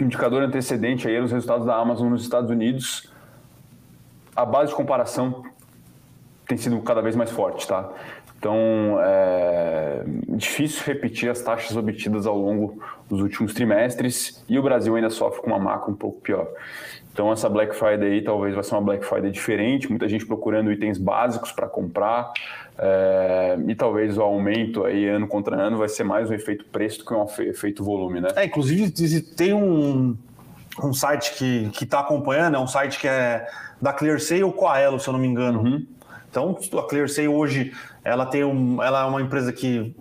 indicador 0.00 0.42
antecedente 0.42 1.06
aí 1.06 1.20
os 1.20 1.30
resultados 1.30 1.64
da 1.64 1.76
Amazon 1.76 2.10
nos 2.10 2.22
Estados 2.22 2.50
Unidos. 2.50 3.08
A 4.34 4.44
base 4.44 4.70
de 4.70 4.76
comparação 4.76 5.44
tem 6.48 6.58
sido 6.58 6.80
cada 6.80 7.00
vez 7.00 7.14
mais 7.14 7.30
forte, 7.30 7.64
tá? 7.64 7.88
Então, 8.36 8.98
é 9.00 10.02
difícil 10.30 10.82
repetir 10.84 11.30
as 11.30 11.40
taxas 11.42 11.76
obtidas 11.76 12.26
ao 12.26 12.36
longo 12.36 12.82
dos 13.08 13.20
últimos 13.20 13.54
trimestres 13.54 14.44
e 14.48 14.58
o 14.58 14.62
Brasil 14.64 14.96
ainda 14.96 15.10
sofre 15.10 15.42
com 15.42 15.46
uma 15.46 15.60
macro 15.60 15.92
um 15.92 15.96
pouco 15.96 16.20
pior. 16.20 16.48
Então 17.12 17.30
essa 17.30 17.48
Black 17.48 17.76
Friday 17.76 18.12
aí 18.12 18.22
talvez 18.22 18.54
vai 18.54 18.64
ser 18.64 18.74
uma 18.74 18.80
Black 18.80 19.04
Friday 19.04 19.30
diferente, 19.30 19.88
muita 19.88 20.08
gente 20.08 20.24
procurando 20.24 20.72
itens 20.72 20.96
básicos 20.96 21.52
para 21.52 21.68
comprar 21.68 22.32
é, 22.78 23.58
e 23.68 23.74
talvez 23.74 24.16
o 24.16 24.22
aumento 24.22 24.84
aí 24.84 25.06
ano 25.06 25.28
contra 25.28 25.56
ano 25.56 25.76
vai 25.76 25.88
ser 25.88 26.04
mais 26.04 26.30
um 26.30 26.34
efeito 26.34 26.64
preço 26.64 27.00
do 27.00 27.04
que 27.04 27.12
um 27.12 27.26
efeito 27.42 27.84
volume, 27.84 28.20
né? 28.20 28.28
É, 28.34 28.44
inclusive 28.44 28.90
tem 29.20 29.52
um, 29.52 30.16
um 30.82 30.92
site 30.94 31.34
que 31.34 31.84
está 31.84 32.00
acompanhando, 32.00 32.56
é 32.56 32.60
um 32.60 32.66
site 32.66 32.98
que 32.98 33.06
é 33.06 33.46
da 33.80 33.92
ClearSale 33.92 34.42
a 34.66 34.78
Elo, 34.78 34.98
se 34.98 35.08
eu 35.08 35.12
não 35.12 35.20
me 35.20 35.28
engano. 35.28 35.60
Uhum. 35.60 35.86
Então 36.30 36.56
a 36.78 36.82
ClearSale 36.84 37.28
hoje 37.28 37.72
ela 38.02 38.24
tem 38.24 38.42
um, 38.42 38.82
ela 38.82 39.02
é 39.02 39.04
uma 39.04 39.20
empresa 39.20 39.52
que 39.52 39.94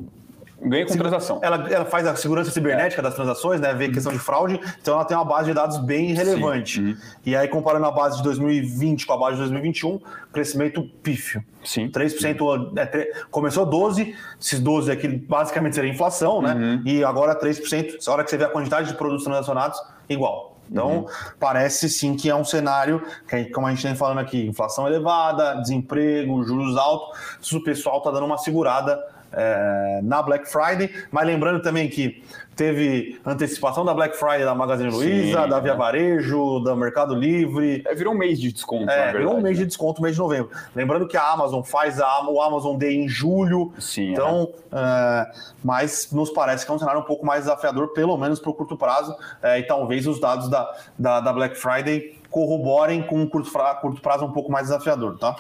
Ganha 0.64 0.86
com 0.86 0.96
transação. 0.96 1.40
Ela, 1.42 1.68
ela 1.72 1.86
faz 1.86 2.06
a 2.06 2.16
segurança 2.16 2.52
cibernética 2.52 3.02
é. 3.02 3.04
das 3.04 3.16
transações, 3.16 3.60
né? 3.60 3.74
Vê 3.74 3.86
uhum. 3.86 3.92
questão 3.92 4.14
de 4.14 4.20
fraude, 4.20 4.60
então 4.80 4.94
ela 4.94 5.06
tem 5.06 5.18
uma 5.18 5.26
base 5.26 5.48
de 5.48 5.54
dados 5.54 5.78
bem 5.78 6.14
relevante. 6.14 6.80
Uhum. 6.80 6.98
E 7.26 7.36
aí, 7.36 7.48
comparando 7.48 7.86
a 7.86 7.92
base 7.92 8.18
de 8.18 8.24
2020 8.24 9.06
com 9.06 9.14
a 9.14 9.18
base 9.18 9.34
de 9.34 9.40
2021, 9.40 10.00
crescimento 10.32 10.84
pífio. 11.02 11.44
Sim. 11.64 11.90
3%, 11.90 12.42
uhum. 12.42 12.74
é, 12.76 12.86
3, 12.86 13.08
começou 13.32 13.66
12%, 13.68 14.14
esses 14.40 14.62
12% 14.62 14.92
aqui 14.92 15.08
basicamente 15.08 15.76
seria 15.76 15.92
inflação, 15.92 16.42
né? 16.42 16.54
Uhum. 16.54 16.84
E 16.86 17.04
agora 17.04 17.38
3%, 17.38 18.08
a 18.08 18.12
hora 18.12 18.24
que 18.24 18.30
você 18.30 18.38
vê 18.38 18.44
a 18.46 18.50
quantidade 18.50 18.88
de 18.88 18.94
produtos 18.96 19.24
transacionados, 19.24 19.82
igual. 20.08 20.52
Então, 20.72 21.00
uhum. 21.00 21.06
parece 21.38 21.90
sim 21.90 22.16
que 22.16 22.30
é 22.30 22.36
um 22.36 22.46
cenário, 22.46 23.04
que, 23.28 23.46
como 23.46 23.68
a 23.68 23.72
gente 23.72 23.82
tem 23.82 23.94
falando 23.94 24.20
aqui, 24.20 24.48
inflação 24.48 24.88
elevada, 24.88 25.56
desemprego, 25.56 26.42
juros 26.44 26.78
altos, 26.78 27.52
o 27.52 27.62
pessoal 27.62 27.98
está 27.98 28.10
dando 28.10 28.26
uma 28.26 28.38
segurada 28.38 28.98
é, 29.34 30.00
na 30.04 30.22
Black 30.22 30.50
Friday, 30.50 30.90
mas 31.12 31.26
lembrando 31.26 31.62
também 31.62 31.90
que 31.90 32.24
teve 32.56 33.20
antecipação 33.26 33.84
da 33.84 33.94
Black 33.94 34.16
Friday 34.18 34.44
da 34.44 34.54
Magazine 34.54 34.90
Luiza, 34.90 35.48
da 35.48 35.60
Via 35.60 35.74
Varejo, 35.74 36.60
da 36.60 36.76
Mercado 36.76 37.16
Livre. 37.16 37.82
É, 37.88 37.96
virou 37.96 38.14
um 38.14 38.18
mês 38.18 38.40
de 38.40 38.52
desconto, 38.52 38.90
é, 38.90 38.96
verdade, 38.96 39.18
virou 39.18 39.38
um 39.38 39.42
mês 39.42 39.58
né? 39.58 39.64
de 39.64 39.68
desconto, 39.68 40.02
mês 40.02 40.16
de 40.16 40.22
novembro. 40.22 40.52
Lembrando 40.76 41.08
que 41.08 41.18
a 41.18 41.32
Amazon 41.32 41.64
faz 41.64 42.00
a, 42.00 42.30
o 42.30 42.42
Amazon 42.42 42.78
Day 42.78 42.96
em 42.96 43.08
julho. 43.08 43.74
Sim, 43.80 44.12
então, 44.12 44.52
é. 44.72 44.78
É, 44.78 45.32
mas 45.64 46.12
nos 46.12 46.30
parece 46.30 46.66
que 46.66 46.72
é 46.72 46.76
um 46.76 46.80
cenário 46.80 47.02
um 47.02 47.06
pouco 47.06 47.26
mais 47.26 47.42
desafiador, 47.42 47.90
pelo 47.94 48.18
menos 48.18 48.40
para 48.40 48.50
o 48.50 48.54
curto 48.54 48.78
prazo. 48.78 49.16
É, 49.42 49.60
e 49.60 49.64
talvez 49.64 50.06
os 50.06 50.20
dados 50.20 50.50
da, 50.50 50.76
da, 50.98 51.20
da 51.20 51.34
Black 51.34 51.56
Friday 51.56 52.20
corroborem 52.30 53.04
com 53.04 53.20
um 53.20 53.28
curto, 53.28 53.52
curto 53.82 54.02
prazo 54.02 54.26
um 54.26 54.32
pouco 54.32 54.52
mais 54.52 54.68
desafiador, 54.68 55.18
tá? 55.18 55.36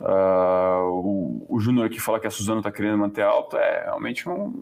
Uh, 0.00 0.90
o, 0.90 1.46
o 1.48 1.60
Júnior 1.60 1.86
aqui 1.86 1.98
fala 1.98 2.20
que 2.20 2.26
a 2.26 2.30
Suzano 2.30 2.58
está 2.58 2.70
querendo 2.70 2.98
manter 2.98 3.22
alta, 3.22 3.56
é 3.56 3.84
realmente 3.84 4.28
um, 4.28 4.52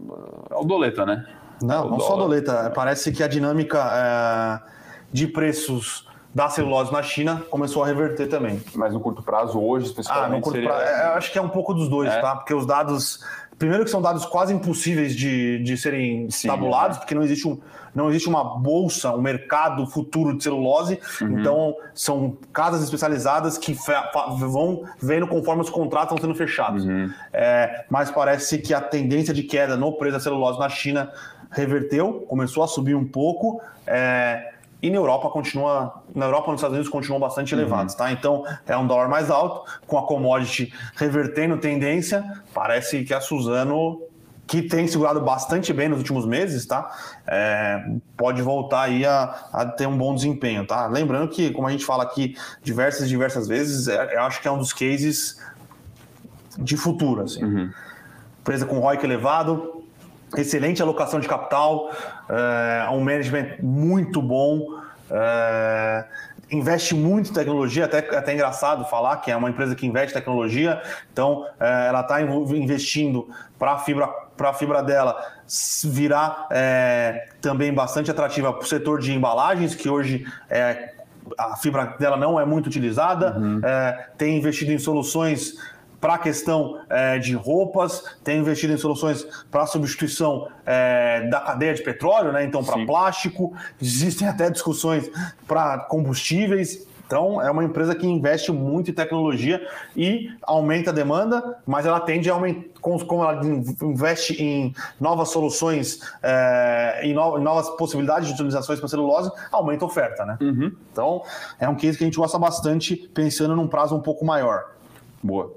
é 0.50 0.54
o 0.54 0.64
doleta, 0.64 1.04
né? 1.04 1.26
Não, 1.62 1.90
não 1.90 2.00
só 2.00 2.16
doleta. 2.16 2.70
Parece 2.74 3.12
que 3.12 3.22
a 3.22 3.28
dinâmica 3.28 3.78
é, 3.78 4.70
de 5.12 5.26
preços 5.26 6.08
da 6.34 6.48
celulose 6.48 6.92
na 6.92 7.02
China 7.02 7.44
começou 7.48 7.84
a 7.84 7.86
reverter 7.86 8.26
também. 8.26 8.60
Mas 8.74 8.92
no 8.92 9.00
curto 9.00 9.22
prazo, 9.22 9.60
hoje, 9.60 9.86
especificamente? 9.86 10.26
Ah, 10.32 10.36
no 10.36 10.40
curto 10.40 10.56
seria... 10.56 10.68
prazo, 10.68 10.84
é, 10.84 11.04
acho 11.16 11.32
que 11.32 11.38
é 11.38 11.42
um 11.42 11.48
pouco 11.48 11.72
dos 11.72 11.88
dois, 11.88 12.12
é. 12.12 12.20
tá? 12.20 12.36
Porque 12.36 12.52
os 12.52 12.66
dados. 12.66 13.24
Primeiro 13.58 13.84
que 13.84 13.90
são 13.90 14.02
dados 14.02 14.26
quase 14.26 14.52
impossíveis 14.52 15.14
de, 15.14 15.58
de 15.60 15.76
serem 15.76 16.28
Sim, 16.30 16.48
tabulados, 16.48 16.96
é. 16.96 17.00
porque 17.00 17.14
não 17.14 17.22
existe, 17.22 17.46
um, 17.46 17.58
não 17.94 18.10
existe 18.10 18.28
uma 18.28 18.42
bolsa, 18.58 19.14
um 19.14 19.20
mercado 19.20 19.86
futuro 19.86 20.36
de 20.36 20.42
celulose. 20.42 20.98
Uhum. 21.20 21.38
Então, 21.38 21.74
são 21.94 22.36
casas 22.52 22.82
especializadas 22.82 23.56
que 23.56 23.76
vão 24.38 24.84
vendo 25.00 25.26
conforme 25.26 25.62
os 25.62 25.70
contratos 25.70 26.14
estão 26.14 26.28
sendo 26.28 26.36
fechados. 26.36 26.84
Uhum. 26.84 27.10
É, 27.32 27.84
mas 27.88 28.10
parece 28.10 28.58
que 28.58 28.74
a 28.74 28.80
tendência 28.80 29.32
de 29.32 29.44
queda 29.44 29.76
no 29.76 29.92
preço 29.92 30.14
da 30.14 30.20
celulose 30.20 30.58
na 30.58 30.68
China 30.68 31.12
reverteu, 31.50 32.24
começou 32.28 32.64
a 32.64 32.66
subir 32.66 32.94
um 32.94 33.06
pouco. 33.06 33.60
É, 33.86 34.53
e 34.84 34.90
na 34.90 34.96
Europa 34.96 35.30
continua, 35.30 36.02
na 36.14 36.26
Europa 36.26 36.48
e 36.48 36.50
nos 36.50 36.58
Estados 36.58 36.74
Unidos 36.74 36.92
continuam 36.92 37.18
bastante 37.18 37.54
uhum. 37.54 37.60
elevados, 37.62 37.94
tá? 37.94 38.12
Então 38.12 38.44
é 38.66 38.76
um 38.76 38.86
dólar 38.86 39.08
mais 39.08 39.30
alto, 39.30 39.64
com 39.86 39.96
a 39.96 40.06
commodity 40.06 40.74
revertendo 40.94 41.56
tendência, 41.56 42.22
parece 42.52 43.02
que 43.02 43.14
a 43.14 43.20
Suzano, 43.20 44.02
que 44.46 44.60
tem 44.60 44.86
segurado 44.86 45.22
bastante 45.22 45.72
bem 45.72 45.88
nos 45.88 46.00
últimos 46.00 46.26
meses, 46.26 46.66
tá? 46.66 46.94
É, 47.26 47.82
pode 48.14 48.42
voltar 48.42 48.82
aí 48.82 49.06
a, 49.06 49.22
a, 49.50 49.64
ter 49.64 49.86
um 49.86 49.96
bom 49.96 50.14
desempenho, 50.14 50.66
tá? 50.66 50.86
Lembrando 50.86 51.30
que, 51.30 51.50
como 51.50 51.66
a 51.66 51.70
gente 51.70 51.86
fala 51.86 52.02
aqui 52.02 52.36
diversas 52.62 53.08
diversas 53.08 53.48
vezes, 53.48 53.88
é, 53.88 54.16
eu 54.16 54.20
acho 54.20 54.42
que 54.42 54.46
é 54.46 54.50
um 54.50 54.58
dos 54.58 54.74
cases 54.74 55.40
de 56.58 56.76
futuro, 56.76 57.22
assim. 57.22 57.42
Uhum. 57.42 57.70
Empresa 58.42 58.66
com 58.66 58.78
ROIC 58.80 59.02
elevado, 59.02 59.73
excelente 60.36 60.82
alocação 60.82 61.20
de 61.20 61.28
capital, 61.28 61.90
é, 62.28 62.88
um 62.90 63.00
management 63.00 63.56
muito 63.60 64.20
bom, 64.20 64.80
é, 65.10 66.04
investe 66.50 66.94
muito 66.94 67.30
em 67.30 67.32
tecnologia, 67.32 67.84
até, 67.84 67.98
até 67.98 68.34
engraçado 68.34 68.84
falar 68.84 69.18
que 69.18 69.30
é 69.30 69.36
uma 69.36 69.50
empresa 69.50 69.74
que 69.74 69.86
investe 69.86 70.12
em 70.12 70.18
tecnologia, 70.18 70.80
então 71.12 71.46
é, 71.58 71.88
ela 71.88 72.00
está 72.00 72.20
investindo 72.20 73.28
para 73.58 73.72
a 73.72 73.78
fibra, 73.78 74.08
a 74.38 74.52
fibra 74.52 74.82
dela 74.82 75.16
virar 75.84 76.46
é, 76.50 77.28
também 77.40 77.72
bastante 77.72 78.10
atrativa 78.10 78.52
para 78.52 78.62
o 78.62 78.66
setor 78.66 79.00
de 79.00 79.12
embalagens, 79.12 79.74
que 79.74 79.88
hoje 79.88 80.26
é, 80.48 80.94
a 81.38 81.56
fibra 81.56 81.94
dela 81.98 82.16
não 82.16 82.38
é 82.38 82.44
muito 82.44 82.66
utilizada, 82.66 83.38
uhum. 83.38 83.60
é, 83.62 84.08
tem 84.16 84.36
investido 84.36 84.72
em 84.72 84.78
soluções 84.78 85.54
para 86.04 86.16
a 86.16 86.18
questão 86.18 86.80
é, 86.90 87.18
de 87.18 87.32
roupas, 87.32 88.04
tem 88.22 88.38
investido 88.38 88.74
em 88.74 88.76
soluções 88.76 89.26
para 89.50 89.64
substituição 89.64 90.48
é, 90.66 91.26
da 91.30 91.40
cadeia 91.40 91.72
de 91.72 91.82
petróleo, 91.82 92.30
né? 92.30 92.44
então 92.44 92.62
para 92.62 92.84
plástico, 92.84 93.54
existem 93.80 94.28
até 94.28 94.50
discussões 94.50 95.10
para 95.48 95.78
combustíveis. 95.78 96.86
Então, 97.06 97.40
é 97.40 97.50
uma 97.50 97.64
empresa 97.64 97.94
que 97.94 98.06
investe 98.06 98.52
muito 98.52 98.90
em 98.90 98.94
tecnologia 98.94 99.66
e 99.96 100.28
aumenta 100.42 100.90
a 100.90 100.92
demanda, 100.92 101.56
mas 101.66 101.86
ela 101.86 102.00
tende 102.00 102.28
a 102.28 102.34
aumentar, 102.34 102.68
como 102.82 103.24
ela 103.24 103.40
investe 103.82 104.34
em 104.42 104.74
novas 105.00 105.30
soluções, 105.30 106.00
é, 106.22 107.00
em, 107.02 107.14
no, 107.14 107.38
em, 107.38 107.42
novas 107.42 107.70
possibilidades 107.78 108.28
de 108.28 108.34
utilizações 108.34 108.78
para 108.78 108.88
celulose, 108.90 109.30
aumenta 109.50 109.86
a 109.86 109.88
oferta, 109.88 110.26
né? 110.26 110.36
Uhum. 110.38 110.70
Então, 110.92 111.22
é 111.58 111.66
um 111.66 111.74
case 111.74 111.96
que 111.96 112.04
a 112.04 112.06
gente 112.06 112.18
gosta 112.18 112.38
bastante, 112.38 112.94
pensando 113.14 113.56
num 113.56 113.66
prazo 113.66 113.96
um 113.96 114.02
pouco 114.02 114.22
maior. 114.22 114.66
Boa. 115.22 115.50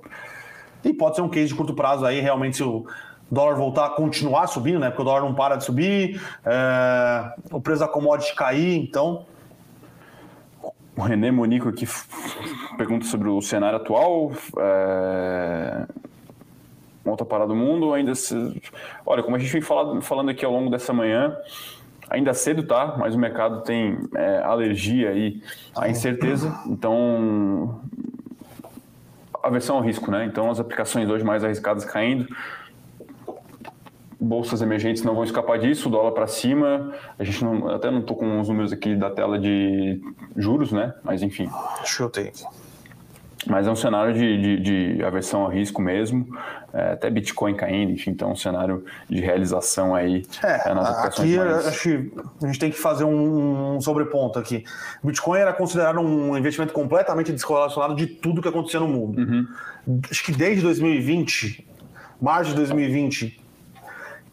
E 0.88 0.94
pode 0.94 1.18
ser 1.18 1.22
um 1.22 1.30
case 1.30 1.48
de 1.48 1.56
curto 1.56 1.74
prazo 1.74 2.06
aí, 2.06 2.22
realmente, 2.22 2.58
se 2.58 2.64
o 2.64 2.86
dólar 3.30 3.56
voltar 3.56 3.88
a 3.88 3.90
continuar 3.90 4.48
subindo, 4.48 4.80
né? 4.80 4.90
Porque 4.90 5.02
o 5.02 5.06
dólar 5.06 5.22
não 5.22 5.36
para 5.36 5.58
de 5.58 5.66
subir, 5.66 6.22
é, 6.46 7.34
o 7.52 7.60
preço 7.60 7.82
da 7.82 7.88
commodity 7.88 8.34
cair, 8.34 8.78
então. 8.78 9.26
O 10.96 11.02
René 11.02 11.30
Monico 11.30 11.70
aqui 11.70 11.86
pergunta 12.78 13.06
sobre 13.06 13.28
o 13.28 13.40
cenário 13.42 13.78
atual. 13.78 14.32
É... 14.58 15.86
Outra 17.06 17.26
parada 17.26 17.50
do 17.50 17.56
mundo, 17.56 17.94
ainda 17.94 18.16
se... 18.16 18.36
Olha, 19.06 19.22
como 19.22 19.36
a 19.36 19.40
gente 19.40 19.52
vem 19.52 19.62
falando, 19.62 20.02
falando 20.02 20.30
aqui 20.30 20.44
ao 20.44 20.52
longo 20.52 20.72
dessa 20.72 20.92
manhã, 20.92 21.38
ainda 22.10 22.34
cedo, 22.34 22.64
tá? 22.64 22.96
Mas 22.98 23.14
o 23.14 23.20
mercado 23.20 23.62
tem 23.62 23.98
é, 24.16 24.40
alergia 24.40 25.12
aí 25.12 25.42
à 25.76 25.88
incerteza. 25.88 26.60
Então, 26.66 27.80
aversão 29.48 29.78
ao 29.78 29.82
risco, 29.82 30.12
né? 30.12 30.26
Então 30.26 30.50
as 30.50 30.60
aplicações 30.60 31.10
hoje 31.10 31.24
mais 31.24 31.43
arriscadas 31.43 31.86
caindo, 31.86 32.28
bolsas 34.20 34.62
emergentes 34.62 35.04
não 35.04 35.14
vão 35.14 35.24
escapar 35.24 35.60
disso, 35.60 35.89
dólar 35.89 36.12
para 36.12 36.28
cima. 36.28 36.93
A 37.18 37.24
gente 37.24 37.43
não, 37.43 37.70
até 37.70 37.89
não 37.91 38.02
tô 38.02 38.16
com 38.16 38.39
os 38.39 38.50
números 38.50 38.74
aqui 38.74 38.95
da 38.95 39.10
tela 39.10 39.38
de 39.39 40.02
juros, 40.36 40.72
né? 40.72 40.93
Mas 41.04 41.22
enfim. 41.22 41.50
Ter. 42.12 42.32
Mas 43.46 43.68
é 43.68 43.72
um 43.72 43.76
cenário 43.76 44.14
de, 44.14 44.60
de, 44.60 44.96
de 44.96 45.04
aversão 45.04 45.42
ao 45.42 45.50
risco 45.50 45.82
mesmo, 45.82 46.28
é, 46.74 46.94
até 46.94 47.10
Bitcoin 47.10 47.56
caindo, 47.56 47.92
enfim, 47.92 48.12
então 48.12 48.30
é 48.30 48.32
um 48.34 48.36
cenário 48.36 48.84
de 49.10 49.20
realização 49.20 49.94
aí 49.94 50.26
é, 50.44 50.70
é 50.70 50.74
nas 50.74 51.06
aqui 51.06 51.38
mais... 51.38 51.68
acho 51.68 51.84
que 51.84 52.12
a 52.44 52.48
gente 52.48 52.60
tem 52.60 52.72
que 52.72 52.78
fazer 52.78 53.04
um, 53.04 53.76
um 53.76 53.82
sobreponto 53.82 54.40
aqui. 54.40 54.64
Bitcoin 55.04 55.40
era 55.40 55.54
considerado 55.54 56.00
um 56.00 56.38
investimento 56.38 56.74
completamente 56.74 57.32
descorrelacionado 57.32 57.96
de 57.96 58.08
tudo 58.08 58.42
que 58.42 58.48
acontecia 58.48 58.80
no 58.80 58.88
mundo. 58.88 59.20
Uhum. 59.20 59.48
Acho 60.10 60.24
que 60.24 60.32
desde 60.32 60.62
2020, 60.64 61.66
março 62.20 62.50
de 62.50 62.56
2020, 62.56 63.40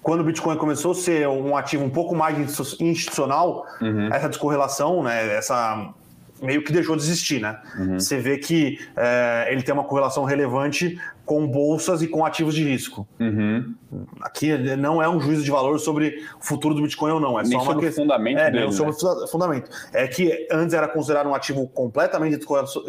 quando 0.03 0.21
o 0.21 0.25
Bitcoin 0.25 0.57
começou 0.57 0.93
a 0.93 0.95
ser 0.95 1.29
um 1.29 1.57
ativo 1.57 1.85
um 1.85 1.91
pouco 1.91 2.15
mais 2.15 2.37
institucional, 2.81 3.67
uhum. 3.81 4.09
essa 4.13 4.29
descorrelação, 4.29 5.03
né, 5.03 5.37
essa 5.37 5.95
meio 6.43 6.63
que 6.63 6.73
deixou 6.73 6.97
de 6.97 7.03
existir, 7.03 7.41
né? 7.41 7.59
Uhum. 7.79 8.01
Você 8.01 8.19
vê 8.19 8.39
que 8.39 8.79
é, 8.97 9.49
ele 9.51 9.63
tem 9.63 9.73
uma 9.73 9.85
correlação 9.85 10.25
relevante 10.25 10.99
com 11.25 11.47
bolsas 11.47 12.03
e 12.03 12.09
com 12.09 12.25
ativos 12.25 12.55
de 12.55 12.63
risco. 12.63 13.07
Uhum. 13.19 13.75
Aqui 14.21 14.57
não 14.77 15.03
é 15.03 15.09
um 15.09 15.21
juízo 15.21 15.43
de 15.43 15.51
valor 15.51 15.79
sobre 15.79 16.23
o 16.41 16.45
futuro 16.45 16.75
do 16.75 16.83
Bitcoin 16.83 17.13
ou 17.13 17.21
não, 17.21 17.39
é 17.39 17.43
Nem 17.43 17.53
só 17.53 17.73
uma 17.73 17.81
questão 17.81 18.05
fundamento 18.05 18.39
é, 18.39 18.51
dele, 18.51 18.73
sobre 18.73 18.93
né? 18.93 19.27
fundamento. 19.31 19.71
É 19.93 20.07
que 20.07 20.47
antes 20.51 20.75
era 20.75 20.89
considerado 20.89 21.29
um 21.29 21.35
ativo 21.35 21.67
completamente 21.69 22.39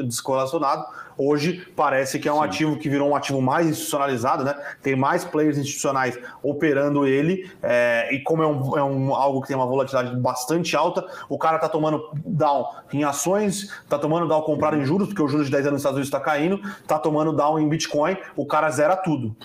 descorrelacionado, 0.04 0.86
hoje 1.18 1.66
parece 1.76 2.20
que 2.20 2.28
é 2.28 2.34
um 2.34 2.38
Sim. 2.38 2.44
ativo 2.44 2.78
que 2.78 2.90
virou 2.90 3.10
um 3.10 3.16
ativo 3.16 3.42
mais 3.42 3.68
institucionalizado, 3.68 4.44
né? 4.44 4.56
Tem 4.82 4.96
mais 4.96 5.24
players 5.24 5.58
institucionais 5.58 6.18
operando 6.44 7.06
ele 7.06 7.50
é, 7.62 8.14
e 8.14 8.20
como 8.20 8.44
é, 8.44 8.48
um, 8.48 8.78
é 8.78 8.84
um, 8.84 9.16
algo 9.16 9.42
que 9.42 9.48
tem 9.48 9.56
uma 9.56 9.66
volatilidade 9.66 10.16
bastante 10.18 10.76
alta, 10.76 11.06
o 11.30 11.38
cara 11.38 11.58
tá 11.58 11.70
tomando 11.70 12.10
down 12.26 12.66
em 12.94 13.04
ações, 13.04 13.72
tá 13.88 13.98
tomando 13.98 14.28
down 14.28 14.42
comprado 14.42 14.78
em 14.78 14.86
juros, 14.86 15.08
porque 15.08 15.22
o 15.22 15.28
juros 15.28 15.48
de 15.48 15.52
10 15.52 15.68
anos 15.68 15.74
nos 15.74 15.82
Estados 15.82 15.98
Unidos 15.98 16.08
está 16.08 16.20
caindo, 16.20 16.60
tá 16.88 17.00
tomando 17.00 17.32
down 17.34 17.60
em 17.60 17.68
Bitcoin, 17.68 18.18
o 18.36 18.46
cara 18.46 18.70
zera 18.70 18.96
tudo. 18.96 19.36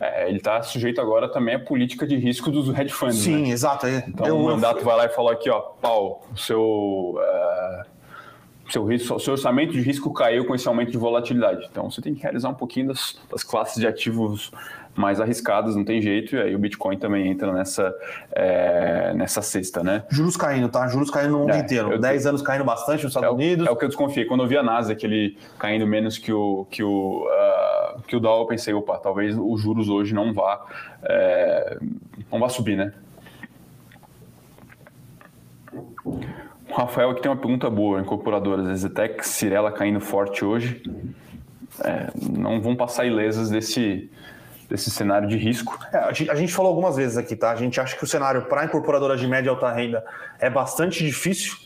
É, 0.00 0.28
ele 0.28 0.38
está 0.38 0.62
sujeito 0.62 0.98
agora 0.98 1.28
também 1.28 1.56
à 1.56 1.58
política 1.58 2.06
de 2.06 2.16
risco 2.16 2.50
dos 2.50 2.68
hedge 2.70 2.92
funds. 2.92 3.18
Sim, 3.18 3.42
né? 3.42 3.48
exato. 3.50 3.86
É. 3.86 4.02
Então 4.08 4.26
eu, 4.26 4.38
o 4.38 4.44
mandato 4.44 4.78
eu... 4.78 4.84
vai 4.84 4.96
lá 4.96 5.04
e 5.04 5.10
fala 5.10 5.32
aqui, 5.32 5.50
ó, 5.50 5.60
pau, 5.60 6.26
o 6.32 6.38
seu, 6.38 6.62
uh, 7.18 7.84
seu, 8.70 8.86
risco, 8.86 9.20
seu 9.20 9.32
orçamento 9.34 9.72
de 9.72 9.82
risco 9.82 10.10
caiu 10.14 10.46
com 10.46 10.54
esse 10.54 10.66
aumento 10.66 10.90
de 10.90 10.96
volatilidade. 10.96 11.68
Então 11.70 11.90
você 11.90 12.00
tem 12.00 12.14
que 12.14 12.22
realizar 12.22 12.48
um 12.48 12.54
pouquinho 12.54 12.88
das, 12.88 13.20
das 13.30 13.44
classes 13.44 13.76
de 13.76 13.86
ativos 13.86 14.50
mais 14.94 15.20
arriscadas, 15.20 15.76
não 15.76 15.84
tem 15.84 16.00
jeito, 16.00 16.34
e 16.34 16.40
aí 16.40 16.54
o 16.54 16.58
Bitcoin 16.58 16.98
também 16.98 17.28
entra 17.28 17.52
nessa, 17.52 17.94
é, 18.32 19.12
nessa 19.14 19.40
cesta, 19.40 19.82
né? 19.82 20.04
Juros 20.10 20.36
caindo, 20.36 20.68
tá? 20.68 20.86
Juros 20.88 21.10
caindo 21.10 21.32
no 21.32 21.38
mundo 21.40 21.52
é, 21.52 21.58
inteiro. 21.58 21.98
10 21.98 22.26
anos 22.26 22.42
caindo 22.42 22.64
bastante 22.64 23.04
nos 23.04 23.12
Estados 23.12 23.28
é 23.28 23.32
Unidos. 23.32 23.66
É 23.66 23.70
o 23.70 23.76
que 23.76 23.84
eu 23.84 23.88
desconfiei. 23.88 24.26
Quando 24.26 24.42
eu 24.42 24.48
vi 24.48 24.56
a 24.56 24.62
Nasdaq 24.62 25.04
ele 25.04 25.38
caindo 25.58 25.86
menos 25.86 26.18
que 26.18 26.32
o, 26.32 26.66
que 26.70 26.82
o, 26.82 27.24
uh, 27.24 27.28
que 28.06 28.16
o 28.16 28.20
dólar, 28.20 28.42
eu 28.42 28.46
pensei, 28.46 28.74
opa, 28.74 28.98
talvez 28.98 29.36
os 29.36 29.60
juros 29.60 29.88
hoje 29.88 30.14
não 30.14 30.32
vá, 30.32 30.66
é, 31.02 31.78
não 32.30 32.38
vá 32.38 32.48
subir, 32.48 32.76
né? 32.76 32.92
O 36.68 36.72
Rafael 36.72 37.10
aqui 37.10 37.22
tem 37.22 37.30
uma 37.30 37.36
pergunta 37.36 37.68
boa, 37.68 38.00
incorporadoras, 38.00 38.68
Exetec, 38.68 39.26
Cirela 39.26 39.72
caindo 39.72 40.00
forte 40.00 40.44
hoje, 40.44 40.82
é, 41.84 42.10
não 42.38 42.60
vão 42.60 42.76
passar 42.76 43.04
ilesas 43.06 43.50
desse, 43.50 44.10
desse 44.68 44.90
cenário 44.90 45.28
de 45.28 45.36
risco. 45.36 45.78
É, 45.92 45.98
a, 45.98 46.12
gente, 46.12 46.30
a, 46.30 46.34
gente, 46.34 46.52
falou 46.52 46.70
algumas 46.70 46.96
vezes 46.96 47.16
aqui, 47.16 47.34
tá? 47.34 47.50
A 47.50 47.56
gente 47.56 47.80
acha 47.80 47.96
que 47.96 48.04
o 48.04 48.06
cenário 48.06 48.42
para 48.42 48.64
incorporadoras 48.64 49.20
de 49.20 49.26
média 49.26 49.48
e 49.48 49.50
alta 49.50 49.70
renda 49.72 50.04
é 50.38 50.48
bastante 50.48 51.04
difícil, 51.04 51.56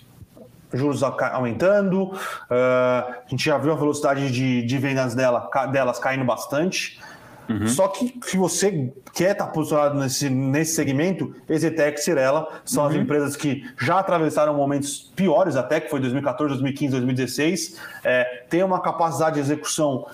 juros 0.73 1.03
aumentando, 1.03 2.05
uh, 2.05 2.15
a 2.51 3.23
gente 3.29 3.45
já 3.45 3.59
viu 3.59 3.73
a 3.73 3.77
velocidade 3.77 4.31
de, 4.31 4.62
de 4.62 4.79
vendas 4.79 5.15
dela, 5.15 5.51
delas 5.71 5.99
caindo 5.99 6.25
bastante. 6.25 7.01
Uhum. 7.49 7.69
Só 7.69 7.89
que 7.89 8.19
se 8.23 8.37
você 8.37 8.93
quer 9.12 9.33
estar 9.33 9.47
posicionado 9.49 9.99
nesse, 9.99 10.31
nesse 10.31 10.75
segmento, 10.75 11.35
Exetec 11.49 11.99
e 11.99 12.03
Cirela 12.03 12.49
são 12.65 12.85
uhum. 12.85 12.91
as 12.91 12.97
empresas 12.97 13.37
que 13.37 13.69
já 13.79 13.99
atravessaram 13.99 14.55
momentos 14.55 15.12
piores, 15.15 15.57
até 15.57 15.81
que 15.81 15.91
foi 15.91 16.01
2014, 16.01 16.55
2015, 16.55 16.91
2016, 16.93 17.81
é, 18.03 18.45
tem 18.49 18.62
uma 18.62 18.81
capacidade 18.81 19.35
de 19.35 19.41
execução 19.41 20.07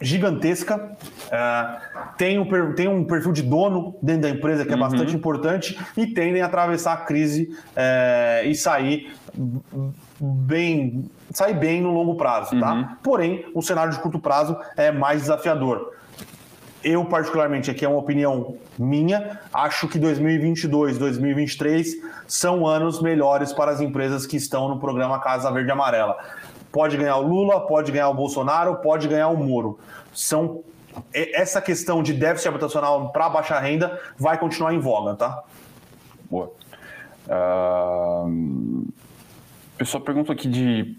gigantesca. 0.00 0.96
É, 1.30 1.78
tem, 2.16 2.38
um, 2.38 2.74
tem 2.74 2.88
um 2.88 3.04
perfil 3.04 3.32
de 3.32 3.42
dono 3.42 3.96
dentro 4.02 4.22
da 4.22 4.30
empresa 4.30 4.64
que 4.64 4.72
é 4.72 4.74
uhum. 4.74 4.80
bastante 4.80 5.14
importante 5.14 5.78
e 5.96 6.06
tendem 6.06 6.42
a 6.42 6.46
atravessar 6.46 6.94
a 6.94 6.96
crise 6.98 7.54
é, 7.76 8.42
e 8.46 8.54
sair 8.54 9.12
bem 10.20 11.10
sair 11.30 11.54
bem 11.54 11.80
no 11.80 11.92
longo 11.92 12.16
prazo, 12.16 12.58
tá? 12.58 12.72
Uhum. 12.72 12.88
Porém, 13.02 13.44
o 13.54 13.62
cenário 13.62 13.92
de 13.92 13.98
curto 14.00 14.18
prazo 14.18 14.56
é 14.76 14.90
mais 14.90 15.22
desafiador. 15.22 15.92
Eu, 16.82 17.04
particularmente, 17.04 17.70
aqui 17.70 17.84
é 17.84 17.88
uma 17.88 17.98
opinião 17.98 18.56
minha, 18.78 19.40
acho 19.52 19.88
que 19.88 19.98
2022, 19.98 20.96
2023 20.96 21.96
são 22.26 22.66
anos 22.66 23.02
melhores 23.02 23.52
para 23.52 23.70
as 23.70 23.80
empresas 23.80 24.26
que 24.26 24.36
estão 24.36 24.68
no 24.68 24.78
programa 24.78 25.18
Casa 25.18 25.50
Verde 25.50 25.70
Amarela. 25.70 26.16
Pode 26.70 26.96
ganhar 26.96 27.16
o 27.16 27.26
Lula, 27.26 27.66
pode 27.66 27.90
ganhar 27.90 28.08
o 28.08 28.14
Bolsonaro, 28.14 28.76
pode 28.76 29.08
ganhar 29.08 29.28
o 29.28 29.36
Moro. 29.36 29.78
São 30.12 30.62
essa 31.12 31.60
questão 31.60 32.02
de 32.02 32.12
déficit 32.12 32.48
habitacional 32.48 33.10
para 33.10 33.28
baixa 33.28 33.58
renda 33.58 34.00
vai 34.18 34.38
continuar 34.38 34.74
em 34.74 34.78
voga, 34.78 35.14
tá? 35.14 35.42
Boa. 36.30 36.52
Uh... 37.26 38.86
Pessoal 39.76 40.02
pergunta 40.02 40.32
aqui 40.32 40.48
de 40.48 40.96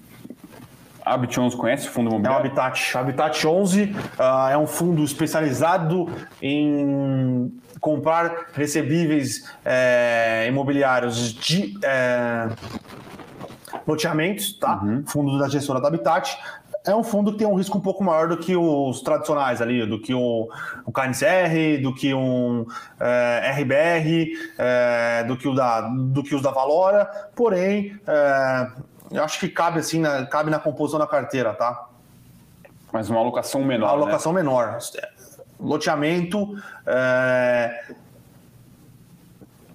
Habitat 1.04 1.40
11 1.40 1.58
conhece 1.58 1.88
o 1.88 1.92
fundo 1.92 2.10
imobiliário? 2.10 2.38
É 2.38 2.38
o 2.38 2.46
Habitat. 2.46 2.98
Habitat 2.98 3.48
11 3.48 3.84
uh, 3.84 4.50
é 4.52 4.58
um 4.58 4.68
fundo 4.68 5.04
especializado 5.04 6.08
em 6.42 7.52
comprar 7.80 8.48
recebíveis 8.54 9.50
é, 9.64 10.46
imobiliários 10.48 11.34
de 11.34 11.78
é, 11.82 12.50
loteamentos, 13.88 14.54
tá? 14.54 14.82
Uhum. 14.84 15.04
Fundo 15.06 15.40
da 15.40 15.48
gestora 15.48 15.82
da 15.82 15.88
Habitat. 15.88 16.38
É 16.86 16.96
um 16.96 17.04
fundo 17.04 17.34
que 17.34 17.40
tem 17.40 17.48
um 17.48 17.56
risco 17.56 17.78
um 17.78 17.82
pouco 17.82 18.04
maior 18.04 18.30
do 18.30 18.38
que 18.38 18.56
os 18.56 19.02
tradicionais 19.02 19.62
ali, 19.62 19.86
do 19.86 20.02
que 20.02 20.14
o, 20.14 20.50
o 20.86 20.92
KNCR, 20.92 21.82
do 21.82 21.94
que 21.94 22.14
um 22.14 22.66
é, 23.00 23.52
RBR, 23.60 24.32
é, 24.58 25.24
do, 25.26 25.36
que 25.36 25.48
o 25.48 25.54
da, 25.54 25.82
do 25.82 26.24
que 26.24 26.34
os 26.34 26.42
da 26.42 26.52
Valora, 26.52 27.06
porém 27.36 28.00
é, 28.08 28.68
eu 29.12 29.24
acho 29.24 29.40
que 29.40 29.50
cabe 29.50 29.80
assim, 29.80 30.00
na, 30.00 30.26
cabe 30.26 30.50
na 30.50 30.60
composição 30.60 31.00
da 31.00 31.08
carteira, 31.08 31.54
tá? 31.54 31.88
Mas 32.94 33.10
uma 33.10 33.20
alocação 33.20 33.64
menor. 33.64 33.88
Uma 33.88 33.98
né? 33.98 34.04
alocação 34.04 34.34
né? 34.34 34.42
menor. 34.42 34.78
Loteamento 35.60 36.56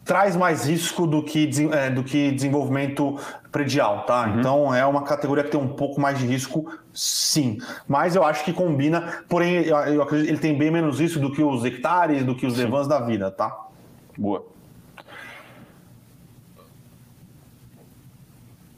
traz 0.05 0.37
mais 0.37 0.67
risco 0.67 1.07
do 1.07 1.23
que, 1.23 1.47
do 1.95 2.03
que 2.03 2.31
desenvolvimento 2.33 3.19
predial, 3.55 4.05
tá? 4.05 4.27
Uhum. 4.27 4.41
Então 4.41 4.75
é 4.75 4.85
uma 4.85 5.05
categoria 5.05 5.45
que 5.45 5.51
tem 5.53 5.61
um 5.61 5.69
pouco 5.69 6.01
mais 6.01 6.19
de 6.19 6.27
risco, 6.27 6.69
sim. 6.93 7.59
Mas 7.87 8.17
eu 8.17 8.25
acho 8.25 8.45
que 8.45 8.53
combina, 8.53 9.23
porém, 9.29 9.63
eu, 9.63 10.03
acredito 10.03 10.27
que 10.27 10.33
ele 10.33 10.41
tem 10.41 10.59
bem 10.59 10.73
menos 10.73 10.99
risco 10.99 11.21
do 11.21 11.31
que 11.31 11.41
os 11.41 11.65
hectares, 11.65 12.25
do 12.25 12.35
que 12.35 12.47
os 12.47 12.59
levans 12.59 12.89
da 12.89 12.99
vida, 12.99 13.31
tá? 13.31 13.57
Boa. 14.19 14.45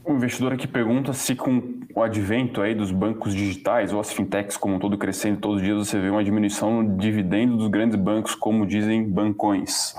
Um 0.04 0.16
investidor 0.16 0.52
aqui 0.52 0.68
pergunta 0.68 1.14
se 1.14 1.34
com 1.34 1.80
o 1.94 2.02
advento 2.02 2.60
aí 2.60 2.74
dos 2.74 2.92
bancos 2.92 3.34
digitais 3.34 3.94
ou 3.94 3.98
as 3.98 4.12
fintechs 4.12 4.58
como 4.58 4.74
um 4.74 4.78
todo 4.78 4.98
crescendo 4.98 5.40
todos 5.40 5.56
os 5.56 5.62
dias 5.62 5.78
você 5.78 5.98
vê 5.98 6.10
uma 6.10 6.22
diminuição 6.22 6.82
no 6.82 6.98
dividendo 6.98 7.56
dos 7.56 7.68
grandes 7.68 7.96
bancos, 7.96 8.34
como 8.34 8.66
dizem 8.66 9.08
bancões. 9.08 9.96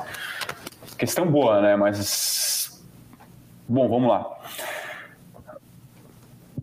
Questão 0.99 1.25
boa, 1.25 1.61
né? 1.61 1.75
Mas 1.75 2.79
bom, 3.67 3.89
vamos 3.89 4.07
lá. 4.07 4.36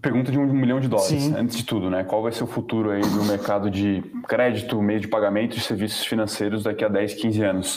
Pergunta 0.01 0.31
de 0.31 0.39
um 0.39 0.45
milhão 0.45 0.81
de 0.81 0.87
dólares, 0.87 1.23
Sim. 1.23 1.35
antes 1.35 1.57
de 1.57 1.65
tudo, 1.65 1.89
né? 1.89 2.05
Qual 2.05 2.23
vai 2.23 2.31
ser 2.31 2.45
o 2.45 2.47
futuro 2.47 2.91
aí 2.91 3.01
do 3.01 3.25
mercado 3.25 3.71
de 3.71 4.03
crédito, 4.29 4.83
meio 4.83 5.01
de 5.01 5.09
pagamento 5.09 5.57
e 5.57 5.61
serviços 5.61 6.05
financeiros 6.05 6.65
daqui 6.65 6.85
a 6.85 6.89
10, 6.89 7.15
15 7.15 7.43
anos? 7.43 7.77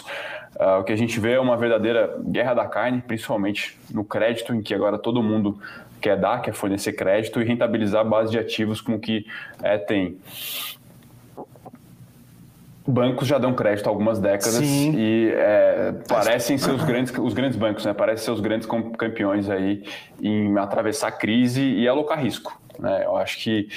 Uh, 0.60 0.82
o 0.82 0.84
que 0.84 0.92
a 0.92 0.96
gente 0.98 1.20
vê 1.22 1.34
é 1.34 1.40
uma 1.40 1.56
verdadeira 1.56 2.20
guerra 2.26 2.54
da 2.54 2.66
carne, 2.66 3.02
principalmente 3.02 3.80
no 3.94 4.04
crédito, 4.04 4.54
em 4.54 4.62
que 4.62 4.74
agora 4.74 4.98
todo 4.98 5.24
mundo 5.24 5.58
quer 6.02 6.18
dar, 6.18 6.42
quer 6.42 6.54
fornecer 6.54 6.94
crédito 6.94 7.42
e 7.42 7.46
rentabilizar 7.46 8.02
a 8.02 8.04
base 8.04 8.32
de 8.32 8.40
ativos 8.40 8.82
como 8.82 9.00
que 9.00 9.26
é, 9.64 9.78
tem. 9.78 10.18
Bancos 12.88 13.28
já 13.28 13.38
dão 13.38 13.54
crédito 13.54 13.88
há 13.88 13.90
algumas 13.90 14.18
décadas 14.18 14.56
Sim. 14.56 14.94
e 14.96 15.30
é, 15.36 15.94
parecem 16.08 16.58
ser 16.58 16.72
os 16.72 16.84
grandes, 16.84 17.14
os 17.18 17.34
grandes 17.34 17.58
bancos, 17.58 17.86
né? 17.86 17.94
Parecem 17.94 18.24
ser 18.26 18.32
os 18.32 18.40
grandes 18.40 18.68
campeões 18.98 19.50
aí 19.50 19.84
em 20.22 20.58
atravessar 20.58 21.10
a 21.10 21.12
crise 21.12 21.62
e 21.62 21.86
alocar 21.86 22.18
risco. 22.18 22.58
Né? 22.80 23.04
Eu 23.04 23.18
acho 23.18 23.40
que 23.40 23.68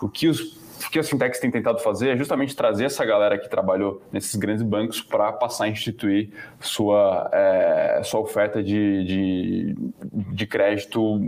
o 0.00 0.08
que 0.08 0.28
os 0.28 0.64
o 0.86 0.90
que 0.90 0.98
as 0.98 1.08
fintechs 1.08 1.40
têm 1.40 1.50
tentado 1.50 1.78
fazer 1.78 2.10
é 2.10 2.16
justamente 2.16 2.54
trazer 2.54 2.84
essa 2.84 3.04
galera 3.04 3.38
que 3.38 3.48
trabalhou 3.48 4.02
nesses 4.12 4.34
grandes 4.34 4.62
bancos 4.62 5.00
para 5.00 5.32
passar 5.32 5.64
a 5.64 5.68
instituir 5.68 6.30
sua, 6.60 7.30
é, 7.32 8.00
sua 8.04 8.20
oferta 8.20 8.62
de, 8.62 9.04
de, 9.04 9.74
de, 10.12 10.46
crédito 10.46 11.20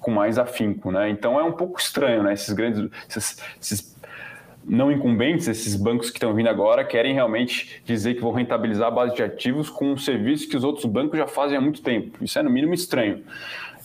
com 0.00 0.10
mais 0.10 0.38
afinco. 0.38 0.90
Né? 0.90 1.10
Então 1.10 1.38
é 1.38 1.44
um 1.44 1.52
pouco 1.52 1.78
estranho, 1.78 2.22
né? 2.22 2.32
esses 2.32 2.52
grandes. 2.52 2.90
Esses, 3.08 3.42
esses 3.60 3.95
não 4.68 4.90
incumbentes, 4.90 5.46
esses 5.46 5.76
bancos 5.76 6.10
que 6.10 6.16
estão 6.16 6.34
vindo 6.34 6.48
agora, 6.48 6.84
querem 6.84 7.14
realmente 7.14 7.80
dizer 7.84 8.14
que 8.14 8.20
vão 8.20 8.32
rentabilizar 8.32 8.88
a 8.88 8.90
base 8.90 9.14
de 9.14 9.22
ativos 9.22 9.70
com 9.70 9.92
um 9.92 9.96
serviço 9.96 10.48
que 10.48 10.56
os 10.56 10.64
outros 10.64 10.84
bancos 10.84 11.18
já 11.18 11.26
fazem 11.26 11.56
há 11.56 11.60
muito 11.60 11.80
tempo. 11.82 12.22
Isso 12.22 12.38
é, 12.38 12.42
no 12.42 12.50
mínimo, 12.50 12.74
estranho. 12.74 13.22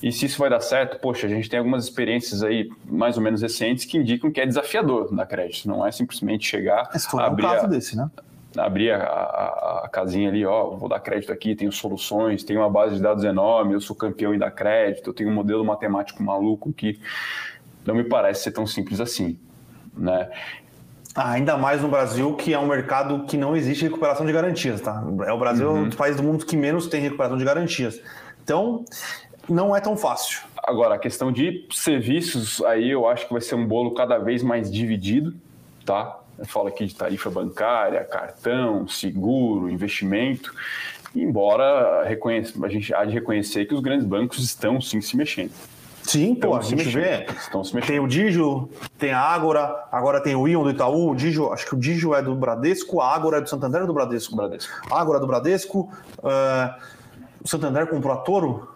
E 0.02 0.12
se 0.12 0.26
isso 0.26 0.40
vai 0.40 0.50
dar 0.50 0.60
certo, 0.60 1.00
poxa, 1.00 1.28
a 1.28 1.30
gente 1.30 1.48
tem 1.48 1.60
algumas 1.60 1.84
experiências 1.84 2.42
aí 2.42 2.70
mais 2.84 3.18
ou 3.18 3.24
menos 3.24 3.44
recentes 3.44 3.86
que 3.86 3.98
indicam 3.98 4.32
que 4.32 4.42
é 4.42 4.46
desafiador 4.46 5.14
na 5.14 5.26
crédito, 5.28 5.68
não 5.68 5.86
é 5.86 5.92
simplesmente 5.92 6.48
chegar, 6.48 6.90
Esse 6.96 7.08
foi 7.08 7.22
abrir 7.22 7.46
um 7.46 7.50
caso 7.50 7.66
a, 7.66 7.70
desse, 7.70 7.96
né? 7.96 8.10
abrir 8.58 8.92
a, 8.92 8.98
a, 9.04 9.82
a, 9.86 9.90
casinha 9.90 10.30
ali, 10.30 10.44
ó, 10.44 10.72
vou 10.72 10.90
dar 10.90 11.00
crédito 11.00 11.32
aqui, 11.32 11.56
tenho 11.56 11.72
soluções, 11.72 12.44
tenho 12.44 12.60
uma 12.60 12.70
base 12.70 12.96
de 12.96 13.02
dados 13.02 13.24
enorme, 13.24 13.74
eu 13.74 13.80
sou 13.80 13.96
campeão 13.96 14.34
em 14.34 14.40
dar 14.40 14.52
crédito, 14.52 15.12
eu 15.12 15.14
tenho 15.14 15.30
um 15.30 15.34
modelo 15.34 15.64
matemático 15.64 16.22
maluco 16.22 16.74
que 16.74 17.00
não 17.86 17.96
me 17.96 18.04
parece 18.04 18.44
ser 18.44 18.52
tão 18.52 18.66
simples 18.66 19.00
assim, 19.00 19.40
né? 19.96 20.30
Ah, 21.14 21.32
ainda 21.32 21.58
mais 21.58 21.82
no 21.82 21.90
Brasil, 21.90 22.34
que 22.36 22.54
é 22.54 22.60
um 22.60 22.68
mercado 22.68 23.26
que 23.26 23.36
não 23.36 23.56
existe 23.56 23.84
recuperação 23.84 24.26
de 24.26 24.32
garantias, 24.32 24.80
tá? 24.80 25.04
É 25.26 25.34
o 25.34 25.38
Brasil 25.38 25.70
uhum. 25.70 25.82
um 25.82 25.88
dos 25.90 25.98
países 25.98 26.22
do 26.22 26.26
mundo 26.26 26.46
que 26.46 26.56
menos 26.56 26.88
tem 26.88 27.02
recuperação 27.02 27.38
de 27.38 27.44
garantias. 27.44 28.02
Então, 28.44 28.86
não 29.50 29.76
é 29.76 29.82
tão 29.82 29.98
fácil. 29.98 30.42
Agora, 30.64 30.96
a 30.96 31.00
questão 31.00 31.32
de 31.32 31.68
serviços, 31.72 32.62
aí 32.64 32.90
eu 32.90 33.08
acho 33.08 33.28
que 33.28 33.34
vai 33.34 33.42
ser 33.42 33.56
um 33.56 33.66
bolo 33.66 33.94
cada 33.94 34.18
vez 34.18 34.42
mais 34.42 34.72
dividido, 34.72 35.34
tá? 35.86 36.20
Eu 36.40 36.46
falo 36.46 36.68
aqui 36.68 36.86
de 36.86 36.96
tarifa 36.96 37.30
bancária, 37.30 38.04
cartão, 38.06 38.88
seguro, 38.88 39.70
investimento. 39.70 40.54
Embora 41.14 42.02
a 42.04 42.70
gente 42.70 42.94
há 42.94 43.04
de 43.04 43.14
reconhecer 43.14 43.66
que 43.66 43.74
os 43.74 43.82
grandes 43.82 44.06
bancos 44.06 44.40
estão 44.40 44.80
sim 44.80 45.02
se 45.02 45.18
mexendo. 45.18 45.52
Sim, 46.04 46.36
pô, 46.36 46.56
a 46.56 46.62
gente 46.62 46.90
vê. 46.90 47.26
Estão 47.38 47.64
se 47.64 47.74
mexendo. 47.76 47.90
Tem 47.90 48.00
o 48.00 48.08
Digio, 48.08 48.70
tem 48.98 49.12
a 49.12 49.20
Ágora, 49.20 49.86
agora 49.92 50.22
tem 50.22 50.36
o 50.36 50.48
Ion 50.48 50.64
do 50.64 50.72
Itaú, 50.72 51.12
o 51.12 51.16
Digio, 51.16 51.52
acho 51.52 51.66
que 51.66 51.76
o 51.76 51.78
Digio 51.78 52.14
é 52.14 52.22
do 52.22 52.36
Bradesco, 52.36 53.02
a 53.02 53.14
Ágora 53.14 53.38
é 53.38 53.42
do 53.42 53.50
Santander 53.50 53.82
ou 53.82 53.88
do 53.88 53.94
Bradesco? 53.94 54.36
Bradesco. 54.36 54.72
A 54.92 55.00
Ágora 55.00 55.18
é 55.18 55.22
do 55.22 55.28
Bradesco, 55.28 55.92
uh, 56.20 56.82
o 57.44 57.48
Santander 57.48 57.88
comprou 57.88 58.14
a 58.14 58.18
Toro, 58.18 58.68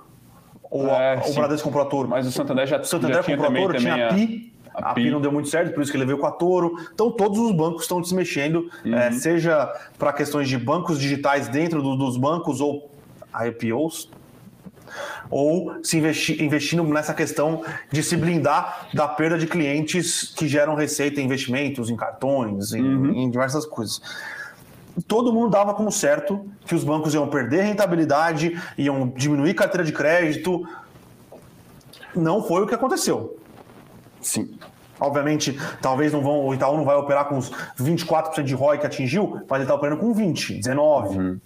ou 0.69 0.87
é, 0.87 1.21
o 1.25 1.33
Bradesco 1.33 1.65
comprou 1.65 1.85
a 1.85 1.89
Toro. 1.89 2.07
Mas 2.07 2.27
o 2.27 2.31
Santander 2.31 2.67
já, 2.67 2.79
o 2.79 2.85
Santander 2.85 3.17
já 3.17 3.23
comprou 3.23 3.49
a 3.49 3.53
Toro, 3.53 3.77
tinha 3.77 4.07
a 4.07 4.13
Pi, 4.13 4.53
a, 4.73 4.91
a 4.91 4.93
Pi 4.93 5.09
não 5.09 5.21
deu 5.21 5.31
muito 5.31 5.49
certo, 5.49 5.73
por 5.73 5.81
isso 5.81 5.91
que 5.91 5.97
ele 5.97 6.05
veio 6.05 6.17
com 6.17 6.27
a 6.27 6.31
Toro. 6.31 6.75
Então, 6.93 7.11
todos 7.11 7.39
os 7.39 7.51
bancos 7.51 7.83
estão 7.83 8.03
se 8.03 8.13
mexendo, 8.13 8.69
uhum. 8.85 8.95
é, 8.95 9.11
seja 9.11 9.71
para 9.97 10.11
questões 10.13 10.49
de 10.49 10.57
bancos 10.57 10.99
digitais 10.99 11.47
dentro 11.47 11.81
do, 11.81 11.95
dos 11.95 12.17
bancos 12.17 12.61
ou 12.61 12.91
IPOs, 13.47 14.09
ou 15.29 15.83
se 15.83 15.97
investindo 15.97 16.83
nessa 16.85 17.13
questão 17.13 17.63
de 17.91 18.03
se 18.03 18.15
blindar 18.15 18.87
da 18.93 19.07
perda 19.07 19.37
de 19.37 19.47
clientes 19.47 20.33
que 20.35 20.47
geram 20.47 20.75
receita 20.75 21.21
em 21.21 21.25
investimentos, 21.25 21.89
em 21.89 21.95
cartões, 21.95 22.73
em, 22.73 22.81
uhum. 22.81 23.11
em 23.11 23.29
diversas 23.29 23.65
coisas 23.65 24.01
todo 25.07 25.33
mundo 25.33 25.49
dava 25.49 25.73
como 25.73 25.91
certo 25.91 26.45
que 26.65 26.73
os 26.73 26.83
bancos 26.83 27.13
iam 27.13 27.27
perder 27.27 27.63
rentabilidade, 27.63 28.59
iam 28.77 29.09
diminuir 29.09 29.53
carteira 29.53 29.83
de 29.83 29.91
crédito. 29.91 30.65
Não 32.15 32.41
foi 32.41 32.63
o 32.63 32.67
que 32.67 32.73
aconteceu. 32.73 33.37
Sim. 34.21 34.57
Obviamente, 34.99 35.59
talvez 35.81 36.13
não 36.13 36.21
vão, 36.21 36.45
o 36.45 36.53
Itaú 36.53 36.77
não 36.77 36.85
vai 36.85 36.95
operar 36.95 37.25
com 37.25 37.37
os 37.37 37.51
24% 37.77 38.43
de 38.43 38.55
ROI 38.55 38.77
que 38.77 38.85
atingiu, 38.85 39.41
mas 39.49 39.57
ele 39.57 39.63
está 39.63 39.75
operando 39.75 39.99
com 39.99 40.13
20, 40.13 40.53
19. 40.53 41.17
Uhum. 41.17 41.39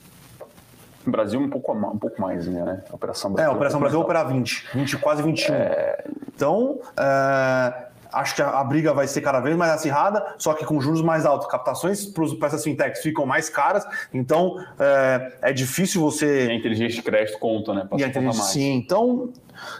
Brasil, 1.11 1.39
um 1.39 1.49
pouco, 1.49 1.73
um 1.73 1.97
pouco 1.97 2.21
mais, 2.21 2.47
né? 2.47 2.83
A 2.89 2.95
Operação 2.95 3.31
Brasil. 3.31 3.49
É, 3.49 3.53
a 3.53 3.55
Operação 3.55 3.79
Brasil 3.79 3.99
vai 3.99 4.05
operar 4.05 4.27
20, 4.27 4.67
20, 4.73 4.97
quase 4.97 5.21
21. 5.21 5.53
É... 5.53 6.03
Então, 6.35 6.79
é, 6.97 7.89
acho 8.11 8.35
que 8.35 8.41
a, 8.41 8.59
a, 8.59 8.63
briga 8.63 8.93
vai 8.93 9.07
ser 9.07 9.21
cada 9.21 9.39
vez 9.39 9.55
mais 9.55 9.71
acirrada, 9.71 10.35
só 10.37 10.53
que 10.53 10.65
com 10.65 10.79
juros 10.79 11.01
mais 11.01 11.25
altos. 11.25 11.47
Captações 11.47 12.05
para 12.05 12.47
essas 12.47 12.63
fintechs 12.63 13.01
ficam 13.01 13.25
mais 13.25 13.49
caras, 13.49 13.85
então 14.13 14.63
é, 14.79 15.33
é 15.41 15.53
difícil 15.53 16.01
você. 16.01 16.47
E 16.47 16.51
a 16.51 16.55
inteligência 16.55 16.95
de 16.95 17.01
crédito 17.01 17.37
conta, 17.39 17.73
né? 17.73 17.87
E 17.97 18.03
a 18.03 18.07
inteligência, 18.07 18.43
sim, 18.43 18.73
então 18.73 19.31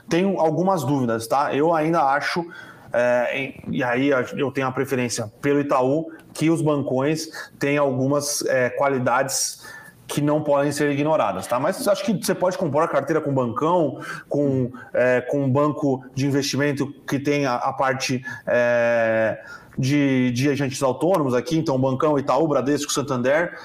tenho 0.08 0.40
algumas 0.40 0.84
dúvidas, 0.84 1.28
tá? 1.28 1.54
Eu 1.54 1.74
ainda 1.74 2.04
acho. 2.04 2.46
É, 2.92 3.54
e 3.70 3.84
aí 3.84 4.10
eu 4.10 4.52
tenho 4.52 4.66
a 4.66 4.72
preferência 4.72 5.32
pelo 5.42 5.60
Itaú, 5.60 6.12
que 6.34 6.50
os 6.50 6.62
bancões 6.62 7.30
têm 7.60 7.78
algumas 7.78 8.44
é, 8.48 8.70
qualidades 8.72 9.64
que 10.10 10.22
não 10.22 10.42
podem 10.42 10.72
ser 10.72 10.90
ignoradas, 10.90 11.46
tá? 11.46 11.60
Mas 11.60 11.88
acho 11.88 12.04
que 12.04 12.14
você 12.14 12.34
pode 12.34 12.58
comprar 12.58 12.86
a 12.86 12.88
carteira 12.88 13.22
com 13.22 13.32
bancão, 13.32 14.00
com, 14.28 14.72
é, 14.92 15.22
com 15.22 15.44
um 15.44 15.50
banco 15.50 16.04
de 16.16 16.26
investimento 16.26 16.92
que 17.08 17.20
tem 17.20 17.46
a, 17.46 17.56
a 17.56 17.72
parte 17.72 18.26
é, 18.48 19.40
de, 19.78 20.32
de 20.32 20.50
agentes 20.50 20.82
autônomos 20.82 21.36
aqui, 21.36 21.58
então 21.58 21.80
bancão, 21.80 22.18
Itaú, 22.18 22.48
Bradesco, 22.48 22.92
Santander. 22.92 23.56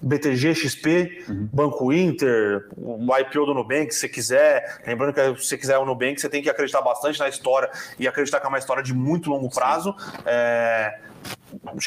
BTG, 0.00 0.54
XP, 0.54 1.24
uhum. 1.28 1.48
Banco 1.52 1.92
Inter, 1.92 2.68
o 2.76 3.04
IPO 3.18 3.46
do 3.46 3.54
Nubank, 3.54 3.92
se 3.92 3.98
você 3.98 4.08
quiser. 4.08 4.80
Lembrando 4.86 5.12
que 5.12 5.42
se 5.42 5.48
você 5.48 5.58
quiser 5.58 5.76
o 5.76 5.84
Nubank, 5.84 6.20
você 6.20 6.28
tem 6.28 6.40
que 6.40 6.48
acreditar 6.48 6.80
bastante 6.82 7.18
na 7.18 7.28
história 7.28 7.68
e 7.98 8.06
acreditar 8.06 8.38
que 8.38 8.46
é 8.46 8.48
uma 8.48 8.58
história 8.58 8.80
de 8.80 8.94
muito 8.94 9.28
longo 9.28 9.50
prazo. 9.50 9.92
É, 10.24 11.00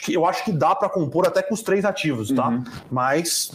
eu 0.09 0.26
acho 0.26 0.43
que 0.43 0.51
dá 0.51 0.76
para 0.76 0.89
compor 0.89 1.26
até 1.28 1.41
com 1.41 1.53
os 1.53 1.62
três 1.62 1.86
ativos, 1.86 2.32
tá? 2.32 2.49
Uhum. 2.49 2.64
Mas. 2.91 3.51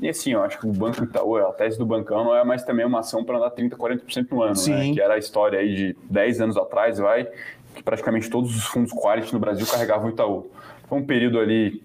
E 0.00 0.08
assim, 0.08 0.32
eu 0.32 0.42
acho 0.42 0.58
que 0.58 0.66
o 0.66 0.72
Banco 0.72 1.04
Itaú, 1.04 1.36
a 1.36 1.52
tese 1.52 1.78
do 1.78 1.84
bancão 1.84 2.24
não 2.24 2.34
é 2.34 2.42
mais 2.42 2.62
também 2.62 2.86
uma 2.86 3.00
ação 3.00 3.22
para 3.22 3.36
andar 3.36 3.50
30%, 3.50 3.76
40% 3.76 4.26
no 4.30 4.42
ano, 4.42 4.56
Sim. 4.56 4.72
né? 4.72 4.94
Que 4.94 5.00
era 5.00 5.14
a 5.14 5.18
história 5.18 5.58
aí 5.58 5.74
de 5.74 5.96
10 6.08 6.40
anos 6.40 6.56
atrás, 6.56 6.98
vai, 6.98 7.28
que 7.74 7.82
praticamente 7.82 8.30
todos 8.30 8.56
os 8.56 8.64
fundos 8.64 8.92
quality 8.92 9.32
no 9.32 9.38
Brasil 9.38 9.66
carregavam 9.66 10.08
o 10.08 10.10
Itaú. 10.10 10.50
Foi 10.88 10.98
um 10.98 11.04
período 11.04 11.38
ali 11.38 11.82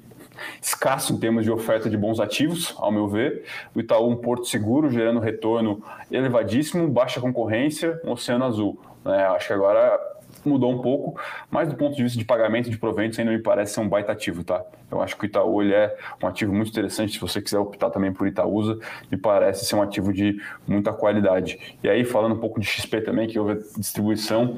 escasso 0.61 1.13
em 1.13 1.17
termos 1.17 1.43
de 1.43 1.51
oferta 1.51 1.89
de 1.89 1.97
bons 1.97 2.19
ativos, 2.19 2.73
ao 2.77 2.91
meu 2.91 3.07
ver. 3.07 3.43
O 3.73 3.79
Itaú, 3.79 4.09
um 4.09 4.15
porto 4.15 4.45
seguro, 4.45 4.89
gerando 4.89 5.19
retorno 5.19 5.83
elevadíssimo, 6.11 6.87
baixa 6.87 7.19
concorrência, 7.19 7.99
um 8.03 8.11
oceano 8.11 8.45
azul. 8.45 8.79
É, 9.05 9.23
acho 9.23 9.47
que 9.47 9.53
agora 9.53 9.99
mudou 10.47 10.71
um 10.71 10.81
pouco, 10.81 11.19
mas 11.49 11.69
do 11.69 11.75
ponto 11.75 11.95
de 11.95 12.03
vista 12.03 12.17
de 12.17 12.25
pagamento 12.25 12.69
de 12.69 12.77
proventos 12.77 13.17
ainda 13.19 13.31
me 13.31 13.39
parece 13.39 13.73
ser 13.73 13.79
um 13.81 13.89
baita 13.89 14.11
ativo, 14.11 14.43
tá? 14.43 14.63
Eu 14.91 15.01
acho 15.01 15.17
que 15.17 15.25
o 15.25 15.27
Itaú 15.27 15.61
ele 15.61 15.73
é 15.73 15.95
um 16.21 16.27
ativo 16.27 16.53
muito 16.53 16.69
interessante, 16.69 17.13
se 17.13 17.19
você 17.19 17.41
quiser 17.41 17.59
optar 17.59 17.89
também 17.89 18.13
por 18.13 18.27
Itaúsa, 18.27 18.79
me 19.11 19.17
parece 19.17 19.65
ser 19.65 19.75
um 19.75 19.81
ativo 19.81 20.13
de 20.13 20.41
muita 20.67 20.93
qualidade. 20.93 21.77
E 21.83 21.89
aí, 21.89 22.03
falando 22.03 22.35
um 22.35 22.39
pouco 22.39 22.59
de 22.59 22.65
XP 22.65 23.01
também, 23.01 23.27
que 23.27 23.39
houve 23.39 23.59
distribuição, 23.77 24.57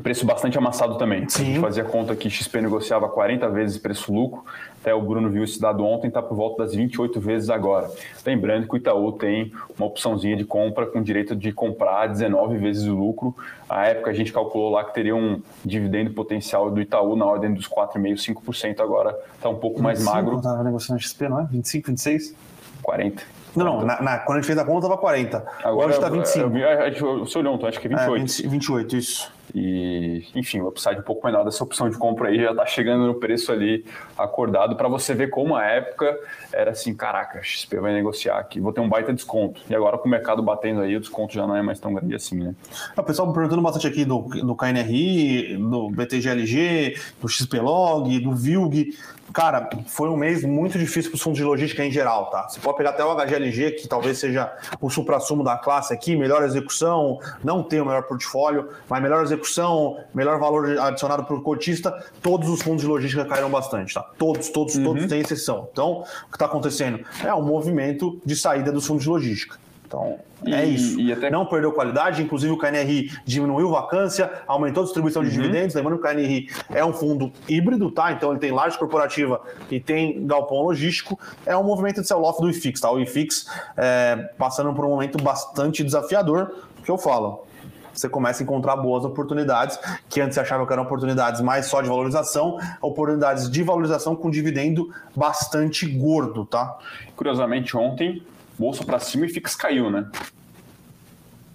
preço 0.00 0.26
bastante 0.26 0.58
amassado 0.58 0.96
também. 0.98 1.28
Sim. 1.28 1.42
A 1.42 1.46
gente 1.46 1.60
fazia 1.60 1.84
conta 1.84 2.14
que 2.16 2.28
XP 2.28 2.60
negociava 2.60 3.08
40 3.08 3.48
vezes 3.50 3.78
preço-lucro, 3.78 4.44
até 4.80 4.94
o 4.94 5.00
Bruno 5.00 5.30
viu 5.30 5.44
esse 5.44 5.60
dado 5.60 5.84
ontem, 5.84 6.08
está 6.08 6.20
por 6.20 6.36
volta 6.36 6.62
das 6.62 6.74
28 6.74 7.20
vezes 7.20 7.48
agora. 7.48 7.90
Lembrando 8.26 8.66
que 8.68 8.74
o 8.74 8.76
Itaú 8.76 9.12
tem 9.12 9.52
uma 9.78 9.86
opçãozinha 9.86 10.36
de 10.36 10.44
compra 10.44 10.86
com 10.86 11.02
direito 11.02 11.34
de 11.34 11.52
comprar 11.52 12.06
19 12.08 12.58
vezes 12.58 12.86
o 12.86 12.94
lucro. 12.94 13.34
A 13.68 13.86
época 13.86 14.10
a 14.10 14.14
gente 14.14 14.32
calculou 14.32 14.70
lá 14.70 14.84
que 14.84 14.92
teria 14.92 15.16
um 15.16 15.40
dividendo 15.64 16.10
potencial 16.10 16.70
do 16.70 16.80
Itaú 16.80 17.16
na 17.16 17.24
ordem 17.24 17.54
dos 17.54 17.68
4,5%, 17.68 18.34
5%, 18.44 18.80
agora 18.80 19.18
está 19.36 19.48
um 19.48 19.56
pouco 19.56 19.80
25, 19.80 19.82
mais 19.82 20.02
magro. 20.02 20.36
Estava 20.36 20.62
negociando 20.62 21.00
XP, 21.00 21.28
não 21.28 21.40
é? 21.40 21.44
25, 21.50 21.86
26? 21.88 22.34
40. 22.82 23.22
Não, 23.56 23.64
não, 23.64 23.86
na, 23.86 24.02
na, 24.02 24.18
quando 24.18 24.38
a 24.38 24.40
gente 24.40 24.46
fez 24.48 24.58
a 24.58 24.64
conta 24.64 24.86
estava 24.86 25.00
40. 25.00 25.46
Agora 25.62 25.90
está 25.92 26.08
25. 26.08 26.44
Eu, 26.44 26.58
eu, 26.58 27.26
eu, 27.26 27.66
acho 27.66 27.80
que 27.80 27.86
é 27.86 27.90
28. 27.90 28.14
É, 28.14 28.18
20, 28.18 28.48
28, 28.48 28.96
isso. 28.96 29.32
E, 29.54 30.26
enfim, 30.34 30.60
o 30.60 30.68
upside 30.68 30.98
um 30.98 31.02
pouco 31.02 31.24
menor 31.24 31.44
dessa 31.44 31.62
opção 31.62 31.88
de 31.88 31.96
compra 31.96 32.28
aí 32.28 32.38
já 32.40 32.50
está 32.50 32.66
chegando 32.66 33.06
no 33.06 33.14
preço 33.14 33.52
ali 33.52 33.84
acordado 34.18 34.74
para 34.74 34.88
você 34.88 35.14
ver 35.14 35.30
como 35.30 35.54
a 35.54 35.64
época 35.64 36.18
era 36.52 36.72
assim, 36.72 36.92
caraca, 36.92 37.40
XP 37.40 37.78
vai 37.78 37.92
negociar 37.92 38.38
aqui, 38.38 38.58
vou 38.58 38.72
ter 38.72 38.80
um 38.80 38.88
baita 38.88 39.12
desconto. 39.12 39.60
E 39.70 39.74
agora 39.74 39.96
com 39.96 40.08
o 40.08 40.10
mercado 40.10 40.42
batendo 40.42 40.80
aí, 40.80 40.96
o 40.96 41.00
desconto 41.00 41.32
já 41.32 41.46
não 41.46 41.54
é 41.54 41.62
mais 41.62 41.78
tão 41.78 41.94
grande 41.94 42.16
assim, 42.16 42.36
né? 42.36 42.54
O 42.96 43.02
pessoal 43.02 43.32
perguntando 43.32 43.62
bastante 43.62 43.86
aqui 43.86 44.04
do, 44.04 44.22
do 44.22 44.56
KNRI, 44.56 45.56
do 45.56 45.88
BTGLG, 45.90 46.96
do 47.20 47.28
XPlog, 47.28 48.18
do 48.18 48.32
VILG. 48.32 48.96
Cara, 49.34 49.68
foi 49.88 50.08
um 50.08 50.16
mês 50.16 50.44
muito 50.44 50.78
difícil 50.78 51.10
para 51.10 51.16
os 51.16 51.22
fundos 51.22 51.38
de 51.38 51.44
logística 51.44 51.84
em 51.84 51.90
geral, 51.90 52.30
tá? 52.30 52.48
Você 52.48 52.60
pode 52.60 52.76
pegar 52.76 52.90
até 52.90 53.04
o 53.04 53.12
HGLG, 53.12 53.72
que 53.72 53.88
talvez 53.88 54.16
seja 54.18 54.56
o 54.80 54.88
supra-sumo 54.88 55.42
da 55.42 55.56
classe 55.56 55.92
aqui, 55.92 56.14
melhor 56.14 56.44
execução, 56.44 57.18
não 57.42 57.60
tem 57.60 57.80
o 57.80 57.84
melhor 57.84 58.04
portfólio, 58.04 58.68
mas 58.88 59.02
melhor 59.02 59.24
execução, 59.24 59.98
melhor 60.14 60.38
valor 60.38 60.78
adicionado 60.78 61.24
para 61.24 61.34
o 61.34 61.42
cotista, 61.42 61.92
todos 62.22 62.48
os 62.48 62.62
fundos 62.62 62.82
de 62.82 62.86
logística 62.86 63.24
caíram 63.24 63.50
bastante, 63.50 63.92
tá? 63.92 64.08
Todos, 64.16 64.50
todos, 64.50 64.76
uhum. 64.76 64.84
todos 64.84 65.06
têm 65.06 65.20
exceção. 65.20 65.68
Então, 65.72 66.04
o 66.28 66.30
que 66.30 66.36
está 66.36 66.46
acontecendo 66.46 67.04
é 67.24 67.34
um 67.34 67.42
movimento 67.42 68.20
de 68.24 68.36
saída 68.36 68.70
dos 68.70 68.86
fundos 68.86 69.02
de 69.02 69.08
logística. 69.08 69.63
Então, 69.94 70.18
é 70.46 70.64
isso. 70.64 71.00
E 71.00 71.12
até... 71.12 71.30
Não 71.30 71.46
perdeu 71.46 71.72
qualidade, 71.72 72.22
inclusive 72.22 72.52
o 72.52 72.58
KNRI 72.58 73.10
diminuiu 73.24 73.70
vacância, 73.70 74.30
aumentou 74.46 74.82
a 74.82 74.84
distribuição 74.84 75.22
de 75.22 75.28
uhum. 75.28 75.42
dividendos. 75.42 75.74
Lembrando 75.74 76.00
que 76.00 76.06
o 76.06 76.10
KNRI 76.10 76.48
é 76.70 76.84
um 76.84 76.92
fundo 76.92 77.32
híbrido, 77.48 77.90
tá? 77.90 78.12
Então 78.12 78.30
ele 78.30 78.40
tem 78.40 78.50
laje 78.50 78.78
corporativa 78.78 79.40
e 79.70 79.80
tem 79.80 80.26
galpão 80.26 80.62
logístico. 80.62 81.18
É 81.46 81.56
um 81.56 81.64
movimento 81.64 82.00
de 82.00 82.08
sell-off 82.08 82.40
do 82.40 82.50
IFIX, 82.50 82.80
tá? 82.80 82.90
O 82.90 83.00
IFIX 83.00 83.46
é, 83.76 84.16
passando 84.36 84.74
por 84.74 84.84
um 84.84 84.90
momento 84.90 85.22
bastante 85.22 85.82
desafiador, 85.82 86.52
que 86.84 86.90
eu 86.90 86.98
falo 86.98 87.44
você 87.92 88.08
começa 88.08 88.42
a 88.42 88.44
encontrar 88.44 88.76
boas 88.76 89.04
oportunidades, 89.04 89.78
que 90.08 90.20
antes 90.20 90.34
você 90.34 90.40
achava 90.40 90.66
que 90.66 90.72
eram 90.72 90.82
oportunidades 90.82 91.40
mais 91.40 91.66
só 91.66 91.80
de 91.80 91.88
valorização, 91.88 92.58
oportunidades 92.82 93.48
de 93.48 93.62
valorização 93.62 94.16
com 94.16 94.28
dividendo 94.28 94.92
bastante 95.14 95.86
gordo, 95.86 96.44
tá? 96.44 96.76
Curiosamente, 97.14 97.76
ontem 97.76 98.20
bolsa 98.58 98.84
para 98.84 98.98
cima 98.98 99.26
e 99.26 99.28
FIX 99.28 99.54
caiu, 99.56 99.90
né? 99.90 100.06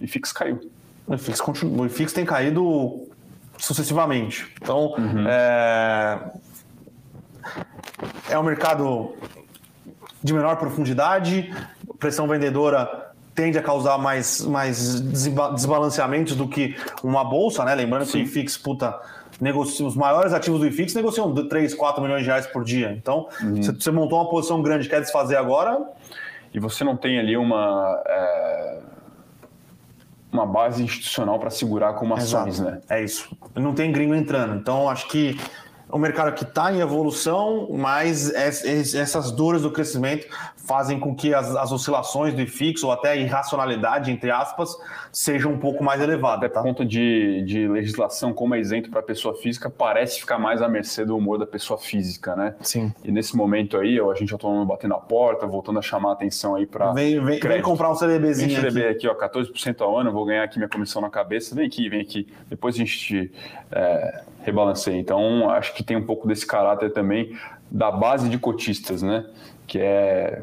E 0.01 0.07
FIX 0.07 0.31
caiu. 0.31 0.71
O 1.07 1.17
FIX, 1.17 1.41
continua, 1.41 1.85
o 1.85 1.89
FIX 1.89 2.13
tem 2.13 2.25
caído 2.25 3.07
sucessivamente. 3.57 4.47
Então, 4.61 4.93
uhum. 4.97 5.27
é... 5.27 6.19
é 8.29 8.39
um 8.39 8.43
mercado 8.43 9.15
de 10.23 10.33
menor 10.33 10.57
profundidade, 10.57 11.53
pressão 11.97 12.27
vendedora 12.27 13.07
tende 13.33 13.57
a 13.57 13.63
causar 13.63 13.97
mais, 13.97 14.41
mais 14.41 14.99
desbalanceamentos 14.99 16.35
do 16.35 16.45
que 16.47 16.75
uma 17.01 17.23
bolsa, 17.23 17.63
né? 17.63 17.73
Lembrando 17.73 18.05
Sim. 18.05 18.11
que 18.11 18.17
o 18.17 18.21
IFIX, 18.23 18.57
puta, 18.57 18.99
negocia, 19.39 19.85
os 19.85 19.95
maiores 19.95 20.33
ativos 20.33 20.59
do 20.59 20.67
IFIX 20.67 20.93
negociam 20.95 21.33
3, 21.33 21.73
4 21.73 22.03
milhões 22.03 22.23
de 22.23 22.27
reais 22.27 22.45
por 22.47 22.65
dia. 22.65 22.91
Então, 22.91 23.29
uhum. 23.41 23.61
você 23.61 23.91
montou 23.91 24.19
uma 24.19 24.29
posição 24.29 24.61
grande, 24.61 24.89
quer 24.89 24.99
desfazer 24.99 25.37
agora, 25.37 25.79
e 26.53 26.59
você 26.59 26.83
não 26.83 26.95
tem 26.97 27.19
ali 27.19 27.37
uma, 27.37 28.01
é, 28.07 28.79
uma 30.31 30.45
base 30.45 30.83
institucional 30.83 31.39
para 31.39 31.49
segurar 31.49 31.93
como 31.93 32.13
ações, 32.13 32.59
Exato. 32.59 32.71
né? 32.71 32.81
É 32.89 33.03
isso. 33.03 33.35
Não 33.55 33.73
tem 33.73 33.91
gringo 33.91 34.15
entrando. 34.15 34.55
Então, 34.55 34.89
acho 34.89 35.07
que 35.07 35.37
um 35.91 35.97
mercado 35.97 36.33
que 36.33 36.43
está 36.43 36.71
em 36.71 36.79
evolução, 36.79 37.67
mas 37.71 38.31
essas 38.33 39.31
dores 39.31 39.63
do 39.63 39.71
crescimento 39.71 40.27
fazem 40.69 40.99
com 40.99 41.15
que 41.15 41.33
as, 41.33 41.55
as, 41.55 41.71
oscilações 41.71 42.31
do 42.35 42.41
IFIX, 42.41 42.83
ou 42.83 42.91
até 42.91 43.09
a 43.09 43.15
irracionalidade, 43.15 44.11
entre 44.11 44.29
aspas, 44.29 44.77
sejam 45.11 45.53
um 45.53 45.57
pouco 45.57 45.83
mais 45.83 45.99
elevadas. 45.99 46.45
Até 46.45 46.49
tá? 46.49 46.61
conta 46.61 46.85
de, 46.85 47.41
de 47.43 47.67
legislação, 47.67 48.31
como 48.33 48.53
é 48.53 48.59
isento 48.59 48.91
para 48.91 48.99
a 48.99 49.03
pessoa 49.03 49.33
física, 49.33 49.67
parece 49.67 50.19
ficar 50.19 50.37
mais 50.37 50.61
à 50.61 50.69
mercê 50.69 51.03
do 51.03 51.17
humor 51.17 51.39
da 51.39 51.47
pessoa 51.47 51.79
física, 51.79 52.35
né? 52.35 52.53
Sim. 52.61 52.93
E 53.03 53.11
nesse 53.11 53.35
momento 53.35 53.77
aí, 53.77 53.99
a 53.99 54.13
gente 54.13 54.29
já 54.29 54.35
está 54.35 54.47
batendo 54.63 54.93
a 54.93 54.99
porta, 54.99 55.47
voltando 55.47 55.79
a 55.79 55.81
chamar 55.81 56.11
a 56.11 56.13
atenção 56.13 56.53
aí 56.53 56.67
para. 56.67 56.93
Vem, 56.93 57.19
vem, 57.19 57.39
vem, 57.39 57.61
comprar 57.63 57.89
um 57.89 57.95
CDBzinho. 57.95 58.49
Vem 58.49 58.57
CDB 58.57 58.89
aqui. 58.89 59.07
aqui, 59.07 59.07
ó, 59.07 59.15
14% 59.15 59.81
ao 59.81 59.97
ano, 59.97 60.11
vou 60.11 60.23
ganhar 60.23 60.43
aqui 60.43 60.59
minha 60.59 60.69
comissão 60.69 61.01
na 61.01 61.09
cabeça. 61.09 61.55
Vem 61.55 61.65
aqui, 61.65 61.89
vem 61.89 62.01
aqui. 62.01 62.27
Depois 62.47 62.75
a 62.75 62.77
gente 62.77 63.31
é, 63.71 64.21
rebalanceia. 64.49 64.97
Então, 64.97 65.49
acho 65.49 65.73
que 65.73 65.83
tem 65.83 65.97
um 65.97 66.05
pouco 66.05 66.27
desse 66.27 66.45
caráter 66.45 66.91
também 66.91 67.37
da 67.69 67.91
base 67.91 68.29
de 68.29 68.37
cotistas, 68.37 69.01
né? 69.01 69.25
Que 69.67 69.79
é 69.79 70.41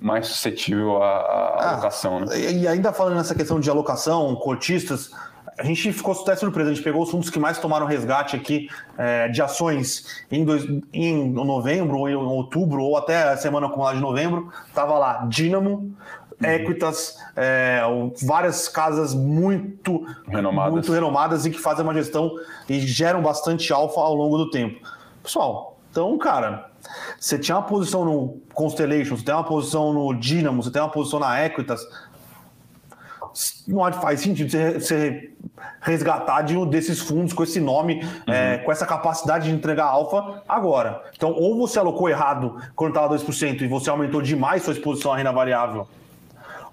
mais 0.00 0.26
suscetível 0.26 1.02
à, 1.02 1.06
à 1.06 1.58
ah, 1.60 1.72
alocação. 1.72 2.20
Né? 2.20 2.38
E 2.38 2.68
ainda 2.68 2.92
falando 2.92 3.16
nessa 3.16 3.34
questão 3.34 3.60
de 3.60 3.70
alocação, 3.70 4.34
cotistas, 4.36 5.10
a 5.58 5.64
gente 5.64 5.92
ficou 5.92 6.12
até 6.12 6.36
surpreso, 6.36 6.70
a 6.70 6.74
gente 6.74 6.84
pegou 6.84 7.02
os 7.02 7.10
fundos 7.10 7.30
que 7.30 7.38
mais 7.38 7.58
tomaram 7.58 7.86
resgate 7.86 8.36
aqui 8.36 8.68
é, 8.98 9.28
de 9.28 9.40
ações 9.40 10.24
em, 10.30 10.44
dois, 10.44 10.66
em 10.92 11.30
novembro, 11.30 11.98
ou 11.98 12.08
em 12.08 12.14
outubro, 12.14 12.82
ou 12.82 12.96
até 12.96 13.22
a 13.22 13.36
semana 13.36 13.66
acumulada 13.66 13.96
de 13.96 14.02
novembro, 14.02 14.52
estava 14.68 14.98
lá 14.98 15.26
Dynamo. 15.26 15.94
Equitas, 16.42 17.18
é, 17.34 17.80
várias 18.22 18.68
casas 18.68 19.14
muito 19.14 20.06
renomadas. 20.28 20.72
muito 20.72 20.92
renomadas 20.92 21.46
e 21.46 21.50
que 21.50 21.58
fazem 21.58 21.82
uma 21.82 21.94
gestão 21.94 22.30
e 22.68 22.78
geram 22.80 23.22
bastante 23.22 23.72
alfa 23.72 24.00
ao 24.00 24.14
longo 24.14 24.36
do 24.36 24.50
tempo. 24.50 24.80
Pessoal, 25.22 25.78
então, 25.90 26.16
cara, 26.18 26.70
você 27.18 27.38
tinha 27.38 27.56
uma 27.56 27.62
posição 27.62 28.04
no 28.04 28.38
Constellation, 28.52 29.16
você 29.16 29.24
tem 29.24 29.34
uma 29.34 29.44
posição 29.44 29.92
no 29.92 30.12
Dynamo, 30.12 30.62
você 30.62 30.70
tem 30.70 30.82
uma 30.82 30.90
posição 30.90 31.18
na 31.18 31.44
Equitas, 31.44 31.80
não 33.66 33.90
faz 33.92 34.20
sentido 34.20 34.50
você 34.50 35.30
resgatar 35.80 36.42
de 36.42 36.56
um 36.56 36.66
desses 36.66 37.00
fundos 37.00 37.32
com 37.32 37.42
esse 37.42 37.60
nome, 37.60 38.02
uhum. 38.26 38.32
é, 38.32 38.58
com 38.58 38.72
essa 38.72 38.86
capacidade 38.86 39.48
de 39.48 39.54
entregar 39.54 39.86
alfa 39.86 40.42
agora. 40.48 41.02
Então, 41.14 41.32
ou 41.32 41.56
você 41.56 41.78
alocou 41.78 42.08
errado 42.08 42.56
quando 42.74 42.90
estava 42.90 43.14
2% 43.14 43.62
e 43.62 43.66
você 43.66 43.90
aumentou 43.90 44.22
demais 44.22 44.62
sua 44.62 44.72
exposição 44.72 45.12
à 45.12 45.16
renda 45.16 45.32
variável, 45.32 45.86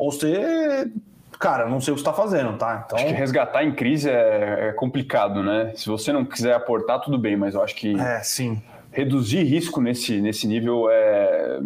ou 0.04 0.12
você 0.12 0.91
cara, 1.39 1.68
não 1.68 1.82
sei 1.82 1.91
o 1.91 1.95
que 1.95 2.01
está 2.01 2.14
fazendo, 2.14 2.58
tá? 2.58 2.84
Então... 2.86 2.97
Acho 2.97 3.08
que 3.08 3.14
resgatar 3.14 3.66
em 3.66 3.74
crise 3.74 4.10
é, 4.10 4.70
é, 4.70 4.72
complicado, 4.72 5.43
né? 5.43 5.74
Se 5.76 5.88
você 5.88 6.14
não 6.14 6.24
quiser 6.24 6.54
aportar, 6.54 7.01
tudo 7.01 7.18
bem, 7.18 7.36
mas 7.36 7.54
eu 7.54 7.62
acho 7.62 7.76
que 7.76 7.99
é, 7.99 8.22
sim. 8.24 8.62
reduzir 8.91 9.43
risco 9.43 9.82
nesse, 9.82 10.22
nesse 10.22 10.47
nível 10.47 10.88
é 10.89 11.60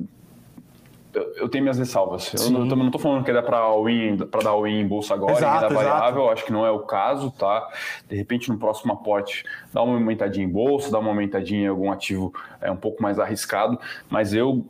eu 1.36 1.50
tenho 1.50 1.64
minhas 1.64 1.80
ressalvas. 1.80 2.32
Eu 2.34 2.52
não, 2.52 2.68
eu 2.68 2.76
não 2.76 2.92
tô 2.92 3.00
falando 3.00 3.24
que 3.24 3.32
é 3.32 3.42
para 3.42 3.58
dar 3.58 4.50
all-in 4.50 4.80
em 4.80 4.88
bolsa 4.88 5.14
agora, 5.14 5.34
exato, 5.34 5.62
renda 5.64 5.74
variável, 5.74 6.22
exato. 6.22 6.34
acho 6.34 6.46
que 6.46 6.52
não 6.52 6.66
é 6.66 6.72
o 6.72 6.80
caso, 6.80 7.32
tá? 7.32 7.68
De 8.08 8.16
repente, 8.16 8.50
no 8.50 8.58
próximo 8.58 8.94
aporte, 8.94 9.44
dá 9.74 9.82
uma 9.82 9.96
aumentadinha 9.96 10.46
em 10.46 10.50
bolsa, 10.50 10.92
dá 10.92 11.00
uma 11.00 11.10
aumentadinha 11.10 11.66
em 11.66 11.68
algum 11.68 11.92
ativo 11.92 12.34
é, 12.62 12.70
um 12.70 12.76
pouco 12.76 13.02
mais 13.02 13.20
arriscado, 13.20 13.80
mas 14.10 14.34
eu 14.34 14.64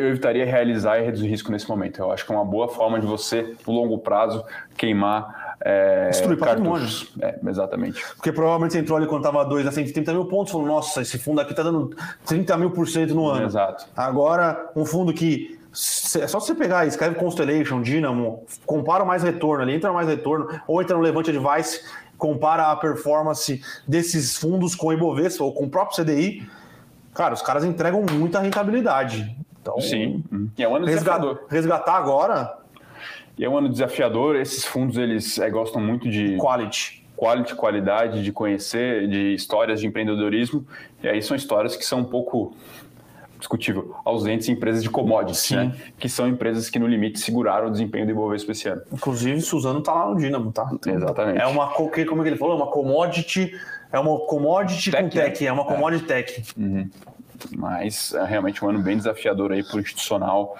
eu 0.00 0.08
evitaria 0.08 0.44
realizar 0.44 0.98
e 0.98 1.04
reduzir 1.04 1.28
risco 1.28 1.50
nesse 1.52 1.68
momento. 1.68 2.00
Eu 2.00 2.10
acho 2.10 2.24
que 2.24 2.32
é 2.32 2.34
uma 2.34 2.44
boa 2.44 2.68
forma 2.68 3.00
de 3.00 3.06
você, 3.06 3.54
no 3.66 3.72
longo 3.72 3.98
prazo, 3.98 4.44
queimar 4.76 5.50
é, 5.62 6.08
Destruir 6.08 6.38
patrimônios. 6.38 7.12
É, 7.20 7.38
exatamente. 7.46 8.02
Porque 8.16 8.32
provavelmente 8.32 8.72
você 8.72 8.78
entrou 8.78 8.96
ali 8.96 9.06
quando 9.06 9.26
estava 9.26 9.44
2 9.44 9.66
a 9.66 9.72
130 9.72 10.12
mil 10.12 10.24
pontos, 10.24 10.52
falou, 10.52 10.66
nossa, 10.66 11.02
esse 11.02 11.18
fundo 11.18 11.40
aqui 11.40 11.50
está 11.50 11.62
dando 11.62 11.94
30 12.24 12.56
mil 12.56 12.70
por 12.70 12.88
cento 12.88 13.14
no 13.14 13.26
ano. 13.26 13.46
Exato. 13.46 13.86
Agora, 13.94 14.70
um 14.74 14.86
fundo 14.86 15.12
que 15.12 15.58
é 15.70 16.26
só 16.26 16.40
você 16.40 16.54
pegar, 16.54 16.86
escreve 16.86 17.14
Constellation, 17.14 17.82
Dynamo, 17.82 18.44
compara 18.66 19.04
mais 19.04 19.22
retorno 19.22 19.62
ali, 19.62 19.74
entra 19.74 19.92
mais 19.92 20.08
retorno, 20.08 20.48
ou 20.66 20.82
entra 20.82 20.96
no 20.96 21.02
Levante 21.02 21.30
Advice, 21.30 21.82
compara 22.18 22.72
a 22.72 22.76
performance 22.76 23.62
desses 23.86 24.36
fundos 24.36 24.74
com 24.74 24.88
o 24.88 24.92
Ibovespa 24.92 25.44
ou 25.44 25.52
com 25.52 25.64
o 25.64 25.70
próprio 25.70 26.02
CDI. 26.02 26.48
Cara, 27.14 27.34
os 27.34 27.42
caras 27.42 27.64
entregam 27.64 28.04
muita 28.10 28.40
rentabilidade. 28.40 29.36
Então, 29.78 29.88
Sim, 29.88 30.24
e 30.56 30.62
é 30.62 30.68
um 30.68 30.76
ano 30.76 30.86
desafiador. 30.86 31.44
Resgatar 31.48 31.96
agora. 31.96 32.58
E 33.38 33.44
é 33.44 33.48
um 33.48 33.56
ano 33.56 33.68
desafiador. 33.68 34.36
Esses 34.36 34.64
fundos 34.64 34.96
eles 34.96 35.38
é, 35.38 35.48
gostam 35.50 35.80
muito 35.80 36.08
de. 36.10 36.36
Quality. 36.36 37.04
Quality, 37.16 37.54
qualidade, 37.54 38.22
de 38.22 38.32
conhecer, 38.32 39.06
de 39.06 39.34
histórias 39.34 39.80
de 39.80 39.86
empreendedorismo. 39.86 40.66
E 41.02 41.08
aí 41.08 41.22
são 41.22 41.36
histórias 41.36 41.76
que 41.76 41.84
são 41.84 42.00
um 42.00 42.04
pouco 42.04 42.54
discutível, 43.40 43.96
ausentes 44.04 44.48
em 44.48 44.52
empresas 44.52 44.82
de 44.82 44.90
commodities, 44.90 45.50
né? 45.50 45.74
que 45.98 46.08
são 46.08 46.28
empresas 46.28 46.70
que 46.70 46.78
no 46.78 46.86
limite 46.86 47.18
seguraram 47.18 47.68
o 47.68 47.70
desempenho 47.70 48.04
do 48.06 48.12
Ibovespa 48.12 48.52
esse 48.52 48.68
ano. 48.68 48.82
Inclusive, 48.92 49.40
Suzano 49.40 49.80
está 49.80 49.92
lá 49.92 50.10
no 50.10 50.16
Dynamo, 50.16 50.52
tá? 50.52 50.70
Exatamente. 50.86 51.40
É 51.40 51.46
uma, 51.46 51.68
como 51.68 51.90
é 51.90 52.04
que 52.04 52.28
ele 52.28 52.36
falou? 52.36 52.54
É 52.54 52.62
uma 52.62 52.70
commodity, 52.70 53.52
é 53.90 53.98
uma 53.98 54.18
commodity 54.20 54.90
tech, 54.90 55.02
com 55.02 55.08
tech, 55.08 55.46
é 55.46 55.52
uma 55.52 55.64
commodity 55.64 56.04
é. 56.04 56.06
tech. 56.06 56.44
Uhum. 56.56 56.88
Mas 57.56 58.12
é 58.14 58.24
realmente 58.24 58.64
um 58.64 58.68
ano 58.68 58.80
bem 58.80 58.96
desafiador 58.96 59.52
aí 59.52 59.62
para 59.62 59.76
o 59.76 59.80
institucional. 59.80 60.56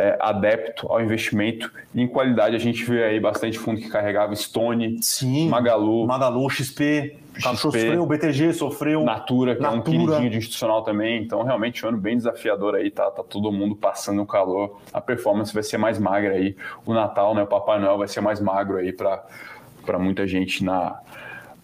É, 0.00 0.16
adepto 0.20 0.86
ao 0.92 1.00
investimento 1.00 1.72
em 1.92 2.06
qualidade. 2.06 2.54
A 2.54 2.58
gente 2.58 2.84
vê 2.84 3.02
aí 3.02 3.18
bastante 3.18 3.58
fundo 3.58 3.80
que 3.80 3.88
carregava 3.88 4.32
Stone, 4.36 5.02
Sim, 5.02 5.48
Magalu, 5.48 6.06
Magalu, 6.06 6.48
XP, 6.48 7.18
XP 7.34 7.56
sofreu, 7.56 8.02
o 8.04 8.06
BTG 8.06 8.52
sofreu. 8.52 9.02
Natura, 9.02 9.56
que 9.56 9.62
Natura. 9.62 9.76
é 9.76 9.80
um 9.80 9.82
queridinho 9.82 10.30
de 10.30 10.36
institucional 10.36 10.82
também. 10.82 11.22
Então, 11.22 11.42
realmente, 11.42 11.84
um 11.84 11.88
ano 11.88 11.98
bem 11.98 12.16
desafiador 12.16 12.76
aí, 12.76 12.92
tá, 12.92 13.10
tá 13.10 13.24
todo 13.24 13.50
mundo 13.50 13.74
passando 13.74 14.22
o 14.22 14.26
calor. 14.26 14.78
A 14.92 15.00
performance 15.00 15.52
vai 15.52 15.64
ser 15.64 15.78
mais 15.78 15.98
magra 15.98 16.34
aí. 16.34 16.56
O 16.86 16.94
Natal, 16.94 17.34
né, 17.34 17.42
o 17.42 17.46
Papai 17.48 17.80
Noel 17.80 17.98
vai 17.98 18.06
ser 18.06 18.20
mais 18.20 18.40
magro 18.40 18.76
aí 18.76 18.92
para 18.92 19.98
muita 19.98 20.28
gente 20.28 20.64
na, 20.64 21.00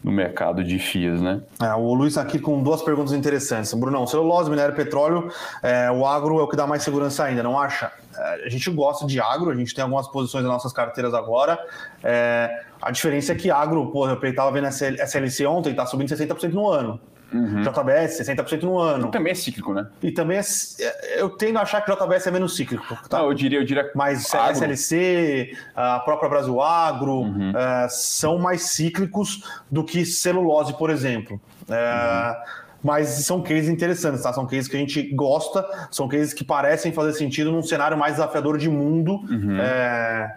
no 0.05 0.12
mercado 0.12 0.62
de 0.62 0.78
FIAs, 0.78 1.22
né? 1.22 1.40
É, 1.62 1.74
o 1.74 1.94
Luiz 1.94 2.18
aqui 2.18 2.38
com 2.38 2.62
duas 2.62 2.82
perguntas 2.82 3.14
interessantes. 3.14 3.72
Brunão, 3.72 4.07
celulose, 4.07 4.50
minério, 4.50 4.74
petróleo, 4.74 5.32
é, 5.62 5.90
o 5.90 6.07
agro 6.07 6.38
é 6.38 6.42
o 6.42 6.46
que 6.46 6.55
dá 6.55 6.66
mais 6.66 6.82
segurança 6.82 7.24
ainda, 7.24 7.42
não 7.42 7.59
acha? 7.59 7.90
É, 8.14 8.44
a 8.44 8.48
gente 8.50 8.70
gosta 8.70 9.07
de 9.07 9.18
agro, 9.18 9.50
a 9.50 9.55
gente 9.55 9.74
tem 9.74 9.82
algumas 9.82 10.07
posições 10.07 10.44
nas 10.44 10.52
nossas 10.52 10.74
carteiras 10.74 11.14
agora. 11.14 11.59
É, 12.02 12.64
a 12.82 12.90
diferença 12.90 13.32
é 13.32 13.34
que 13.34 13.50
agro, 13.50 13.90
pô, 13.90 14.07
eu 14.07 14.22
estava 14.22 14.52
vendo 14.52 14.66
a 14.66 14.68
SLC 14.68 15.46
ontem, 15.46 15.70
está 15.70 15.86
subindo 15.86 16.11
60% 16.11 16.52
no 16.52 16.68
ano. 16.68 17.00
Uhum. 17.33 17.62
JBS, 17.62 18.20
60% 18.20 18.62
no 18.62 18.79
ano. 18.79 19.09
E 19.09 19.11
também 19.11 19.33
é 19.33 19.35
cíclico, 19.35 19.75
né? 19.75 19.87
E 20.03 20.12
também 20.12 20.39
é. 20.39 20.43
é 20.81 21.20
eu 21.20 21.31
tendo 21.31 21.59
a 21.59 21.62
achar 21.62 21.81
que 21.81 21.93
JBS 21.93 22.27
é 22.27 22.31
menos 22.31 22.55
cíclico. 22.55 22.97
Tá? 23.09 23.18
Não, 23.18 23.27
eu 23.27 23.35
diria, 23.35 23.59
eu 23.59 23.64
diria. 23.64 23.91
Mas 23.95 24.33
agro. 24.35 24.53
SLC, 24.53 25.57
a 25.75 25.99
própria 26.01 26.29
Brasil 26.29 26.61
Agro, 26.61 27.22
uhum. 27.22 27.51
uh, 27.51 27.89
são 27.89 28.39
mais 28.39 28.62
cíclicos 28.62 29.43
do 29.70 29.83
que 29.83 30.05
celulose, 30.05 30.75
por 30.75 30.91
exemplo. 30.91 31.41
Uh, 31.68 31.72
uhum. 31.72 32.64
Mas 32.85 33.09
são 33.09 33.41
cases 33.41 33.68
interessantes, 33.68 34.22
tá? 34.22 34.33
São 34.33 34.47
cases 34.47 34.68
que 34.68 34.77
a 34.77 34.79
gente 34.79 35.03
gosta, 35.14 35.66
são 35.91 36.07
cases 36.07 36.35
que 36.35 36.45
parecem 36.45 36.93
fazer 36.93 37.14
sentido 37.14 37.51
num 37.51 37.62
cenário 37.62 37.97
mais 37.97 38.14
desafiador 38.14 38.59
de 38.59 38.68
mundo. 38.68 39.14
Uhum. 39.29 39.59
É 39.59 40.37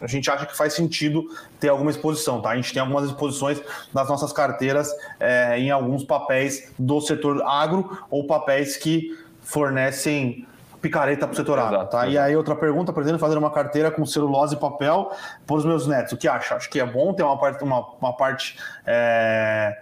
a 0.00 0.06
gente 0.06 0.30
acha 0.30 0.46
que 0.46 0.56
faz 0.56 0.74
sentido 0.74 1.24
ter 1.58 1.68
alguma 1.68 1.90
exposição, 1.90 2.40
tá? 2.40 2.50
A 2.50 2.56
gente 2.56 2.72
tem 2.72 2.80
algumas 2.80 3.04
exposições 3.04 3.60
nas 3.92 4.08
nossas 4.08 4.32
carteiras 4.32 4.90
é, 5.18 5.58
em 5.58 5.70
alguns 5.70 6.04
papéis 6.04 6.72
do 6.78 7.00
setor 7.00 7.42
agro 7.42 7.98
ou 8.10 8.26
papéis 8.26 8.76
que 8.76 9.16
fornecem 9.42 10.46
picareta 10.80 11.26
para 11.26 11.32
o 11.32 11.36
setor 11.36 11.58
agro, 11.58 11.78
tá? 11.86 11.98
Exato. 11.98 12.10
E 12.12 12.18
aí 12.18 12.36
outra 12.36 12.54
pergunta, 12.54 12.92
pretendo 12.92 13.18
fazer 13.18 13.36
uma 13.36 13.50
carteira 13.50 13.90
com 13.90 14.06
celulose 14.06 14.54
e 14.54 14.58
papel 14.58 15.10
para 15.46 15.56
os 15.56 15.64
meus 15.64 15.86
netos. 15.86 16.12
O 16.12 16.16
que 16.16 16.28
acha? 16.28 16.54
Acho 16.54 16.70
que 16.70 16.78
é 16.78 16.86
bom 16.86 17.12
ter 17.12 17.22
uma 17.22 17.38
parte, 17.38 17.64
uma, 17.64 17.84
uma 18.00 18.12
parte 18.12 18.56
é, 18.86 19.78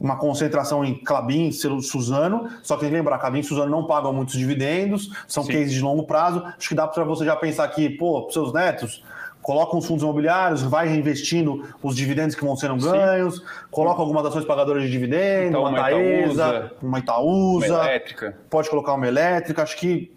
uma 0.00 0.16
concentração 0.16 0.84
em 0.84 0.94
Clabin, 0.94 1.50
Suzano, 1.52 2.50
só 2.62 2.74
que 2.74 2.82
tem 2.82 2.90
que 2.90 2.96
lembrar, 2.96 3.18
Clabin 3.18 3.40
e 3.40 3.44
Suzano 3.44 3.70
não 3.70 3.86
pagam 3.86 4.12
muitos 4.12 4.34
dividendos, 4.34 5.10
são 5.26 5.42
Sim. 5.42 5.52
cases 5.52 5.72
de 5.72 5.80
longo 5.80 6.04
prazo. 6.04 6.42
Acho 6.44 6.68
que 6.68 6.74
dá 6.74 6.86
para 6.86 7.04
você 7.04 7.24
já 7.24 7.34
pensar 7.36 7.64
aqui, 7.64 7.88
pô, 7.88 8.22
para 8.22 8.32
seus 8.32 8.52
netos, 8.52 9.02
coloca 9.46 9.76
uns 9.76 9.86
fundos 9.86 10.02
imobiliários, 10.02 10.60
vai 10.62 10.88
reinvestindo 10.88 11.68
os 11.80 11.94
dividendos 11.94 12.34
que 12.34 12.44
vão 12.44 12.56
sendo 12.56 12.82
ganhos, 12.82 13.36
Sim. 13.36 13.42
coloca 13.70 14.02
algumas 14.02 14.26
ações 14.26 14.44
pagadoras 14.44 14.82
de 14.82 14.90
dividendos, 14.90 15.50
então, 15.50 15.60
uma, 15.60 15.70
uma 15.70 15.78
Taesa, 15.78 16.72
uma 16.82 16.98
Itaúsa, 16.98 17.74
uma 17.74 17.84
elétrica. 17.84 18.36
pode 18.50 18.68
colocar 18.68 18.94
uma 18.94 19.06
elétrica. 19.06 19.62
Acho 19.62 19.76
que 19.76 20.12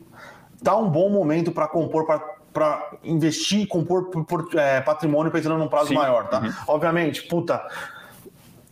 tá 0.63 0.75
um 0.75 0.89
bom 0.89 1.11
momento 1.11 1.51
para 1.51 1.67
compor 1.67 2.07
para 2.51 2.89
investir 3.03 3.59
e 3.61 3.67
compor 3.67 4.09
por, 4.09 4.25
por, 4.25 4.47
é, 4.55 4.82
patrimônio 4.82 5.32
pensando 5.32 5.59
num 5.59 5.67
prazo 5.67 5.89
Sim. 5.89 5.93
maior, 5.93 6.27
tá? 6.27 6.39
Uhum. 6.39 6.51
Obviamente, 6.67 7.21
puta, 7.27 7.63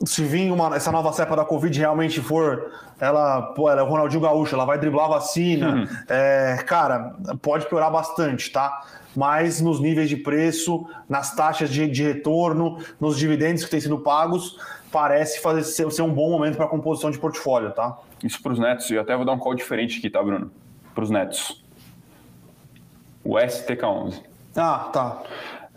se 0.06 0.24
vir 0.24 0.52
uma, 0.52 0.76
essa 0.76 0.92
nova 0.92 1.12
cepa 1.12 1.36
da 1.36 1.44
Covid 1.44 1.78
realmente 1.78 2.22
for, 2.22 2.72
ela, 3.00 3.42
pô, 3.54 3.70
ela 3.70 3.82
é 3.82 3.84
o 3.84 3.88
Ronaldinho 3.88 4.22
Gaúcho, 4.22 4.54
ela 4.54 4.66
vai 4.66 4.78
driblar 4.78 5.06
a 5.06 5.10
vacina, 5.10 5.76
uhum. 5.76 5.88
é, 6.08 6.64
cara, 6.66 7.16
pode 7.42 7.68
piorar 7.68 7.92
bastante, 7.92 8.52
tá? 8.52 8.84
mas 9.18 9.60
nos 9.60 9.80
níveis 9.80 10.08
de 10.08 10.16
preço, 10.16 10.88
nas 11.10 11.34
taxas 11.34 11.72
de, 11.72 11.88
de 11.88 12.04
retorno, 12.04 12.78
nos 13.00 13.18
dividendos 13.18 13.66
que 13.66 13.72
têm 13.72 13.80
sido 13.80 13.98
pagos, 13.98 14.60
parece 14.92 15.42
fazer 15.42 15.64
ser, 15.64 15.92
ser 15.92 16.04
um 16.04 16.14
bom 16.14 16.30
momento 16.30 16.56
para 16.56 16.66
a 16.66 16.70
composição 16.70 17.10
de 17.10 17.18
portfólio, 17.18 17.72
tá? 17.72 17.98
Isso 18.24 18.40
para 18.44 18.54
os 18.54 18.60
netos, 18.60 18.92
eu 18.92 19.02
até 19.02 19.16
vou 19.16 19.26
dar 19.26 19.32
um 19.32 19.40
call 19.40 19.56
diferente 19.56 19.98
aqui, 19.98 20.08
tá, 20.08 20.22
Bruno? 20.22 20.52
Para 20.94 21.04
os 21.04 21.10
netos. 21.10 21.64
O 23.24 23.34
STK11. 23.38 24.22
Ah, 24.56 24.90
tá. 24.94 25.24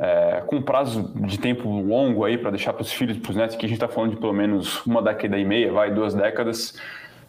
É, 0.03 0.43
com 0.47 0.63
prazo 0.63 1.13
de 1.15 1.39
tempo 1.39 1.69
longo 1.69 2.25
aí 2.25 2.39
para 2.39 2.51
deixar 2.51 2.73
para 2.73 2.81
os 2.81 2.91
filhos, 2.91 3.19
para 3.19 3.31
os 3.31 3.37
netos, 3.37 3.55
que 3.55 3.67
a 3.67 3.69
gente 3.69 3.77
está 3.77 3.87
falando 3.87 4.13
de 4.13 4.17
pelo 4.17 4.33
menos 4.33 4.85
uma 4.87 5.03
década 5.03 5.37
e 5.37 5.45
meia, 5.45 5.71
vai 5.71 5.93
duas 5.93 6.15
décadas, 6.15 6.75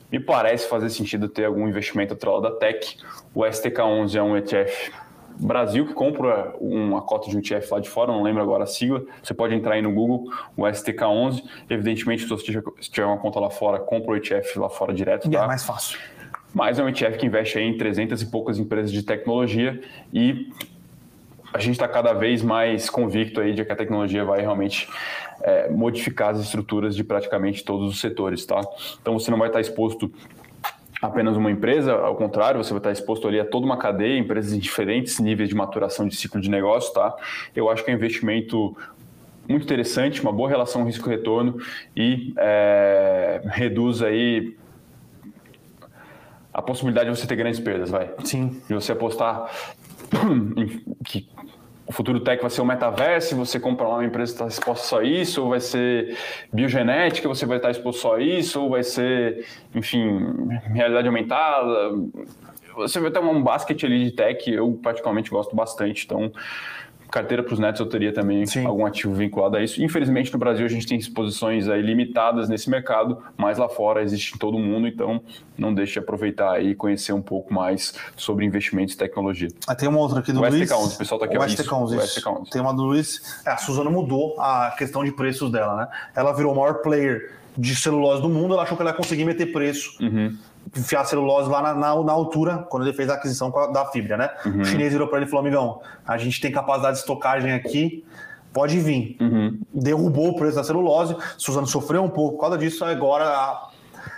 me 0.09 0.21
parece 0.21 0.69
fazer 0.69 0.89
sentido 0.89 1.27
ter 1.27 1.43
algum 1.43 1.67
investimento 1.67 2.13
atrelado 2.13 2.43
da 2.43 2.51
Tech. 2.51 2.97
O 3.35 3.41
STK11 3.41 4.15
é 4.15 4.23
um 4.23 4.37
ETF 4.37 4.91
Brasil 5.41 5.87
que 5.87 5.93
compra 5.93 6.53
uma 6.59 7.01
cota 7.01 7.29
de 7.29 7.35
um 7.35 7.39
ETF 7.39 7.71
lá 7.71 7.79
de 7.79 7.89
fora, 7.89 8.11
não 8.11 8.21
lembro 8.21 8.41
agora 8.41 8.63
a 8.63 8.67
sigla. 8.67 9.03
Você 9.23 9.33
pode 9.33 9.55
entrar 9.55 9.73
aí 9.73 9.81
no 9.81 9.91
Google, 9.91 10.31
o 10.55 10.63
STK11. 10.63 11.43
Evidentemente, 11.69 12.23
se 12.23 12.29
você 12.29 12.61
tiver 12.81 13.05
uma 13.05 13.17
conta 13.17 13.39
lá 13.39 13.49
fora, 13.49 13.79
compra 13.79 14.11
o 14.11 14.15
ETF 14.15 14.59
lá 14.59 14.69
fora 14.69 14.93
direto. 14.93 15.29
Tá? 15.29 15.43
é 15.43 15.47
mais 15.47 15.63
fácil. 15.63 15.99
Mas 16.53 16.77
é 16.77 16.83
um 16.83 16.89
ETF 16.89 17.17
que 17.17 17.25
investe 17.25 17.57
em 17.59 17.75
300 17.77 18.21
e 18.21 18.25
poucas 18.27 18.59
empresas 18.59 18.91
de 18.91 19.03
tecnologia 19.03 19.81
e 20.13 20.49
a 21.53 21.59
gente 21.59 21.73
está 21.73 21.87
cada 21.87 22.13
vez 22.13 22.41
mais 22.41 22.89
convicto 22.89 23.41
aí 23.41 23.53
de 23.53 23.65
que 23.65 23.71
a 23.71 23.75
tecnologia 23.75 24.23
vai 24.23 24.41
realmente 24.41 24.87
é, 25.41 25.69
modificar 25.69 26.29
as 26.29 26.39
estruturas 26.39 26.95
de 26.95 27.03
praticamente 27.03 27.63
todos 27.63 27.89
os 27.89 27.99
setores, 27.99 28.45
tá? 28.45 28.61
Então 29.01 29.17
você 29.17 29.29
não 29.29 29.37
vai 29.37 29.47
estar 29.47 29.59
exposto 29.59 30.11
apenas 31.01 31.35
uma 31.35 31.49
empresa, 31.49 31.93
ao 31.93 32.15
contrário, 32.15 32.63
você 32.63 32.69
vai 32.69 32.79
estar 32.79 32.91
exposto 32.91 33.27
ali 33.27 33.39
a 33.39 33.45
toda 33.45 33.65
uma 33.65 33.77
cadeia, 33.77 34.19
empresas 34.19 34.53
em 34.53 34.59
diferentes 34.59 35.19
níveis 35.19 35.49
de 35.49 35.55
maturação 35.55 36.07
de 36.07 36.15
ciclo 36.15 36.39
de 36.39 36.49
negócio, 36.49 36.93
tá? 36.93 37.15
Eu 37.55 37.69
acho 37.69 37.83
que 37.83 37.89
é 37.89 37.93
um 37.93 37.97
investimento 37.97 38.77
muito 39.47 39.63
interessante, 39.63 40.21
uma 40.21 40.31
boa 40.31 40.47
relação 40.47 40.83
risco-retorno 40.85 41.57
e 41.95 42.33
é, 42.37 43.41
reduz 43.45 44.03
aí 44.03 44.55
a 46.53 46.61
possibilidade 46.61 47.09
de 47.09 47.17
você 47.17 47.25
ter 47.25 47.35
grandes 47.35 47.59
perdas, 47.59 47.89
vai. 47.89 48.11
Sim. 48.23 48.61
De 48.67 48.73
você 48.73 48.91
apostar 48.91 49.49
que 51.05 51.27
o 51.87 51.93
futuro 51.93 52.19
tech 52.21 52.41
vai 52.41 52.49
ser 52.49 52.61
o 52.61 52.65
metaverso, 52.65 53.35
você 53.35 53.59
compra 53.59 53.87
lá 53.87 53.95
uma 53.95 54.05
empresa 54.05 54.31
está 54.31 54.47
exposta 54.47 54.87
só 54.87 54.99
a 54.99 55.03
isso, 55.03 55.43
ou 55.43 55.49
vai 55.49 55.59
ser 55.59 56.15
biogenética, 56.53 57.27
você 57.27 57.45
vai 57.45 57.57
estar 57.57 57.71
exposto 57.71 57.99
só 57.99 58.15
a 58.15 58.21
isso, 58.21 58.61
ou 58.61 58.69
vai 58.69 58.83
ser, 58.83 59.45
enfim, 59.75 60.47
realidade 60.73 61.07
aumentada. 61.07 61.91
Você 62.75 62.99
vai 62.99 63.11
ter 63.11 63.19
um 63.19 63.43
basket 63.43 63.83
ali 63.83 64.05
de 64.05 64.11
tech, 64.11 64.49
eu 64.49 64.79
particularmente 64.81 65.29
gosto 65.29 65.53
bastante, 65.53 66.05
então 66.05 66.31
carteira 67.11 67.43
para 67.43 67.53
os 67.53 67.59
netos 67.59 67.79
eu 67.79 67.85
teria 67.85 68.13
também 68.13 68.45
Sim. 68.45 68.65
algum 68.65 68.85
ativo 68.85 69.13
vinculado 69.13 69.57
a 69.57 69.63
isso. 69.63 69.83
Infelizmente 69.83 70.31
no 70.31 70.39
Brasil 70.39 70.65
a 70.65 70.69
gente 70.69 70.87
tem 70.87 70.97
exposições 70.97 71.67
aí 71.67 71.81
limitadas 71.81 72.47
nesse 72.47 72.69
mercado, 72.69 73.21
mas 73.37 73.57
lá 73.57 73.67
fora 73.67 74.01
existe 74.01 74.35
em 74.35 74.37
todo 74.37 74.57
mundo, 74.57 74.87
então 74.87 75.21
não 75.57 75.73
deixe 75.73 75.93
de 75.93 75.99
aproveitar 75.99 76.63
e 76.63 76.73
conhecer 76.73 77.11
um 77.13 77.21
pouco 77.21 77.53
mais 77.53 77.93
sobre 78.15 78.45
investimentos 78.45 78.95
e 78.95 78.97
tecnologia. 78.97 79.49
Ah, 79.67 79.75
tem 79.75 79.89
uma 79.89 79.99
outra 79.99 80.19
aqui 80.19 80.31
do 80.31 80.39
o 80.39 80.49
Luiz. 80.49 80.69
STK11, 80.69 80.95
o 80.95 80.97
pessoal 80.97 81.21
está 81.21 81.25
aqui. 81.25 81.37
O 81.37 81.47
STK11, 81.47 82.03
isso. 82.03 82.19
STK11. 82.19 82.49
Tem 82.49 82.61
uma 82.61 82.73
do 82.73 82.83
Luiz. 82.83 83.41
É, 83.45 83.51
a 83.51 83.57
Suzana 83.57 83.89
mudou 83.89 84.39
a 84.39 84.73
questão 84.77 85.03
de 85.03 85.11
preços 85.11 85.51
dela, 85.51 85.75
né? 85.75 85.87
Ela 86.15 86.31
virou 86.31 86.53
o 86.53 86.55
maior 86.55 86.75
player 86.75 87.33
de 87.57 87.75
celulose 87.75 88.21
do 88.21 88.29
mundo, 88.29 88.53
ela 88.53 88.63
achou 88.63 88.77
que 88.77 88.81
ela 88.81 88.91
ia 88.91 88.97
conseguir 88.97 89.25
meter 89.25 89.51
preço. 89.51 90.01
Uhum 90.01 90.37
enfiar 90.75 91.05
celulose 91.05 91.49
lá 91.49 91.61
na, 91.61 91.73
na, 91.73 92.03
na, 92.03 92.11
altura, 92.11 92.59
quando 92.69 92.85
ele 92.85 92.93
fez 92.93 93.09
a 93.09 93.15
aquisição 93.15 93.51
da 93.71 93.85
fibra, 93.85 94.17
né? 94.17 94.29
Uhum. 94.45 94.61
O 94.61 94.65
chinês 94.65 94.91
virou 94.91 95.07
para 95.07 95.17
ele 95.17 95.25
e 95.25 95.29
falou: 95.29 95.45
amigão, 95.45 95.81
a 96.07 96.17
gente 96.17 96.39
tem 96.39 96.51
capacidade 96.51 96.95
de 96.95 96.99
estocagem 97.01 97.51
aqui, 97.51 98.05
pode 98.53 98.79
vir. 98.79 99.17
Uhum. 99.19 99.59
Derrubou 99.73 100.29
o 100.29 100.35
preço 100.35 100.55
da 100.55 100.63
celulose, 100.63 101.15
Suzano 101.37 101.67
sofreu 101.67 102.03
um 102.03 102.09
pouco 102.09 102.35
por 102.35 102.41
causa 102.41 102.57
disso, 102.57 102.85
agora 102.85 103.25
a, 103.25 103.69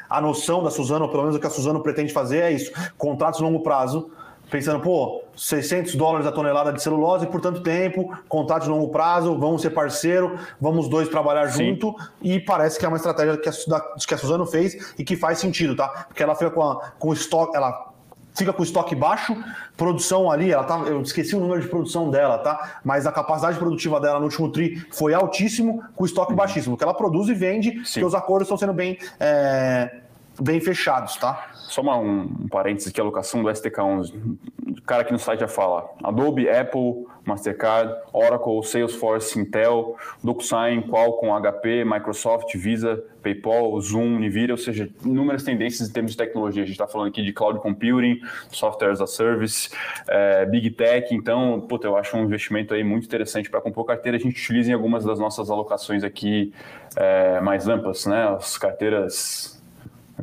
a 0.10 0.22
noção 0.22 0.64
da 0.64 0.70
Suzano, 0.70 1.06
ou 1.06 1.12
pelo 1.12 1.24
menos 1.24 1.36
o 1.36 1.40
que 1.40 1.48
a 1.48 1.50
Suzano 1.50 1.82
pretende 1.82 2.14
fazer 2.14 2.40
é 2.40 2.52
isso: 2.52 2.72
contratos 2.98 3.40
de 3.40 3.44
longo 3.44 3.62
prazo 3.62 4.12
pensando, 4.54 4.82
pô, 4.82 5.24
600 5.36 5.96
dólares 5.96 6.28
a 6.28 6.32
tonelada 6.32 6.72
de 6.72 6.80
celulose 6.80 7.26
por 7.26 7.42
tanto 7.42 7.62
tempo, 7.62 8.16
contato 8.30 8.66
de 8.66 8.70
longo 8.70 8.90
prazo, 8.90 9.36
vamos 9.36 9.64
ser 9.64 9.72
parceiro, 9.72 10.38
vamos 10.62 10.88
dois 10.88 11.10
trabalhar 11.10 11.50
Sim. 11.50 11.70
junto, 11.70 11.96
e 12.22 12.40
parece 12.40 12.78
que 12.78 12.86
é 12.86 12.88
uma 12.88 12.98
estratégia 12.98 13.36
que 13.36 13.50
a, 13.50 13.52
que 13.98 14.14
a 14.14 14.18
Suzano 14.18 14.46
fez 14.46 14.94
e 14.96 15.04
que 15.04 15.16
faz 15.16 15.40
sentido, 15.40 15.76
tá? 15.76 16.06
Porque 16.08 16.22
ela 16.22 16.36
fica 16.36 16.52
com, 16.52 16.62
a, 16.62 16.92
com 17.00 17.10
o 17.10 17.14
estoque, 17.14 17.58
ela 17.58 17.94
fica 18.36 18.54
com 18.54 18.62
o 18.62 18.64
estoque 18.64 18.94
baixo, 18.94 19.36
produção 19.76 20.30
ali, 20.30 20.52
ela 20.52 20.66
tá, 20.66 20.78
eu 20.86 21.02
esqueci 21.02 21.36
o 21.36 21.40
número 21.40 21.60
de 21.60 21.68
produção 21.68 22.12
dela, 22.12 22.38
tá? 22.38 22.80
Mas 22.84 23.08
a 23.08 23.12
capacidade 23.12 23.58
produtiva 23.58 24.00
dela 24.00 24.20
no 24.20 24.26
último 24.26 24.52
tri 24.52 24.86
foi 24.92 25.16
altíssimo, 25.16 25.84
com 25.96 26.04
o 26.04 26.06
estoque 26.06 26.32
uhum. 26.32 26.38
baixíssimo, 26.38 26.78
que 26.78 26.84
ela 26.84 26.94
produz 26.94 27.28
e 27.28 27.34
vende, 27.34 27.84
Sim. 27.84 28.02
que 28.02 28.06
os 28.06 28.14
acordos 28.14 28.46
estão 28.46 28.58
sendo 28.58 28.74
bem, 28.74 29.00
é, 29.20 30.04
bem 30.40 30.60
fechados, 30.60 31.16
tá? 31.18 31.50
Só 31.54 31.82
uma, 31.82 31.98
um, 31.98 32.22
um 32.22 32.48
parênteses 32.48 32.90
aqui, 32.90 33.00
a 33.00 33.04
alocação 33.04 33.42
do 33.42 33.50
STK11. 33.50 34.38
O 34.78 34.82
cara 34.84 35.02
aqui 35.02 35.12
no 35.12 35.20
site 35.20 35.40
já 35.40 35.48
fala 35.48 35.90
Adobe, 36.04 36.50
Apple, 36.50 37.06
Mastercard, 37.26 37.94
Oracle, 38.12 38.64
Salesforce, 38.64 39.40
Intel, 39.40 39.96
DocuSign, 40.24 40.84
Qualcomm, 40.84 41.32
HP, 41.42 41.86
Microsoft, 41.86 42.56
Visa, 42.56 43.04
PayPal, 43.22 43.80
Zoom, 43.80 44.20
Nvidia, 44.20 44.54
ou 44.54 44.58
seja, 44.58 44.90
inúmeras 45.06 45.44
tendências 45.44 45.90
em 45.90 45.94
termos 45.94 46.12
de 46.12 46.18
tecnologia. 46.18 46.64
A 46.64 46.66
gente 46.66 46.76
está 46.76 46.88
falando 46.88 47.08
aqui 47.08 47.24
de 47.24 47.32
cloud 47.32 47.60
computing, 47.60 48.20
software 48.50 48.92
as 48.92 49.02
a 49.02 49.08
service, 49.08 49.70
é, 50.08 50.46
big 50.46 50.70
tech. 50.72 51.14
Então, 51.16 51.62
puta, 51.62 51.88
eu 51.88 51.96
acho 51.96 52.18
um 52.18 52.24
investimento 52.24 52.74
aí 52.74 52.84
muito 52.84 53.06
interessante 53.06 53.50
para 53.50 53.62
compor 53.62 53.86
carteira. 53.86 54.18
A 54.18 54.22
gente 54.22 54.40
utiliza 54.40 54.72
em 54.72 54.74
algumas 54.74 55.06
das 55.06 55.18
nossas 55.18 55.50
alocações 55.50 56.04
aqui 56.04 56.54
é, 56.98 57.40
mais 57.40 57.68
amplas, 57.68 58.06
né? 58.06 58.28
As 58.36 58.58
carteiras 58.58 59.63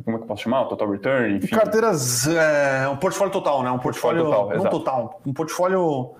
como 0.03 0.15
é 0.15 0.19
que 0.19 0.23
eu 0.23 0.27
posso 0.27 0.43
chamar? 0.43 0.65
Total 0.65 0.89
return, 0.89 1.37
enfim. 1.37 1.55
Carteiras, 1.55 2.27
é, 2.27 2.87
um 2.87 2.95
portfólio 2.95 3.31
total, 3.31 3.63
né? 3.63 3.71
Um 3.71 3.79
portfólio, 3.79 4.23
portfólio 4.23 4.49
total, 4.49 4.63
não 4.63 4.71
total, 4.71 5.21
um 5.25 5.33
portfólio 5.33 6.15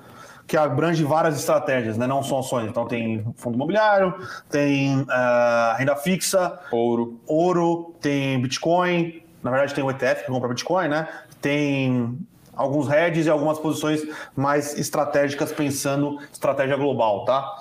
que 0.46 0.58
abrange 0.58 1.04
várias 1.04 1.38
estratégias, 1.38 1.98
né? 1.98 2.06
Não 2.06 2.22
são 2.22 2.40
ações. 2.40 2.68
Então 2.70 2.86
tem 2.86 3.26
fundo 3.38 3.56
imobiliário, 3.56 4.14
tem 4.50 5.02
uh, 5.02 5.78
renda 5.78 5.96
fixa, 5.96 6.60
ouro, 6.72 7.22
ouro, 7.26 7.96
tem 8.02 8.42
Bitcoin. 8.42 9.24
Na 9.42 9.50
verdade 9.50 9.74
tem 9.74 9.84
o 9.84 9.90
ETF 9.90 10.26
que 10.26 10.32
compra 10.32 10.50
Bitcoin, 10.50 10.90
né? 10.90 11.08
Tem 11.42 12.18
alguns 12.62 12.90
hedges 12.90 13.26
e 13.26 13.30
algumas 13.30 13.58
posições 13.58 14.06
mais 14.36 14.78
estratégicas 14.78 15.52
pensando 15.52 16.20
estratégia 16.32 16.78
global, 16.78 17.26
tá? 17.26 17.56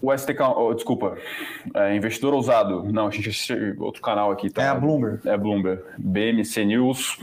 O 0.00 0.16
STK, 0.16 0.42
oh, 0.56 0.72
desculpa, 0.74 1.16
é 1.74 1.94
investidor 1.94 2.32
ousado. 2.32 2.84
Não, 2.90 3.08
a 3.08 3.10
gente 3.10 3.28
assiste 3.28 3.74
outro 3.78 4.00
canal 4.00 4.30
aqui, 4.30 4.48
tá? 4.48 4.62
É 4.62 4.68
a 4.68 4.74
Bloomberg. 4.74 5.20
É 5.28 5.34
a 5.34 5.36
Bloomberg. 5.36 5.82
BMC 5.98 6.64
News. 6.64 7.18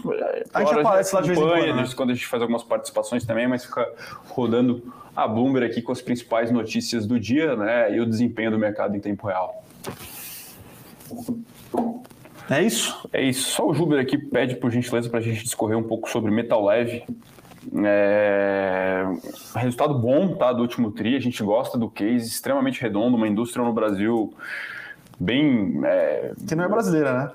A 0.54 0.64
gente 0.64 0.80
aparece 0.80 1.16
lá 1.16 1.22
de 1.22 1.28
vez 1.30 1.40
em 1.40 1.44
quando, 1.44 1.76
né? 1.76 1.90
quando 1.96 2.10
a 2.12 2.14
gente 2.14 2.28
faz 2.28 2.42
algumas 2.42 2.64
participações 2.64 3.26
também, 3.26 3.48
mas 3.48 3.66
fica 3.66 3.88
rodando 4.30 4.94
a 5.16 5.28
Bloomberg 5.28 5.66
aqui 5.66 5.82
com 5.82 5.92
as 5.92 6.02
principais 6.02 6.52
notícias 6.52 7.08
do 7.08 7.20
dia, 7.20 7.56
né? 7.56 7.96
E 7.96 8.00
o 8.00 8.06
desempenho 8.06 8.52
do 8.52 8.60
mercado 8.60 8.96
em 8.96 9.00
tempo 9.00 9.28
real. 9.28 9.64
É 12.50 12.62
isso? 12.62 13.08
É 13.12 13.22
isso. 13.22 13.50
Só 13.52 13.68
o 13.68 13.74
Juber 13.74 14.00
aqui 14.00 14.18
pede, 14.18 14.56
por 14.56 14.72
gentileza, 14.72 15.10
para 15.10 15.20
a 15.20 15.22
gente 15.22 15.44
discorrer 15.44 15.78
um 15.78 15.84
pouco 15.84 16.10
sobre 16.10 16.32
metal 16.32 16.66
leve. 16.66 17.04
É... 17.84 19.04
Resultado 19.56 19.98
bom 19.98 20.36
tá, 20.36 20.54
do 20.54 20.62
último 20.62 20.92
TRI, 20.92 21.16
a 21.16 21.20
gente 21.20 21.42
gosta 21.44 21.78
do 21.78 21.90
case, 21.90 22.28
extremamente 22.28 22.82
redondo, 22.82 23.18
uma 23.18 23.28
indústria 23.28 23.66
no 23.66 23.74
Brasil 23.74 24.34
bem. 25.20 25.82
É... 25.84 26.34
Que 26.48 26.56
não 26.56 26.66
é 26.66 26.68
brasileira, 26.68 27.14
né? 27.14 27.32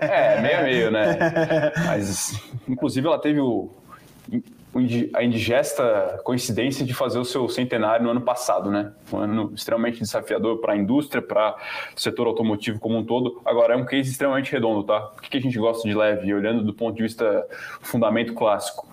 É, 0.00 0.40
meio 0.40 0.58
a 0.58 0.62
meio, 0.62 0.90
né? 0.90 1.72
Mas, 1.86 2.40
inclusive, 2.68 3.06
ela 3.06 3.18
teve 3.18 3.40
o 3.40 3.70
a 5.14 5.22
indigesta 5.22 6.20
coincidência 6.24 6.84
de 6.84 6.92
fazer 6.92 7.18
o 7.18 7.24
seu 7.24 7.48
centenário 7.48 8.04
no 8.04 8.10
ano 8.10 8.20
passado, 8.20 8.70
né? 8.70 8.92
Um 9.12 9.18
ano 9.18 9.52
extremamente 9.54 10.00
desafiador 10.00 10.58
para 10.58 10.74
a 10.74 10.76
indústria, 10.76 11.22
para 11.22 11.56
o 11.96 12.00
setor 12.00 12.26
automotivo 12.26 12.78
como 12.78 12.96
um 12.96 13.04
todo. 13.04 13.40
Agora, 13.44 13.74
é 13.74 13.76
um 13.76 13.84
case 13.84 14.10
extremamente 14.10 14.52
redondo, 14.52 14.84
tá? 14.84 15.00
Por 15.00 15.22
que 15.22 15.38
a 15.38 15.40
gente 15.40 15.58
gosta 15.58 15.88
de 15.88 15.94
leve? 15.94 16.32
Olhando 16.32 16.62
do 16.62 16.74
ponto 16.74 16.96
de 16.96 17.02
vista 17.02 17.46
fundamento 17.80 18.34
clássico. 18.34 18.86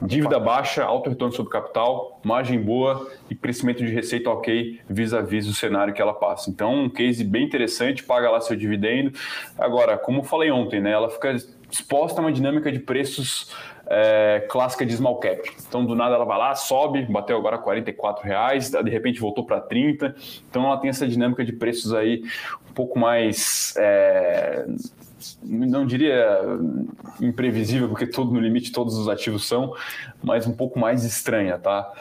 Dívida 0.00 0.38
baixa, 0.40 0.84
alto 0.84 1.10
retorno 1.10 1.32
sobre 1.34 1.52
capital, 1.52 2.20
margem 2.24 2.60
boa 2.60 3.08
e 3.30 3.34
crescimento 3.34 3.84
de 3.84 3.92
receita 3.92 4.30
ok 4.30 4.80
vis-a-vis 4.88 5.46
o 5.48 5.54
cenário 5.54 5.94
que 5.94 6.02
ela 6.02 6.14
passa. 6.14 6.50
Então, 6.50 6.84
um 6.84 6.90
case 6.90 7.22
bem 7.22 7.44
interessante, 7.44 8.02
paga 8.02 8.30
lá 8.30 8.40
seu 8.40 8.56
dividendo. 8.56 9.12
Agora, 9.56 9.96
como 9.96 10.24
falei 10.24 10.50
ontem, 10.50 10.80
né, 10.80 10.90
ela 10.90 11.08
fica 11.08 11.36
exposta 11.70 12.20
a 12.20 12.24
uma 12.24 12.32
dinâmica 12.32 12.70
de 12.70 12.80
preços 12.80 13.54
é, 13.86 14.46
clássica 14.48 14.86
de 14.86 14.94
small 14.96 15.18
cap. 15.18 15.40
Então, 15.68 15.84
do 15.84 15.94
nada 15.94 16.14
ela 16.14 16.24
vai 16.24 16.38
lá, 16.38 16.54
sobe, 16.54 17.04
bateu 17.06 17.36
agora 17.36 17.58
44 17.58 18.24
reais, 18.24 18.70
de 18.70 18.90
repente 18.90 19.20
voltou 19.20 19.44
para 19.44 19.60
30. 19.60 20.14
Então, 20.48 20.64
ela 20.66 20.76
tem 20.78 20.90
essa 20.90 21.06
dinâmica 21.06 21.44
de 21.44 21.52
preços 21.52 21.92
aí 21.92 22.22
um 22.70 22.72
pouco 22.72 22.98
mais. 22.98 23.74
É, 23.76 24.66
não 25.42 25.86
diria 25.86 26.40
imprevisível, 27.20 27.88
porque 27.88 28.06
todo 28.06 28.32
no 28.32 28.40
limite 28.40 28.72
todos 28.72 28.96
os 28.96 29.08
ativos 29.08 29.46
são, 29.46 29.74
mas 30.22 30.46
um 30.46 30.52
pouco 30.52 30.78
mais 30.78 31.04
estranha, 31.04 31.58
tá? 31.58 31.92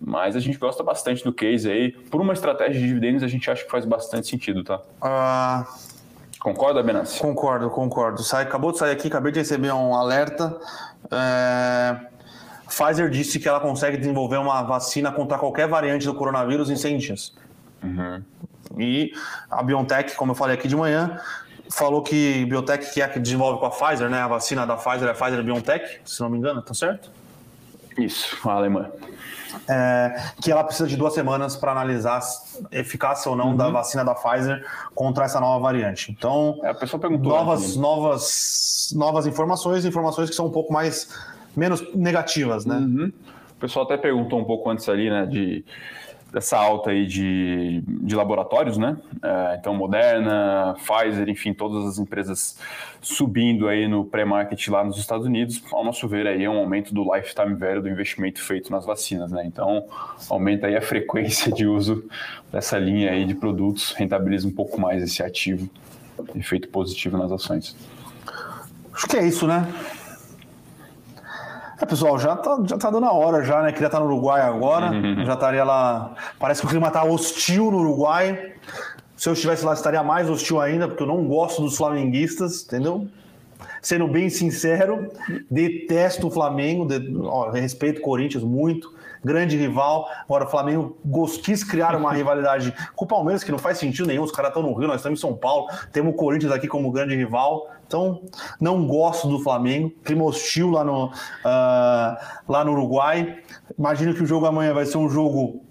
Mas 0.00 0.36
a 0.36 0.40
gente 0.40 0.58
gosta 0.58 0.84
bastante 0.84 1.24
do 1.24 1.32
case 1.32 1.68
aí. 1.68 1.90
Por 1.90 2.20
uma 2.20 2.32
estratégia 2.32 2.80
de 2.80 2.86
dividendos, 2.86 3.22
a 3.22 3.26
gente 3.26 3.50
acha 3.50 3.64
que 3.64 3.70
faz 3.70 3.84
bastante 3.84 4.28
sentido, 4.28 4.62
tá? 4.62 4.80
Uh... 5.02 5.88
Concorda, 6.38 6.82
Benassi? 6.84 7.20
Concordo, 7.20 7.68
concordo. 7.68 8.22
Sai, 8.22 8.44
acabou 8.44 8.70
de 8.70 8.78
sair 8.78 8.92
aqui, 8.92 9.08
acabei 9.08 9.32
de 9.32 9.40
receber 9.40 9.72
um 9.72 9.92
alerta 9.92 10.56
é... 11.10 11.96
Pfizer 12.68 13.08
disse 13.08 13.40
que 13.40 13.48
ela 13.48 13.60
consegue 13.60 13.96
desenvolver 13.96 14.36
uma 14.36 14.62
vacina 14.62 15.10
contra 15.10 15.38
qualquer 15.38 15.66
variante 15.66 16.04
do 16.04 16.14
coronavírus 16.14 16.68
em 16.68 16.76
100 16.76 16.98
dias. 16.98 17.34
Uhum. 17.82 18.22
E 18.78 19.12
a 19.50 19.62
BioNTech, 19.62 20.14
como 20.14 20.32
eu 20.32 20.36
falei 20.36 20.54
aqui 20.54 20.68
de 20.68 20.76
manhã, 20.76 21.18
falou 21.70 22.02
que 22.02 22.44
BioNTech, 22.44 22.92
que 22.92 23.00
é 23.00 23.04
a 23.04 23.08
que 23.08 23.18
desenvolve 23.18 23.58
com 23.58 23.66
a 23.66 23.70
Pfizer, 23.70 24.10
né? 24.10 24.20
A 24.20 24.28
vacina 24.28 24.66
da 24.66 24.76
Pfizer 24.76 25.08
é 25.08 25.10
a 25.10 25.14
Pfizer 25.14 25.42
BioNTech, 25.42 26.00
se 26.04 26.20
não 26.20 26.28
me 26.28 26.36
engano, 26.36 26.60
tá 26.60 26.74
certo? 26.74 27.10
Isso, 27.96 28.36
a 28.48 28.52
alemã. 28.52 28.90
É, 29.68 30.30
que 30.42 30.50
ela 30.50 30.62
precisa 30.62 30.88
de 30.88 30.96
duas 30.96 31.14
semanas 31.14 31.56
para 31.56 31.72
analisar 31.72 32.20
eficácia 32.70 33.30
ou 33.30 33.36
não 33.36 33.50
uhum. 33.50 33.56
da 33.56 33.70
vacina 33.70 34.04
da 34.04 34.14
Pfizer 34.14 34.64
contra 34.94 35.24
essa 35.24 35.40
nova 35.40 35.58
variante. 35.58 36.10
Então, 36.10 36.60
é, 36.62 36.70
a 36.70 36.74
pessoa 36.74 37.00
perguntou 37.00 37.32
novas, 37.32 37.76
novas, 37.76 38.92
novas 38.94 39.26
informações, 39.26 39.84
informações 39.84 40.30
que 40.30 40.36
são 40.36 40.46
um 40.46 40.50
pouco 40.50 40.72
mais 40.72 41.08
menos 41.56 41.82
negativas, 41.94 42.64
né? 42.66 42.76
Uhum. 42.76 43.12
O 43.56 43.60
pessoal 43.60 43.84
até 43.84 43.96
perguntou 43.96 44.38
um 44.38 44.44
pouco 44.44 44.70
antes 44.70 44.88
ali, 44.88 45.10
né, 45.10 45.26
de 45.26 45.64
dessa 46.32 46.58
alta 46.58 46.90
aí 46.90 47.06
de, 47.06 47.82
de 47.86 48.14
laboratórios, 48.14 48.76
né? 48.76 48.96
É, 49.22 49.56
então, 49.58 49.74
Moderna, 49.74 50.76
Pfizer, 50.76 51.28
enfim, 51.28 51.54
todas 51.54 51.84
as 51.86 51.98
empresas 51.98 52.58
subindo 53.00 53.66
aí 53.66 53.88
no 53.88 54.04
pré-market 54.04 54.68
lá 54.68 54.84
nos 54.84 54.98
Estados 54.98 55.26
Unidos, 55.26 55.62
ao 55.72 55.84
nosso 55.84 56.06
ver 56.06 56.26
aí 56.26 56.44
é 56.44 56.50
um 56.50 56.58
aumento 56.58 56.92
do 56.92 57.14
lifetime 57.14 57.54
value 57.54 57.82
do 57.82 57.88
investimento 57.88 58.42
feito 58.42 58.70
nas 58.70 58.84
vacinas, 58.84 59.32
né? 59.32 59.44
Então, 59.46 59.86
aumenta 60.28 60.66
aí 60.66 60.76
a 60.76 60.82
frequência 60.82 61.50
de 61.50 61.66
uso 61.66 62.04
dessa 62.52 62.78
linha 62.78 63.10
aí 63.10 63.24
de 63.24 63.34
produtos, 63.34 63.92
rentabiliza 63.92 64.46
um 64.46 64.52
pouco 64.52 64.80
mais 64.80 65.02
esse 65.02 65.22
ativo, 65.22 65.68
efeito 66.34 66.68
positivo 66.68 67.16
nas 67.16 67.32
ações. 67.32 67.74
Acho 68.92 69.06
que 69.06 69.16
é 69.16 69.26
isso, 69.26 69.46
né? 69.46 69.66
É, 71.80 71.86
pessoal, 71.86 72.18
já 72.18 72.34
tá, 72.34 72.58
já 72.64 72.76
tá 72.76 72.90
dando 72.90 73.06
a 73.06 73.12
hora 73.12 73.44
já, 73.44 73.62
né? 73.62 73.70
Queria 73.70 73.86
estar 73.86 74.00
no 74.00 74.06
Uruguai 74.06 74.40
agora, 74.40 74.90
já 75.24 75.34
estaria 75.34 75.62
lá. 75.62 76.14
Parece 76.38 76.60
que 76.60 76.66
o 76.66 76.70
clima 76.70 76.90
tá 76.90 77.04
hostil 77.04 77.70
no 77.70 77.78
Uruguai. 77.78 78.52
Se 79.16 79.28
eu 79.28 79.32
estivesse 79.32 79.64
lá, 79.64 79.74
estaria 79.74 80.02
mais 80.02 80.28
hostil 80.28 80.60
ainda, 80.60 80.88
porque 80.88 81.02
eu 81.02 81.06
não 81.06 81.24
gosto 81.26 81.62
dos 81.62 81.76
flamenguistas, 81.76 82.64
entendeu? 82.64 83.06
Sendo 83.80 84.08
bem 84.08 84.28
sincero, 84.28 85.10
detesto 85.50 86.26
o 86.26 86.30
Flamengo, 86.30 86.84
de, 86.84 87.16
ó, 87.22 87.50
respeito 87.50 87.98
o 87.98 88.02
Corinthians 88.02 88.42
muito, 88.42 88.92
grande 89.24 89.56
rival. 89.56 90.08
Agora, 90.24 90.44
o 90.44 90.48
Flamengo 90.48 90.96
quis 91.42 91.64
criar 91.64 91.96
uma 91.96 92.12
rivalidade 92.14 92.74
com 92.94 93.04
o 93.04 93.08
Palmeiras, 93.08 93.44
que 93.44 93.50
não 93.50 93.58
faz 93.58 93.78
sentido 93.78 94.06
nenhum. 94.06 94.22
Os 94.22 94.32
caras 94.32 94.50
estão 94.50 94.62
no 94.62 94.74
Rio, 94.74 94.88
nós 94.88 94.96
estamos 94.96 95.18
em 95.18 95.20
São 95.20 95.34
Paulo, 95.34 95.68
temos 95.92 96.12
o 96.12 96.16
Corinthians 96.16 96.52
aqui 96.52 96.66
como 96.66 96.90
grande 96.90 97.14
rival. 97.14 97.70
Então, 97.86 98.22
não 98.60 98.86
gosto 98.86 99.28
do 99.28 99.40
Flamengo. 99.40 99.90
Clima 100.04 100.24
hostil 100.24 100.70
lá 100.70 100.84
no, 100.84 101.06
uh, 101.06 102.16
lá 102.46 102.64
no 102.64 102.72
Uruguai. 102.72 103.38
Imagino 103.78 104.14
que 104.14 104.22
o 104.22 104.26
jogo 104.26 104.44
amanhã 104.44 104.74
vai 104.74 104.84
ser 104.84 104.98
um 104.98 105.08
jogo 105.08 105.62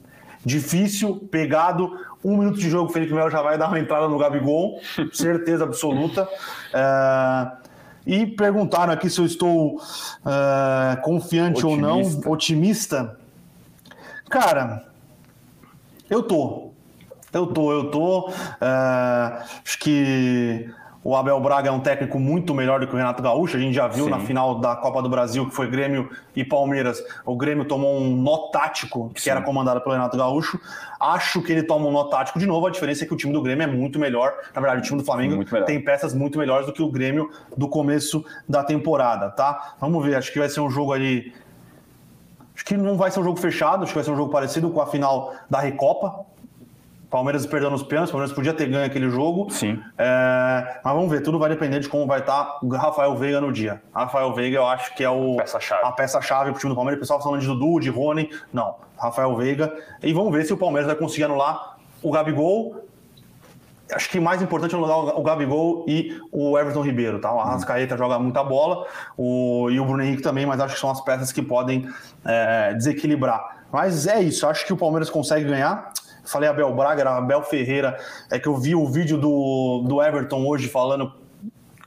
difícil, 0.44 1.28
pegado. 1.30 1.92
Um 2.24 2.38
minuto 2.38 2.58
de 2.58 2.70
jogo, 2.70 2.90
o 2.90 2.94
Felipe 2.94 3.14
Melo 3.14 3.30
já 3.30 3.42
vai 3.42 3.58
dar 3.58 3.68
uma 3.68 3.80
entrada 3.80 4.08
no 4.08 4.18
Gabigol, 4.18 4.80
certeza 5.14 5.64
absoluta. 5.64 6.24
Uh, 6.24 7.68
e 8.06 8.26
perguntaram 8.26 8.94
aqui 8.94 9.10
se 9.10 9.20
eu 9.20 9.26
estou 9.26 9.76
uh, 9.76 11.02
confiante 11.04 11.66
otimista. 11.66 11.68
ou 11.68 11.78
não, 11.78 12.32
otimista. 12.32 13.18
Cara, 14.30 14.86
eu 16.10 16.24
tô. 16.24 16.72
Eu 17.34 17.48
tô, 17.48 17.72
eu 17.72 17.92
tô. 17.92 18.30
Uh, 18.30 19.44
acho 19.64 19.80
que 19.80 20.70
o 21.04 21.16
Abel 21.16 21.40
Braga 21.40 21.70
é 21.70 21.72
um 21.72 21.80
técnico 21.80 22.20
muito 22.20 22.54
melhor 22.54 22.82
do 22.82 22.88
que 22.88 22.94
o 22.94 22.98
Renato 22.98 23.24
Gaúcho. 23.24 23.56
A 23.56 23.60
gente 23.60 23.74
já 23.74 23.88
viu 23.88 24.06
Sim. 24.06 24.12
na 24.12 24.20
final 24.20 24.60
da 24.60 24.76
Copa 24.76 25.02
do 25.02 25.08
Brasil, 25.08 25.48
que 25.48 25.56
foi 25.56 25.66
Grêmio 25.70 26.10
e 26.36 26.44
Palmeiras. 26.44 27.02
O 27.26 27.38
Grêmio 27.38 27.64
tomou 27.64 27.98
um 27.98 28.16
nó 28.16 28.50
tático, 28.50 29.10
que 29.14 29.22
Sim. 29.22 29.30
era 29.30 29.42
comandado 29.42 29.80
pelo 29.80 29.94
Renato 29.94 30.18
Gaúcho. 30.18 30.60
Acho 31.00 31.42
que 31.42 31.52
ele 31.52 31.64
toma 31.64 31.88
um 31.88 31.92
nó 31.92 32.06
tático 32.06 32.40
de 32.40 32.46
novo. 32.46 32.68
A 32.68 32.72
diferença 32.72 33.06
é 33.06 33.08
que 33.08 33.14
o 33.14 33.18
time 33.18 33.32
do 33.32 33.42
Grêmio 33.42 33.64
é 33.64 33.68
muito 33.68 33.98
melhor. 33.98 34.34
Na 34.54 34.60
verdade, 34.60 34.82
o 34.82 34.84
time 34.84 35.00
do 35.00 35.06
Flamengo 35.06 35.46
tem 35.66 35.82
peças 35.82 36.14
muito 36.14 36.38
melhores 36.38 36.66
do 36.66 36.74
que 36.74 36.82
o 36.82 36.92
Grêmio 36.92 37.32
do 37.56 37.70
começo 37.70 38.26
da 38.48 38.62
temporada, 38.62 39.30
tá? 39.30 39.76
Vamos 39.80 40.06
ver. 40.06 40.16
Acho 40.16 40.34
que 40.34 40.40
vai 40.40 40.50
ser 40.50 40.60
um 40.60 40.70
jogo 40.70 40.92
ali. 40.92 41.34
Acho 42.58 42.66
que 42.66 42.76
não 42.76 42.98
vai 42.98 43.12
ser 43.12 43.20
um 43.20 43.24
jogo 43.24 43.40
fechado, 43.40 43.84
acho 43.84 43.92
que 43.92 43.96
vai 43.96 44.04
ser 44.04 44.10
um 44.10 44.16
jogo 44.16 44.32
parecido 44.32 44.72
com 44.72 44.82
a 44.82 44.88
final 44.88 45.32
da 45.48 45.60
Recopa, 45.60 46.26
Palmeiras 47.08 47.46
perdeu 47.46 47.70
nos 47.70 47.84
pênaltis, 47.84 48.12
Palmeiras 48.12 48.36
podia 48.36 48.52
ter 48.52 48.66
ganho 48.68 48.84
aquele 48.84 49.12
jogo. 49.12 49.48
Sim. 49.52 49.80
É, 49.96 50.80
mas 50.84 50.94
vamos 50.94 51.08
ver, 51.08 51.22
tudo 51.22 51.38
vai 51.38 51.50
depender 51.50 51.80
de 51.80 51.88
como 51.88 52.08
vai 52.08 52.20
estar 52.20 52.58
o 52.64 52.68
Rafael 52.70 53.16
Veiga 53.16 53.40
no 53.40 53.54
dia. 53.54 53.80
Rafael 53.94 54.34
Veiga, 54.34 54.58
eu 54.58 54.66
acho 54.66 54.96
que 54.96 55.04
é 55.04 55.10
o, 55.10 55.38
peça-chave. 55.38 55.86
a 55.86 55.92
peça-chave 55.92 56.50
para 56.50 56.58
o 56.58 56.60
time 56.60 56.72
do 56.72 56.76
Palmeiras. 56.76 56.98
O 56.98 57.02
pessoal 57.02 57.22
falando 57.22 57.42
de 57.42 57.48
Dudu, 57.48 57.80
de 57.80 57.92
Rony. 57.92 58.28
Não, 58.52 58.76
Rafael 58.98 59.36
Veiga. 59.36 59.72
E 60.02 60.12
vamos 60.12 60.34
ver 60.34 60.44
se 60.44 60.52
o 60.52 60.58
Palmeiras 60.58 60.88
vai 60.88 60.96
conseguir 60.96 61.26
anular 61.26 61.78
o 62.02 62.12
Gabigol. 62.12 62.87
Acho 63.92 64.10
que 64.10 64.20
mais 64.20 64.42
importante 64.42 64.76
é 64.76 64.78
o 64.78 65.24
Gabigol 65.24 65.86
e 65.88 66.20
o 66.32 66.58
Everton 66.58 66.82
Ribeiro, 66.82 67.20
tá? 67.20 67.34
O 67.34 67.40
Arrascaeta 67.40 67.96
hum. 67.96 67.98
joga 67.98 68.20
muita 68.20 68.44
bola, 68.44 68.86
o, 69.18 69.70
e 69.70 69.80
o 69.80 69.86
Bruno 69.86 70.04
Henrique 70.04 70.22
também, 70.22 70.46
mas 70.46 70.60
acho 70.60 70.76
que 70.76 70.80
são 70.80 70.92
as 70.92 71.02
peças 71.02 71.32
que 71.32 71.42
podem 71.42 71.88
é, 72.26 72.74
desequilibrar. 72.74 73.66
Mas 73.72 74.08
é 74.08 74.22
isso, 74.22 74.48
acho 74.48 74.66
que 74.66 74.74
o 74.74 74.78
Palmeiras 74.78 75.10
consegue 75.10 75.46
ganhar 75.46 75.92
falei 76.28 76.50
Abel 76.50 76.74
Braga, 76.76 77.10
Abel 77.10 77.42
Ferreira, 77.42 77.98
é 78.30 78.38
que 78.38 78.48
eu 78.48 78.58
vi 78.58 78.76
o 78.76 78.86
vídeo 78.86 79.18
do, 79.18 79.86
do 79.88 80.04
Everton 80.04 80.46
hoje 80.46 80.68
falando 80.68 81.14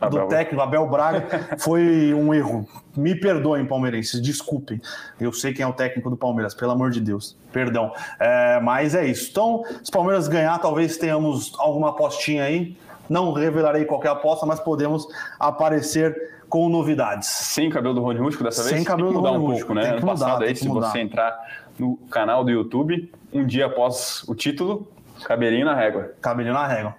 do 0.09 0.27
técnico 0.29 0.63
Abel 0.63 0.87
Braga, 0.89 1.57
foi 1.59 2.15
um 2.15 2.33
erro. 2.33 2.67
Me 2.97 3.15
perdoem, 3.15 3.67
palmeirenses, 3.67 4.21
desculpem. 4.21 4.81
Eu 5.21 5.33
sei 5.33 5.53
quem 5.53 5.63
é 5.63 5.67
o 5.67 5.73
técnico 5.73 6.09
do 6.09 6.17
Palmeiras, 6.17 6.55
pelo 6.55 6.73
amor 6.73 6.91
de 6.91 7.01
Deus. 7.01 7.37
Perdão. 7.53 7.93
É, 8.19 8.59
mas 8.61 8.95
é 8.95 9.07
isso. 9.07 9.31
Então, 9.31 9.63
se 9.83 9.91
o 9.91 9.93
Palmeiras 9.93 10.27
ganhar, 10.27 10.59
talvez 10.59 10.97
tenhamos 10.97 11.53
alguma 11.59 11.91
apostinha 11.91 12.45
aí. 12.45 12.77
Não 13.09 13.33
revelarei 13.33 13.85
qualquer 13.85 14.11
aposta, 14.11 14.47
mas 14.47 14.61
podemos 14.61 15.07
aparecer 15.39 16.41
com 16.49 16.69
novidades. 16.69 17.29
Sem 17.29 17.71
cabelo 17.71 17.95
do 17.95 18.01
Rony 18.01 18.19
Rústico 18.19 18.45
dessa 18.45 18.63
vez? 18.63 18.75
Sem 18.75 18.85
cabelo 18.85 19.13
do 19.13 19.21
Rony 19.21 19.39
um 19.39 19.47
Rústico, 19.47 19.75
né? 19.75 19.91
Ano 19.91 20.07
passado 20.07 20.45
aí, 20.45 20.55
se 20.55 20.69
você 20.69 20.99
entrar 21.01 21.39
no 21.79 21.97
canal 22.11 22.45
do 22.45 22.51
YouTube, 22.51 23.11
um 23.33 23.45
dia 23.45 23.67
após 23.67 24.25
o 24.29 24.35
título, 24.35 24.87
cabelinho 25.25 25.65
na 25.65 25.75
régua. 25.75 26.13
Cabelinho 26.21 26.55
na 26.55 26.67
régua. 26.67 26.95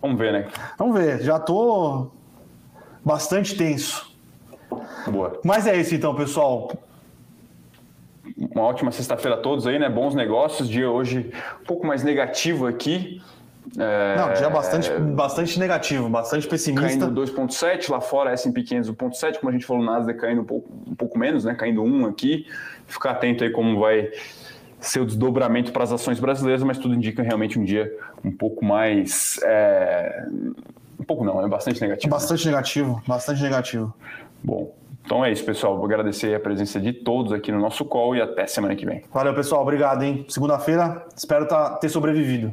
Vamos 0.00 0.18
ver, 0.18 0.32
né? 0.32 0.48
Vamos 0.78 0.98
ver. 0.98 1.20
Já 1.22 1.38
tô 1.38 2.10
bastante 3.06 3.54
tenso. 3.54 4.12
Boa. 5.06 5.40
Mas 5.44 5.64
é 5.68 5.76
isso 5.76 5.94
então, 5.94 6.12
pessoal. 6.12 6.72
Uma 8.36 8.62
ótima 8.62 8.90
sexta-feira 8.90 9.36
a 9.36 9.40
todos 9.40 9.64
aí, 9.68 9.78
né? 9.78 9.88
Bons 9.88 10.16
negócios. 10.16 10.68
Dia 10.68 10.90
hoje 10.90 11.30
um 11.62 11.64
pouco 11.64 11.86
mais 11.86 12.02
negativo 12.02 12.66
aqui. 12.66 13.22
É... 13.78 14.16
Não, 14.16 14.32
dia 14.32 14.50
bastante, 14.50 14.90
bastante 14.90 15.58
negativo, 15.58 16.08
bastante 16.08 16.46
pessimista. 16.48 17.06
Caindo 17.06 17.20
2,7, 17.20 17.90
lá 17.90 18.00
fora 18.00 18.32
S&P 18.32 18.62
500 18.62 18.90
1,7, 18.90 19.38
como 19.38 19.50
a 19.50 19.52
gente 19.52 19.66
falou, 19.66 19.82
o 19.82 19.86
Nasdaq 19.86 20.20
caindo 20.20 20.42
um 20.42 20.44
pouco, 20.44 20.68
um 20.86 20.94
pouco 20.94 21.18
menos, 21.18 21.44
né? 21.44 21.54
Caindo 21.54 21.82
1 21.82 22.06
aqui. 22.06 22.46
Ficar 22.86 23.12
atento 23.12 23.44
aí 23.44 23.50
como 23.50 23.78
vai 23.78 24.10
ser 24.80 25.00
o 25.00 25.06
desdobramento 25.06 25.72
para 25.72 25.84
as 25.84 25.92
ações 25.92 26.18
brasileiras, 26.18 26.62
mas 26.62 26.78
tudo 26.78 26.94
indica 26.94 27.22
realmente 27.22 27.58
um 27.58 27.64
dia 27.64 27.96
um 28.24 28.32
pouco 28.32 28.64
mais. 28.64 29.38
É... 29.44 30.26
Pouco 31.06 31.24
não, 31.24 31.44
é 31.44 31.48
bastante 31.48 31.80
negativo. 31.80 32.10
Bastante 32.10 32.46
né? 32.46 32.52
negativo, 32.52 33.02
bastante 33.06 33.42
negativo. 33.42 33.94
Bom, 34.42 34.74
então 35.04 35.24
é 35.24 35.30
isso, 35.30 35.44
pessoal. 35.44 35.76
Vou 35.76 35.84
agradecer 35.84 36.34
a 36.34 36.40
presença 36.40 36.80
de 36.80 36.92
todos 36.92 37.32
aqui 37.32 37.52
no 37.52 37.60
nosso 37.60 37.84
call 37.84 38.16
e 38.16 38.20
até 38.20 38.46
semana 38.46 38.74
que 38.74 38.84
vem. 38.84 39.04
Valeu, 39.12 39.32
pessoal. 39.34 39.62
Obrigado, 39.62 40.02
hein? 40.02 40.26
Segunda-feira, 40.28 41.06
espero 41.16 41.46
tá, 41.46 41.76
ter 41.76 41.88
sobrevivido. 41.88 42.52